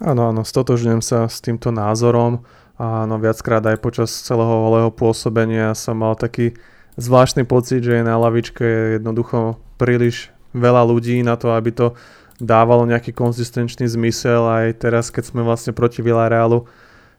Áno, 0.01 0.33
áno, 0.33 0.41
stotožňujem 0.41 1.05
sa 1.05 1.29
s 1.29 1.37
týmto 1.45 1.69
názorom. 1.69 2.41
Áno, 2.81 3.15
viackrát 3.21 3.61
aj 3.69 3.77
počas 3.85 4.09
celého 4.09 4.65
volého 4.65 4.89
pôsobenia 4.89 5.77
som 5.77 6.01
mal 6.01 6.17
taký 6.17 6.57
zvláštny 6.97 7.45
pocit, 7.45 7.85
že 7.85 8.01
na 8.01 8.17
lavičke 8.17 8.65
je 8.65 8.97
jednoducho 8.97 9.61
príliš 9.77 10.33
veľa 10.57 10.89
ľudí 10.89 11.21
na 11.21 11.37
to, 11.37 11.53
aby 11.53 11.69
to 11.69 11.93
dávalo 12.41 12.89
nejaký 12.89 13.13
konzistenčný 13.13 13.85
zmysel. 13.85 14.41
Aj 14.49 14.73
teraz, 14.73 15.13
keď 15.13 15.29
sme 15.29 15.45
vlastne 15.45 15.69
proti 15.69 16.01
Villarealu 16.01 16.65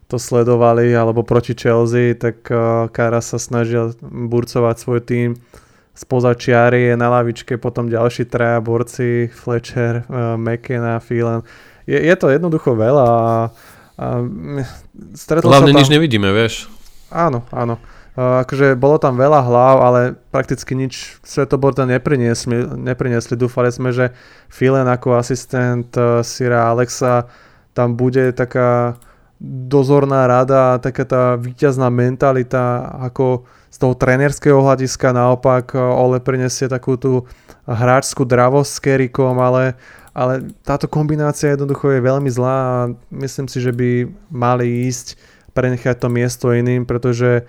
to 0.08 0.20
sledovali, 0.20 0.92
alebo 0.92 1.24
proti 1.24 1.56
Chelsea, 1.56 2.14
tak 2.14 2.44
uh, 2.52 2.86
Kara 2.92 3.24
sa 3.24 3.40
snažil 3.40 3.96
burcovať 4.04 4.76
svoj 4.76 5.00
tým 5.00 5.28
spoza 5.94 6.34
čiary, 6.34 6.90
je 6.90 6.94
na 6.98 7.08
lavičke 7.08 7.54
potom 7.56 7.86
ďalší 7.86 8.26
traja 8.26 8.58
borci, 8.58 9.30
Fletcher, 9.30 10.02
uh, 10.10 10.34
McKenna, 10.34 10.98
Phelan. 10.98 11.46
Je, 11.86 11.96
je 11.96 12.14
to 12.18 12.28
jednoducho 12.28 12.74
veľa 12.74 13.06
a, 13.06 13.28
a 13.96 14.06
stretol 15.14 15.52
Hlavne 15.54 15.72
tam... 15.72 15.78
nič 15.80 15.88
nevidíme, 15.88 16.28
vieš. 16.34 16.66
Áno, 17.14 17.46
áno. 17.54 17.78
Uh, 18.14 18.46
akože 18.46 18.78
bolo 18.78 18.98
tam 19.02 19.18
veľa 19.18 19.40
hlav, 19.42 19.76
ale 19.82 20.00
prakticky 20.30 20.78
nič 20.78 21.18
Svetoborda 21.26 21.82
nepriniesli, 21.82 22.62
nepriniesli. 22.78 23.34
Dúfali 23.34 23.74
sme, 23.74 23.90
že 23.90 24.14
Phelan 24.50 24.86
ako 24.86 25.18
asistent 25.18 25.90
uh, 25.98 26.22
Sira 26.22 26.70
Alexa 26.70 27.26
tam 27.74 27.98
bude 27.98 28.30
taká 28.30 28.94
dozorná 29.44 30.24
rada 30.24 30.74
a 30.74 30.80
taká 30.80 31.04
tá 31.04 31.22
víťazná 31.36 31.92
mentalita 31.92 32.88
ako 33.04 33.44
z 33.68 33.76
toho 33.76 33.94
trénerského 33.98 34.56
hľadiska 34.62 35.10
naopak 35.10 35.74
Ole 35.76 36.22
prinesie 36.22 36.70
takú 36.70 36.94
tú 36.94 37.28
hráčskú 37.66 38.24
dravosť 38.24 38.70
s 38.70 38.78
Kerikom, 38.80 39.36
ale, 39.40 39.74
ale 40.14 40.54
táto 40.62 40.88
kombinácia 40.88 41.52
jednoducho 41.52 41.90
je 41.92 42.00
veľmi 42.00 42.30
zlá 42.30 42.56
a 42.56 42.78
myslím 43.10 43.50
si, 43.50 43.58
že 43.60 43.74
by 43.74 44.08
mali 44.30 44.86
ísť 44.88 45.18
prenechať 45.52 45.96
to 46.00 46.08
miesto 46.08 46.46
iným, 46.54 46.86
pretože 46.86 47.44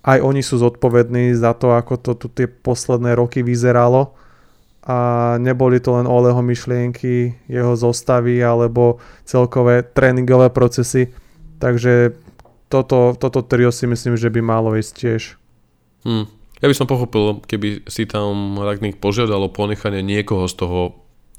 aj 0.00 0.18
oni 0.24 0.40
sú 0.40 0.58
zodpovední 0.58 1.36
za 1.36 1.52
to, 1.52 1.76
ako 1.76 2.00
to 2.00 2.12
tu 2.16 2.26
tie 2.32 2.48
posledné 2.48 3.14
roky 3.14 3.44
vyzeralo 3.44 4.16
a 4.80 5.36
neboli 5.36 5.76
to 5.76 5.92
len 5.92 6.08
Oleho 6.08 6.40
myšlienky, 6.40 7.36
jeho 7.46 7.76
zostavy 7.76 8.40
alebo 8.40 8.96
celkové 9.28 9.84
tréningové 9.84 10.48
procesy. 10.48 11.12
Takže 11.60 12.16
toto, 12.72 13.12
toto 13.14 13.40
trio 13.44 13.68
si 13.68 13.84
myslím, 13.84 14.16
že 14.16 14.32
by 14.32 14.40
malo 14.40 14.72
ísť 14.74 14.92
tiež. 14.96 15.22
Hm. 16.08 16.24
Ja 16.60 16.66
by 16.68 16.76
som 16.76 16.88
pochopil, 16.88 17.40
keby 17.44 17.88
si 17.88 18.04
tam 18.04 18.56
Ragník 18.60 19.00
požiadalo 19.00 19.48
ponechanie 19.52 20.04
niekoho 20.04 20.48
z 20.48 20.54
toho 20.60 20.80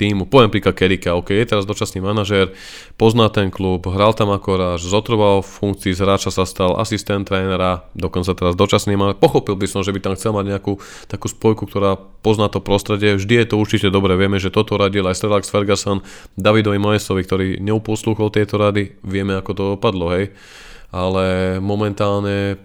týmu. 0.01 0.25
Poviem 0.25 0.49
príklad 0.49 0.73
Kerika, 0.73 1.13
OK, 1.13 1.29
je 1.29 1.45
teraz 1.45 1.69
dočasný 1.69 2.01
manažér, 2.01 2.57
pozná 2.97 3.29
ten 3.29 3.53
klub, 3.53 3.85
hral 3.85 4.17
tam 4.17 4.33
až 4.33 4.81
zotroval 4.81 5.45
v 5.45 5.49
funkcii 5.61 5.93
z 5.93 6.01
hráča 6.01 6.33
sa 6.33 6.49
stal 6.49 6.73
asistent 6.81 7.29
trénera, 7.29 7.85
dokonca 7.93 8.33
teraz 8.33 8.57
dočasný 8.57 8.97
manažér. 8.97 9.21
Pochopil 9.21 9.53
by 9.53 9.69
som, 9.69 9.85
že 9.85 9.93
by 9.93 10.01
tam 10.01 10.17
chcel 10.17 10.33
mať 10.33 10.57
nejakú 10.57 10.81
takú 11.05 11.29
spojku, 11.29 11.69
ktorá 11.69 12.01
pozná 12.25 12.49
to 12.49 12.57
prostredie. 12.57 13.13
Vždy 13.13 13.45
je 13.45 13.47
to 13.53 13.61
určite 13.61 13.93
dobre, 13.93 14.17
vieme, 14.17 14.41
že 14.41 14.49
toto 14.49 14.73
radil 14.81 15.05
aj 15.05 15.21
Sir 15.21 15.29
Alex 15.29 15.53
Ferguson, 15.53 16.01
Davidovi 16.33 16.81
Moesovi, 16.81 17.21
ktorý 17.21 17.47
neuposlúchol 17.61 18.33
tieto 18.33 18.57
rady, 18.57 18.97
vieme, 19.05 19.37
ako 19.37 19.51
to 19.53 19.63
dopadlo, 19.77 20.09
hej. 20.17 20.33
Ale 20.89 21.57
momentálne 21.61 22.57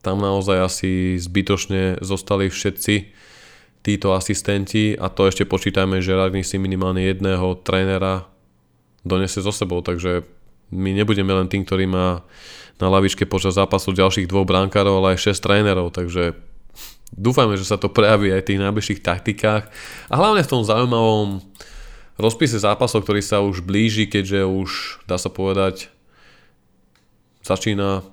tam 0.00 0.16
naozaj 0.24 0.56
asi 0.64 1.20
zbytočne 1.20 2.00
zostali 2.00 2.48
všetci 2.48 2.94
títo 3.80 4.12
asistenti 4.12 4.92
a 4.92 5.08
to 5.08 5.28
ešte 5.28 5.48
počítajme, 5.48 6.04
že 6.04 6.16
Ragník 6.16 6.44
si 6.44 6.60
minimálne 6.60 7.00
jedného 7.00 7.56
trénera 7.64 8.28
donese 9.00 9.40
so 9.40 9.52
sebou, 9.52 9.80
takže 9.80 10.24
my 10.70 10.92
nebudeme 10.92 11.32
len 11.32 11.48
tým, 11.48 11.64
ktorý 11.64 11.88
má 11.88 12.22
na 12.80 12.88
lavičke 12.88 13.28
počas 13.28 13.56
zápasu 13.56 13.92
ďalších 13.92 14.28
dvoch 14.28 14.48
brankárov, 14.48 15.00
ale 15.00 15.16
aj 15.16 15.32
6 15.32 15.44
trénerov, 15.44 15.92
takže 15.92 16.36
dúfame, 17.12 17.56
že 17.60 17.68
sa 17.68 17.76
to 17.76 17.92
prejaví 17.92 18.32
aj 18.32 18.44
v 18.44 18.48
tých 18.52 18.62
najbližších 18.62 19.00
taktikách. 19.04 19.68
A 20.08 20.14
hlavne 20.16 20.40
v 20.44 20.50
tom 20.52 20.62
zaujímavom 20.64 21.44
rozpise 22.16 22.60
zápasov, 22.60 23.04
ktorý 23.04 23.20
sa 23.24 23.44
už 23.44 23.64
blíži, 23.64 24.08
keďže 24.08 24.48
už, 24.48 24.70
dá 25.08 25.16
sa 25.16 25.32
povedať, 25.32 25.92
začína 27.44 28.04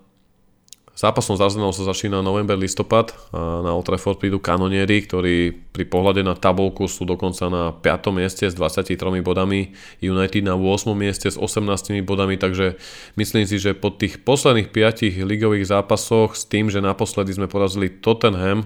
Zápasom 0.98 1.38
s 1.38 1.46
Arsenalom 1.46 1.78
sa 1.78 1.86
začína 1.86 2.26
november, 2.26 2.58
listopad 2.58 3.14
a 3.30 3.62
na 3.62 3.70
Old 3.70 3.86
Trafford 3.86 4.18
prídu 4.18 4.42
kanonieri, 4.42 5.06
ktorí 5.06 5.54
pri 5.70 5.86
pohľade 5.86 6.26
na 6.26 6.34
tabulku 6.34 6.90
sú 6.90 7.06
dokonca 7.06 7.54
na 7.54 7.70
5. 7.70 8.18
mieste 8.18 8.50
s 8.50 8.58
23 8.58 8.98
bodami, 9.22 9.78
United 10.02 10.42
na 10.42 10.58
8. 10.58 10.98
mieste 10.98 11.30
s 11.30 11.38
18 11.38 12.02
bodami, 12.02 12.42
takže 12.42 12.82
myslím 13.14 13.46
si, 13.46 13.62
že 13.62 13.78
po 13.78 13.94
tých 13.94 14.26
posledných 14.26 14.74
5 14.74 15.22
ligových 15.22 15.70
zápasoch 15.70 16.34
s 16.34 16.50
tým, 16.50 16.74
že 16.74 16.82
naposledy 16.82 17.30
sme 17.30 17.46
porazili 17.46 17.94
Tottenham 17.94 18.66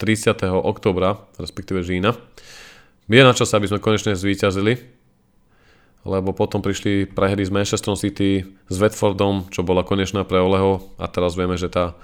30. 0.00 0.48
oktobra, 0.48 1.28
respektíve 1.36 1.84
Žína, 1.84 2.16
je 3.04 3.20
na 3.20 3.36
čas, 3.36 3.52
aby 3.52 3.68
sme 3.68 3.84
konečne 3.84 4.16
zvíťazili 4.16 5.03
lebo 6.04 6.36
potom 6.36 6.60
prišli 6.60 7.08
prehry 7.10 7.42
s 7.44 7.50
Manchester 7.50 7.96
City, 7.96 8.44
s 8.68 8.76
Watfordom, 8.76 9.48
čo 9.48 9.64
bola 9.64 9.84
konečná 9.84 10.22
pre 10.22 10.40
Oleho 10.40 10.84
a 11.00 11.08
teraz 11.08 11.34
vieme, 11.34 11.56
že 11.56 11.72
tá 11.72 11.96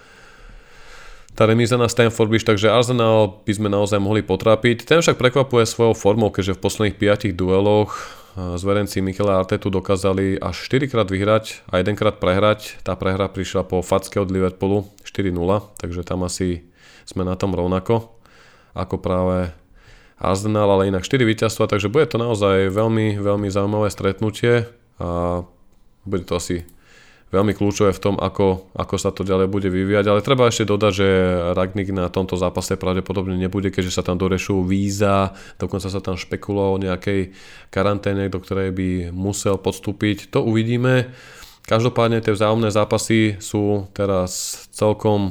tá 1.31 1.47
remíza 1.47 1.79
na 1.79 1.87
Stanford 1.87 2.27
Bridge, 2.27 2.45
takže 2.45 2.69
Arsenal 2.69 3.41
by 3.47 3.53
sme 3.55 3.71
naozaj 3.71 4.03
mohli 4.03 4.21
potrápiť. 4.21 4.83
Ten 4.83 4.99
však 4.99 5.15
prekvapuje 5.17 5.63
svojou 5.63 5.95
formou, 5.95 6.29
keďže 6.29 6.59
v 6.59 6.63
posledných 6.67 6.97
5 6.99 7.39
dueloch 7.39 7.97
zverenci 8.37 9.03
Michela 9.03 9.39
Artetu 9.39 9.71
dokázali 9.71 10.43
až 10.43 10.57
4 10.69 10.91
krát 10.91 11.09
vyhrať 11.09 11.67
a 11.71 11.79
1 11.79 11.97
krát 11.99 12.19
prehrať. 12.19 12.83
Tá 12.83 12.99
prehra 12.99 13.31
prišla 13.31 13.63
po 13.63 13.81
facke 13.81 14.19
od 14.19 14.31
Liverpoolu 14.31 14.91
4-0, 15.07 15.33
takže 15.79 16.03
tam 16.03 16.27
asi 16.27 16.67
sme 17.07 17.27
na 17.27 17.39
tom 17.39 17.55
rovnako 17.55 18.11
ako 18.75 19.03
práve 19.03 19.51
Arsenal, 20.21 20.69
ale 20.69 20.93
inak 20.93 21.09
4 21.09 21.25
víťazstva, 21.25 21.65
takže 21.65 21.89
bude 21.89 22.05
to 22.05 22.21
naozaj 22.21 22.69
veľmi, 22.69 23.17
veľmi 23.17 23.49
zaujímavé 23.49 23.89
stretnutie 23.89 24.69
a 25.01 25.43
bude 26.05 26.29
to 26.29 26.37
asi 26.37 26.69
veľmi 27.31 27.55
kľúčové 27.55 27.95
v 27.95 28.03
tom, 28.03 28.15
ako, 28.19 28.75
ako 28.75 28.95
sa 28.99 29.15
to 29.15 29.23
ďalej 29.23 29.47
bude 29.49 29.71
vyvíjať, 29.71 30.07
ale 30.11 30.21
treba 30.21 30.51
ešte 30.51 30.67
dodať, 30.67 30.93
že 30.93 31.09
Ragnik 31.55 31.95
na 31.95 32.11
tomto 32.11 32.35
zápase 32.35 32.75
pravdepodobne 32.75 33.39
nebude, 33.39 33.71
keďže 33.71 33.97
sa 33.97 34.03
tam 34.03 34.19
dorešujú 34.19 34.67
víza, 34.67 35.33
dokonca 35.57 35.87
sa 35.87 36.03
tam 36.03 36.19
špekulo 36.19 36.75
o 36.75 36.83
nejakej 36.83 37.31
karanténe, 37.71 38.27
do 38.27 38.43
ktorej 38.43 38.75
by 38.75 38.89
musel 39.15 39.63
podstúpiť. 39.63 40.35
To 40.35 40.43
uvidíme. 40.43 41.15
Každopádne 41.71 42.19
tie 42.19 42.35
vzájomné 42.35 42.75
zápasy 42.75 43.39
sú 43.39 43.87
teraz 43.95 44.67
celkom 44.75 45.31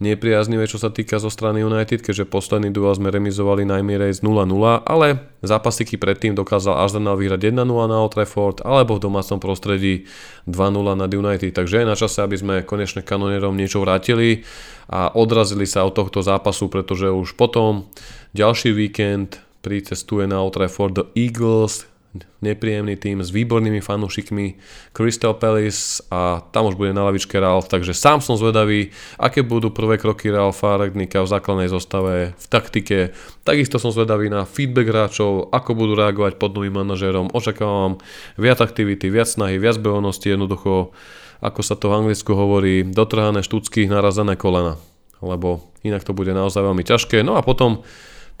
nepriaznivé, 0.00 0.64
čo 0.64 0.80
sa 0.80 0.88
týka 0.88 1.20
zo 1.20 1.28
strany 1.28 1.60
United, 1.60 2.00
keďže 2.00 2.24
posledný 2.24 2.72
duel 2.72 2.96
sme 2.96 3.12
remizovali 3.12 3.68
najmierej 3.68 4.16
z 4.16 4.20
0-0, 4.24 4.48
ale 4.88 5.28
zápasiky 5.44 6.00
predtým 6.00 6.32
dokázal 6.32 6.80
Arsenal 6.80 7.20
vyhrať 7.20 7.52
1-0 7.52 7.68
na 7.68 7.96
Old 8.00 8.16
Trafford, 8.16 8.64
alebo 8.64 8.96
v 8.96 9.04
domácom 9.04 9.36
prostredí 9.36 10.08
2-0 10.48 10.96
nad 10.96 11.10
United, 11.12 11.52
takže 11.52 11.84
je 11.84 11.86
na 11.86 11.96
čase, 12.00 12.24
aby 12.24 12.36
sme 12.40 12.54
konečne 12.64 13.04
kanonierom 13.04 13.52
niečo 13.52 13.84
vrátili 13.84 14.48
a 14.88 15.12
odrazili 15.12 15.68
sa 15.68 15.84
od 15.84 15.92
tohto 15.92 16.24
zápasu, 16.24 16.72
pretože 16.72 17.12
už 17.12 17.36
potom 17.36 17.84
ďalší 18.32 18.72
víkend 18.72 19.44
pricestuje 19.60 20.24
na 20.24 20.40
Old 20.40 20.56
Trafford 20.56 20.96
do 20.96 21.04
Eagles, 21.12 21.89
nepríjemný 22.42 22.98
tým 22.98 23.22
s 23.22 23.30
výbornými 23.30 23.78
fanúšikmi 23.78 24.58
Crystal 24.90 25.30
Palace 25.38 26.02
a 26.10 26.42
tam 26.50 26.66
už 26.66 26.74
bude 26.74 26.90
na 26.90 27.06
lavičke 27.06 27.38
Ralf, 27.38 27.70
takže 27.70 27.94
sám 27.94 28.18
som 28.18 28.34
zvedavý, 28.34 28.90
aké 29.14 29.46
budú 29.46 29.70
prvé 29.70 29.94
kroky 29.94 30.26
Ralfa 30.34 30.74
Ragnika 30.74 31.22
v 31.22 31.30
základnej 31.30 31.68
zostave, 31.70 32.34
v 32.34 32.46
taktike. 32.50 32.98
Takisto 33.46 33.78
som 33.78 33.94
zvedavý 33.94 34.26
na 34.26 34.42
feedback 34.42 34.90
hráčov, 34.90 35.54
ako 35.54 35.70
budú 35.78 35.94
reagovať 35.94 36.34
pod 36.42 36.50
novým 36.58 36.82
manažérom. 36.82 37.30
Očakávam 37.30 38.02
viac 38.34 38.58
aktivity, 38.58 39.06
viac 39.06 39.30
snahy, 39.30 39.62
viac 39.62 39.78
behonosti, 39.78 40.34
jednoducho, 40.34 40.90
ako 41.38 41.60
sa 41.62 41.78
to 41.78 41.94
v 41.94 41.96
Anglicku 42.04 42.34
hovorí, 42.34 42.82
dotrhané 42.82 43.46
štucky, 43.46 43.86
narazené 43.86 44.34
kolena. 44.34 44.82
Lebo 45.22 45.70
inak 45.86 46.02
to 46.02 46.16
bude 46.16 46.32
naozaj 46.34 46.64
veľmi 46.64 46.82
ťažké. 46.82 47.22
No 47.22 47.38
a 47.38 47.44
potom 47.44 47.86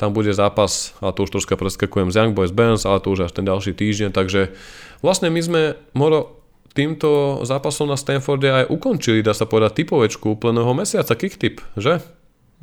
tam 0.00 0.16
bude 0.16 0.32
zápas, 0.32 0.96
a 1.04 1.12
to 1.12 1.28
už 1.28 1.36
troška 1.36 1.60
preskakujem 1.60 2.08
z 2.08 2.16
Young 2.16 2.32
Boys 2.32 2.56
Bands, 2.56 2.88
ale 2.88 3.04
to 3.04 3.12
už 3.12 3.28
až 3.28 3.36
ten 3.36 3.44
ďalší 3.44 3.76
týždeň, 3.76 4.16
takže 4.16 4.56
vlastne 5.04 5.28
my 5.28 5.40
sme, 5.44 5.62
Moro, 5.92 6.40
týmto 6.72 7.44
zápasom 7.44 7.92
na 7.92 8.00
Stanforde 8.00 8.48
aj 8.48 8.72
ukončili, 8.72 9.20
dá 9.20 9.36
sa 9.36 9.44
povedať, 9.44 9.84
typovečku 9.84 10.40
úplného 10.40 10.72
mesiaca 10.72 11.12
Kicktip, 11.12 11.60
že? 11.76 12.00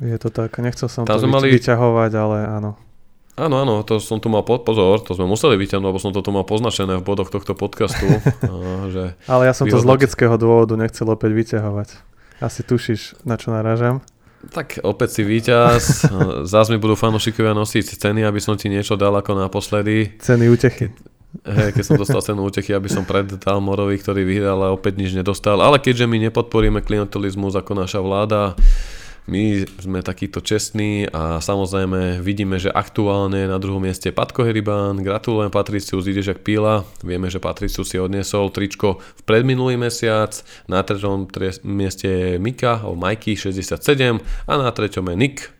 Je 0.02 0.18
to 0.18 0.34
tak, 0.34 0.58
nechcel 0.58 0.90
som 0.90 1.06
tam 1.06 1.22
to 1.22 1.30
mali... 1.30 1.54
vyťahovať, 1.54 2.12
ale 2.18 2.38
áno. 2.50 2.70
Áno, 3.38 3.62
áno, 3.62 3.86
to 3.86 4.02
som 4.02 4.18
tu 4.18 4.26
mal 4.26 4.42
pod 4.42 4.66
pozor, 4.66 4.98
to 4.98 5.14
sme 5.14 5.30
museli 5.30 5.54
vyťahnuť, 5.54 5.86
lebo 5.94 6.02
som 6.02 6.10
to 6.10 6.26
tu 6.26 6.34
mal 6.34 6.42
poznačené 6.42 6.98
v 6.98 7.06
bodoch 7.06 7.30
tohto 7.30 7.54
podcastu. 7.54 8.02
že 8.94 9.14
ale 9.30 9.46
ja 9.46 9.54
som 9.54 9.70
vyhodnoť... 9.70 9.78
to 9.78 9.86
z 9.86 9.86
logického 9.86 10.34
dôvodu 10.34 10.74
nechcel 10.74 11.06
opäť 11.06 11.38
vyťahovať. 11.38 11.88
Asi 12.42 12.66
tušíš, 12.66 13.22
na 13.22 13.38
čo 13.38 13.54
narážam? 13.54 14.02
Tak 14.38 14.78
opäť 14.86 15.18
si 15.18 15.22
víťaz. 15.26 16.06
Zás 16.50 16.70
mi 16.70 16.78
budú 16.78 16.94
fanúšikovia 16.94 17.52
nosiť 17.58 17.98
ceny, 17.98 18.22
aby 18.22 18.38
som 18.38 18.54
ti 18.54 18.70
niečo 18.70 18.94
dal 18.94 19.14
ako 19.18 19.34
naposledy. 19.34 20.14
Ceny 20.22 20.46
útechy. 20.46 20.94
Hej, 21.44 21.76
keď 21.76 21.84
som 21.84 22.00
dostal 22.00 22.24
cenu 22.24 22.40
útechy, 22.48 22.72
aby 22.72 22.88
som 22.88 23.04
preddal 23.04 23.60
Morovi, 23.60 24.00
ktorý 24.00 24.24
vyhral 24.24 24.64
a 24.64 24.72
opäť 24.72 24.96
nič 24.96 25.12
nedostal. 25.12 25.60
Ale 25.60 25.76
keďže 25.76 26.08
my 26.08 26.16
nepodporíme 26.30 26.80
klientelizmus 26.80 27.52
ako 27.52 27.76
naša 27.76 28.00
vláda, 28.00 28.56
my 29.28 29.68
sme 29.76 30.00
takýto 30.00 30.40
čestní 30.40 31.04
a 31.12 31.36
samozrejme 31.44 32.24
vidíme, 32.24 32.56
že 32.56 32.72
aktuálne 32.72 33.44
na 33.44 33.60
druhom 33.60 33.84
mieste 33.84 34.08
Patko 34.08 34.40
Heribán. 34.40 35.04
Gratulujem 35.04 35.52
Patriciu, 35.52 36.00
zídeš 36.00 36.32
jak 36.32 36.40
píla. 36.40 36.88
Vieme, 37.04 37.28
že 37.28 37.36
Patriciu 37.36 37.84
si 37.84 38.00
odniesol 38.00 38.48
tričko 38.48 39.04
v 39.04 39.22
predminulý 39.28 39.76
mesiac. 39.76 40.32
Na 40.64 40.80
treťom 40.80 41.28
mieste 41.68 42.08
je 42.08 42.28
Mika, 42.40 42.88
o 42.88 42.96
Mikey 42.96 43.36
67 43.36 44.16
a 44.48 44.52
na 44.56 44.72
treťom 44.72 45.04
je 45.12 45.16
Nick 45.20 45.52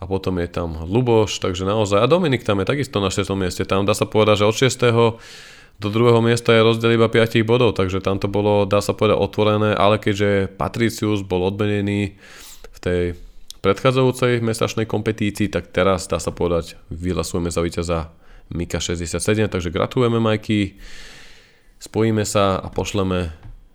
a 0.00 0.08
potom 0.08 0.40
je 0.40 0.48
tam 0.48 0.80
Luboš, 0.88 1.36
takže 1.36 1.68
naozaj. 1.68 2.00
A 2.00 2.08
Dominik 2.08 2.48
tam 2.48 2.64
je 2.64 2.66
takisto 2.66 2.96
na 2.96 3.12
6. 3.12 3.28
mieste. 3.36 3.68
Tam 3.68 3.84
dá 3.84 3.92
sa 3.92 4.08
povedať, 4.08 4.40
že 4.40 4.48
od 4.48 4.56
6. 4.56 5.84
do 5.84 5.88
druhého 5.92 6.24
miesta 6.24 6.56
je 6.56 6.64
rozdiel 6.64 6.96
iba 6.96 7.12
5 7.12 7.44
bodov, 7.44 7.76
takže 7.76 8.00
tam 8.00 8.16
to 8.16 8.24
bolo, 8.24 8.64
dá 8.64 8.80
sa 8.80 8.96
povedať, 8.96 9.20
otvorené, 9.20 9.76
ale 9.76 10.00
keďže 10.00 10.48
Patricius 10.56 11.20
bol 11.20 11.44
odmenený 11.44 12.16
tej 12.82 13.02
predchádzajúcej 13.62 14.42
mesačnej 14.42 14.90
kompetícii, 14.90 15.46
tak 15.46 15.70
teraz 15.70 16.10
dá 16.10 16.18
sa 16.18 16.34
povedať, 16.34 16.74
vyhlasujeme 16.90 17.48
za 17.48 17.62
víťaza 17.62 17.98
Mika 18.50 18.82
67, 18.82 19.22
takže 19.46 19.70
gratulujeme 19.70 20.18
Majky, 20.18 20.76
spojíme 21.78 22.26
sa 22.26 22.58
a 22.58 22.68
pošleme 22.68 23.30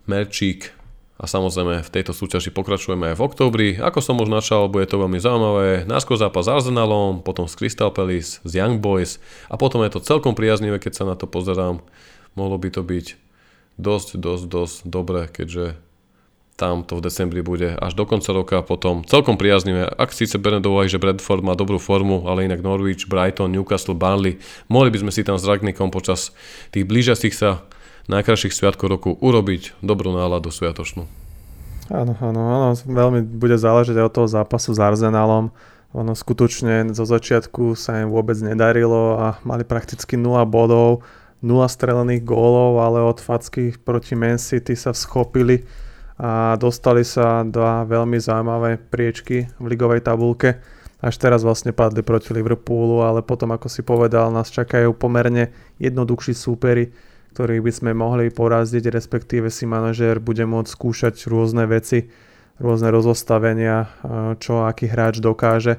merčík 0.05 0.76
a 1.18 1.26
samozrejme 1.26 1.82
v 1.82 1.89
tejto 1.89 2.14
súťaži 2.14 2.53
pokračujeme 2.53 3.10
aj 3.10 3.16
v 3.18 3.26
októbri. 3.26 3.70
Ako 3.82 4.05
som 4.05 4.22
už 4.22 4.30
načal, 4.30 4.70
bude 4.70 4.86
to 4.86 5.01
veľmi 5.01 5.18
zaujímavé. 5.18 5.89
Náskôr 5.89 6.20
zápas 6.20 6.45
s 6.45 6.51
Arsenalom, 6.51 7.26
potom 7.26 7.49
s 7.49 7.58
Crystal 7.58 7.89
Palace, 7.89 8.38
s 8.45 8.51
Young 8.53 8.78
Boys 8.78 9.18
a 9.49 9.58
potom 9.58 9.82
je 9.82 9.97
to 9.97 10.05
celkom 10.05 10.38
priaznivé, 10.38 10.78
keď 10.78 10.93
sa 10.93 11.10
na 11.10 11.18
to 11.18 11.26
pozerám. 11.26 11.82
Mohlo 12.38 12.62
by 12.62 12.70
to 12.70 12.82
byť 12.86 13.08
dosť, 13.82 14.22
dosť, 14.22 14.45
dosť 14.45 14.76
dobre, 14.86 15.26
keďže 15.26 15.86
tam 16.58 16.82
to 16.82 16.97
v 16.97 17.05
decembri 17.05 17.45
bude 17.45 17.78
až 17.78 17.93
do 17.93 18.10
konca 18.10 18.34
roka 18.34 18.58
a 18.58 18.66
potom 18.66 19.05
celkom 19.05 19.38
priaznivé. 19.38 19.86
Ak 19.93 20.10
síce 20.10 20.41
bereme 20.41 20.66
do 20.66 20.74
že 20.89 20.97
Bradford 20.97 21.45
má 21.45 21.53
dobrú 21.53 21.78
formu, 21.78 22.26
ale 22.26 22.49
inak 22.49 22.66
Norwich, 22.66 23.05
Brighton, 23.05 23.53
Newcastle, 23.53 23.93
Burnley, 23.93 24.41
mohli 24.66 24.89
by 24.89 25.05
sme 25.05 25.12
si 25.14 25.22
tam 25.22 25.38
s 25.38 25.45
Ragnikom 25.45 25.93
počas 25.93 26.34
tých 26.74 26.89
blížiacich 26.89 27.32
sa 27.38 27.62
najkrajších 28.10 28.58
sviatkov 28.58 28.89
roku 28.89 29.10
urobiť 29.22 29.78
dobrú 29.86 30.10
náladu 30.10 30.49
sviatočnú. 30.49 31.05
Áno, 31.93 32.18
áno, 32.20 32.41
áno, 32.41 32.68
veľmi 32.76 33.24
bude 33.24 33.55
záležať 33.55 33.95
od 34.01 34.12
toho 34.12 34.28
zápasu 34.28 34.74
s 34.76 34.82
Arsenalom. 34.82 35.53
Ono 35.95 36.12
skutočne 36.12 36.91
zo 36.91 37.08
začiatku 37.08 37.78
sa 37.80 38.03
im 38.03 38.12
vôbec 38.12 38.36
nedarilo 38.43 39.16
a 39.16 39.39
mali 39.47 39.64
prakticky 39.64 40.20
0 40.20 40.43
bodov, 40.49 41.05
0 41.39 41.64
strelených 41.70 42.26
gólov, 42.28 42.82
ale 42.82 42.99
od 43.05 43.22
facky 43.24 43.78
proti 43.78 44.18
Man 44.18 44.41
City 44.41 44.76
sa 44.76 44.91
schopili 44.91 45.64
a 46.18 46.57
dostali 46.57 47.05
sa 47.05 47.45
do 47.45 47.61
veľmi 47.61 48.18
zaujímavé 48.18 48.82
priečky 48.82 49.49
v 49.61 49.65
ligovej 49.70 50.01
tabulke. 50.01 50.57
Až 50.97 51.22
teraz 51.22 51.45
vlastne 51.45 51.78
padli 51.78 52.01
proti 52.01 52.34
Liverpoolu, 52.34 53.05
ale 53.05 53.22
potom, 53.22 53.53
ako 53.53 53.70
si 53.70 53.86
povedal, 53.86 54.34
nás 54.34 54.49
čakajú 54.49 54.97
pomerne 54.97 55.53
jednoduchší 55.78 56.34
súperi 56.34 56.89
ktorých 57.38 57.61
by 57.61 57.70
sme 57.70 57.91
mohli 57.93 58.34
poraziť, 58.34 58.89
respektíve 58.89 59.53
si 59.53 59.70
manažér 59.70 60.18
bude 60.18 60.41
môcť 60.41 60.74
skúšať 60.74 61.30
rôzne 61.30 61.70
veci, 61.70 62.09
rôzne 62.57 62.89
rozostavenia, 62.89 63.93
čo 64.41 64.65
aký 64.65 64.89
hráč 64.89 65.22
dokáže. 65.22 65.78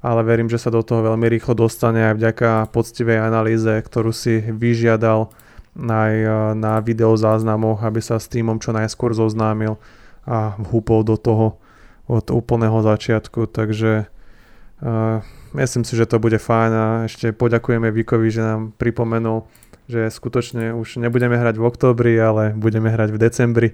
Ale 0.00 0.24
verím, 0.24 0.48
že 0.48 0.56
sa 0.56 0.72
do 0.72 0.80
toho 0.80 1.04
veľmi 1.04 1.28
rýchlo 1.28 1.52
dostane 1.52 2.00
aj 2.00 2.16
vďaka 2.16 2.72
poctivej 2.72 3.20
analýze, 3.20 3.68
ktorú 3.68 4.08
si 4.08 4.40
vyžiadal 4.40 5.28
aj 5.76 6.14
na 6.56 6.80
videozáznamoch, 6.80 7.84
aby 7.84 8.00
sa 8.00 8.16
s 8.16 8.32
týmom 8.32 8.56
čo 8.56 8.72
najskôr 8.72 9.12
zoznámil 9.12 9.76
a 10.24 10.56
vhúpol 10.56 11.04
do 11.04 11.20
toho 11.20 11.60
od 12.08 12.32
úplného 12.32 12.80
začiatku. 12.80 13.50
Takže 13.50 14.08
uh, 14.08 15.20
myslím 15.52 15.84
si, 15.84 15.92
že 15.94 16.08
to 16.08 16.16
bude 16.16 16.40
fajn 16.40 16.72
a 16.72 16.86
ešte 17.04 17.36
poďakujeme 17.36 17.92
Vikovi, 17.92 18.32
že 18.32 18.42
nám 18.42 18.72
pripomenul 18.80 19.44
že 19.86 20.10
skutočne 20.10 20.74
už 20.74 20.98
nebudeme 20.98 21.38
hrať 21.38 21.62
v 21.62 21.66
októbri, 21.66 22.18
ale 22.18 22.50
budeme 22.58 22.90
hrať 22.90 23.08
v 23.14 23.18
decembri. 23.22 23.68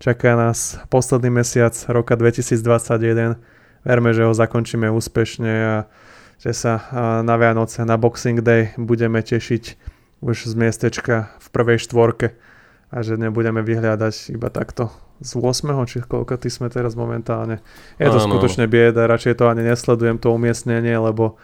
Čaká 0.00 0.32
nás 0.32 0.80
posledný 0.88 1.28
mesiac 1.28 1.76
roka 1.92 2.16
2021. 2.16 3.36
Verme, 3.84 4.10
že 4.16 4.24
ho 4.24 4.32
zakončíme 4.32 4.88
úspešne 4.88 5.52
a 5.52 5.76
že 6.40 6.52
sa 6.56 6.88
na 7.20 7.34
Vianoce, 7.36 7.84
na 7.84 8.00
Boxing 8.00 8.40
Day 8.40 8.72
budeme 8.80 9.20
tešiť 9.20 9.76
už 10.20 10.50
z 10.50 10.54
miestečka 10.58 11.30
v 11.38 11.46
prvej 11.54 11.78
štvorke 11.82 12.34
a 12.88 12.96
že 13.04 13.20
nebudeme 13.20 13.60
vyhľadať 13.62 14.34
iba 14.34 14.48
takto 14.48 14.88
z 15.18 15.34
8. 15.34 15.74
či 15.90 15.98
koľko 16.06 16.38
ty 16.38 16.48
sme 16.48 16.70
teraz 16.70 16.94
momentálne. 16.94 17.58
Je 17.98 18.06
to 18.06 18.22
Áno. 18.22 18.26
skutočne 18.30 18.70
bieda, 18.70 19.10
radšej 19.10 19.42
to 19.42 19.50
ani 19.50 19.66
nesledujem 19.66 20.16
to 20.22 20.30
umiestnenie, 20.30 20.94
lebo 20.94 21.36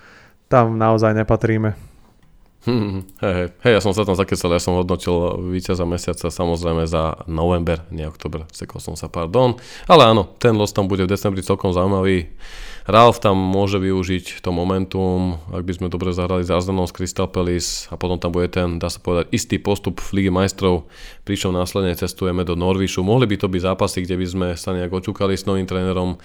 tam 0.46 0.78
naozaj 0.78 1.10
nepatríme. 1.14 1.74
Hmm, 2.64 3.04
hej, 3.20 3.34
hej, 3.36 3.48
hej, 3.60 3.72
ja 3.76 3.80
som 3.84 3.92
sa 3.92 4.08
tam 4.08 4.16
zakecal, 4.16 4.48
ja 4.48 4.62
som 4.62 4.80
hodnotil 4.80 5.12
víťaza 5.52 5.84
mesiaca 5.84 6.32
samozrejme 6.32 6.88
za 6.88 7.20
november, 7.28 7.84
nie 7.92 8.08
oktober, 8.08 8.48
sekol 8.56 8.80
som 8.80 8.96
sa, 8.96 9.12
pardon. 9.12 9.60
Ale 9.84 10.08
áno, 10.08 10.32
ten 10.40 10.56
los 10.56 10.72
tam 10.72 10.88
bude 10.88 11.04
v 11.04 11.12
decembri 11.12 11.44
celkom 11.44 11.76
zaujímavý. 11.76 12.32
Ralf 12.84 13.16
tam 13.16 13.40
môže 13.40 13.80
využiť 13.80 14.44
to 14.44 14.52
momentum, 14.52 15.40
ak 15.48 15.64
by 15.64 15.72
sme 15.72 15.86
dobre 15.88 16.12
zahrali 16.12 16.44
s 16.44 16.52
Arsenom 16.52 16.84
z 16.84 16.92
Crystal 16.92 17.24
Palace 17.24 17.88
a 17.88 17.96
potom 17.96 18.20
tam 18.20 18.28
bude 18.28 18.52
ten, 18.52 18.76
dá 18.76 18.92
sa 18.92 19.00
povedať, 19.00 19.32
istý 19.32 19.56
postup 19.56 20.04
v 20.04 20.20
Lige 20.20 20.28
majstrov, 20.28 20.84
pričom 21.24 21.56
následne 21.56 21.96
cestujeme 21.96 22.44
do 22.44 22.52
Norvíšu. 22.52 23.00
Mohli 23.00 23.32
by 23.32 23.36
to 23.40 23.48
byť 23.48 23.62
zápasy, 23.64 24.04
kde 24.04 24.20
by 24.20 24.26
sme 24.28 24.48
sa 24.60 24.76
nejak 24.76 24.92
očúkali 24.92 25.32
s 25.32 25.48
novým 25.48 25.64
trénerom, 25.64 26.20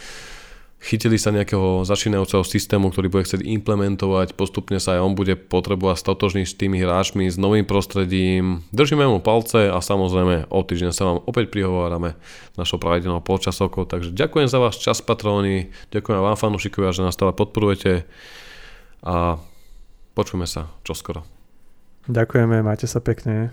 chytili 0.79 1.19
sa 1.19 1.35
nejakého 1.35 1.83
začínajúceho 1.83 2.41
systému, 2.47 2.89
ktorý 2.89 3.11
bude 3.11 3.27
chcieť 3.27 3.43
implementovať, 3.43 4.33
postupne 4.33 4.79
sa 4.79 4.95
aj 4.95 5.03
on 5.03 5.13
bude 5.13 5.35
potrebovať 5.35 5.99
stotožniť 5.99 6.45
s 6.47 6.55
tými 6.55 6.79
hráčmi, 6.79 7.27
s 7.27 7.35
novým 7.35 7.67
prostredím. 7.67 8.63
Držíme 8.71 9.03
mu 9.03 9.19
palce 9.19 9.67
a 9.67 9.77
samozrejme 9.83 10.47
o 10.47 10.59
týždeň 10.63 10.91
sa 10.95 11.03
vám 11.11 11.19
opäť 11.27 11.51
prihovárame 11.51 12.15
našou 12.55 12.79
pravidelnou 12.79 13.19
polčasovkou. 13.19 13.83
Takže 13.85 14.15
ďakujem 14.15 14.47
za 14.47 14.59
váš 14.63 14.79
čas, 14.79 15.03
patróni, 15.03 15.75
ďakujem 15.91 16.19
vám 16.23 16.39
fanúšikovia, 16.39 16.95
že 16.95 17.03
nás 17.03 17.13
stále 17.13 17.35
podporujete 17.35 18.07
a 19.03 19.35
počujeme 20.15 20.47
sa 20.47 20.71
čoskoro. 20.87 21.27
Ďakujeme, 22.09 22.63
majte 22.63 22.87
sa 22.87 23.03
pekne. 23.03 23.51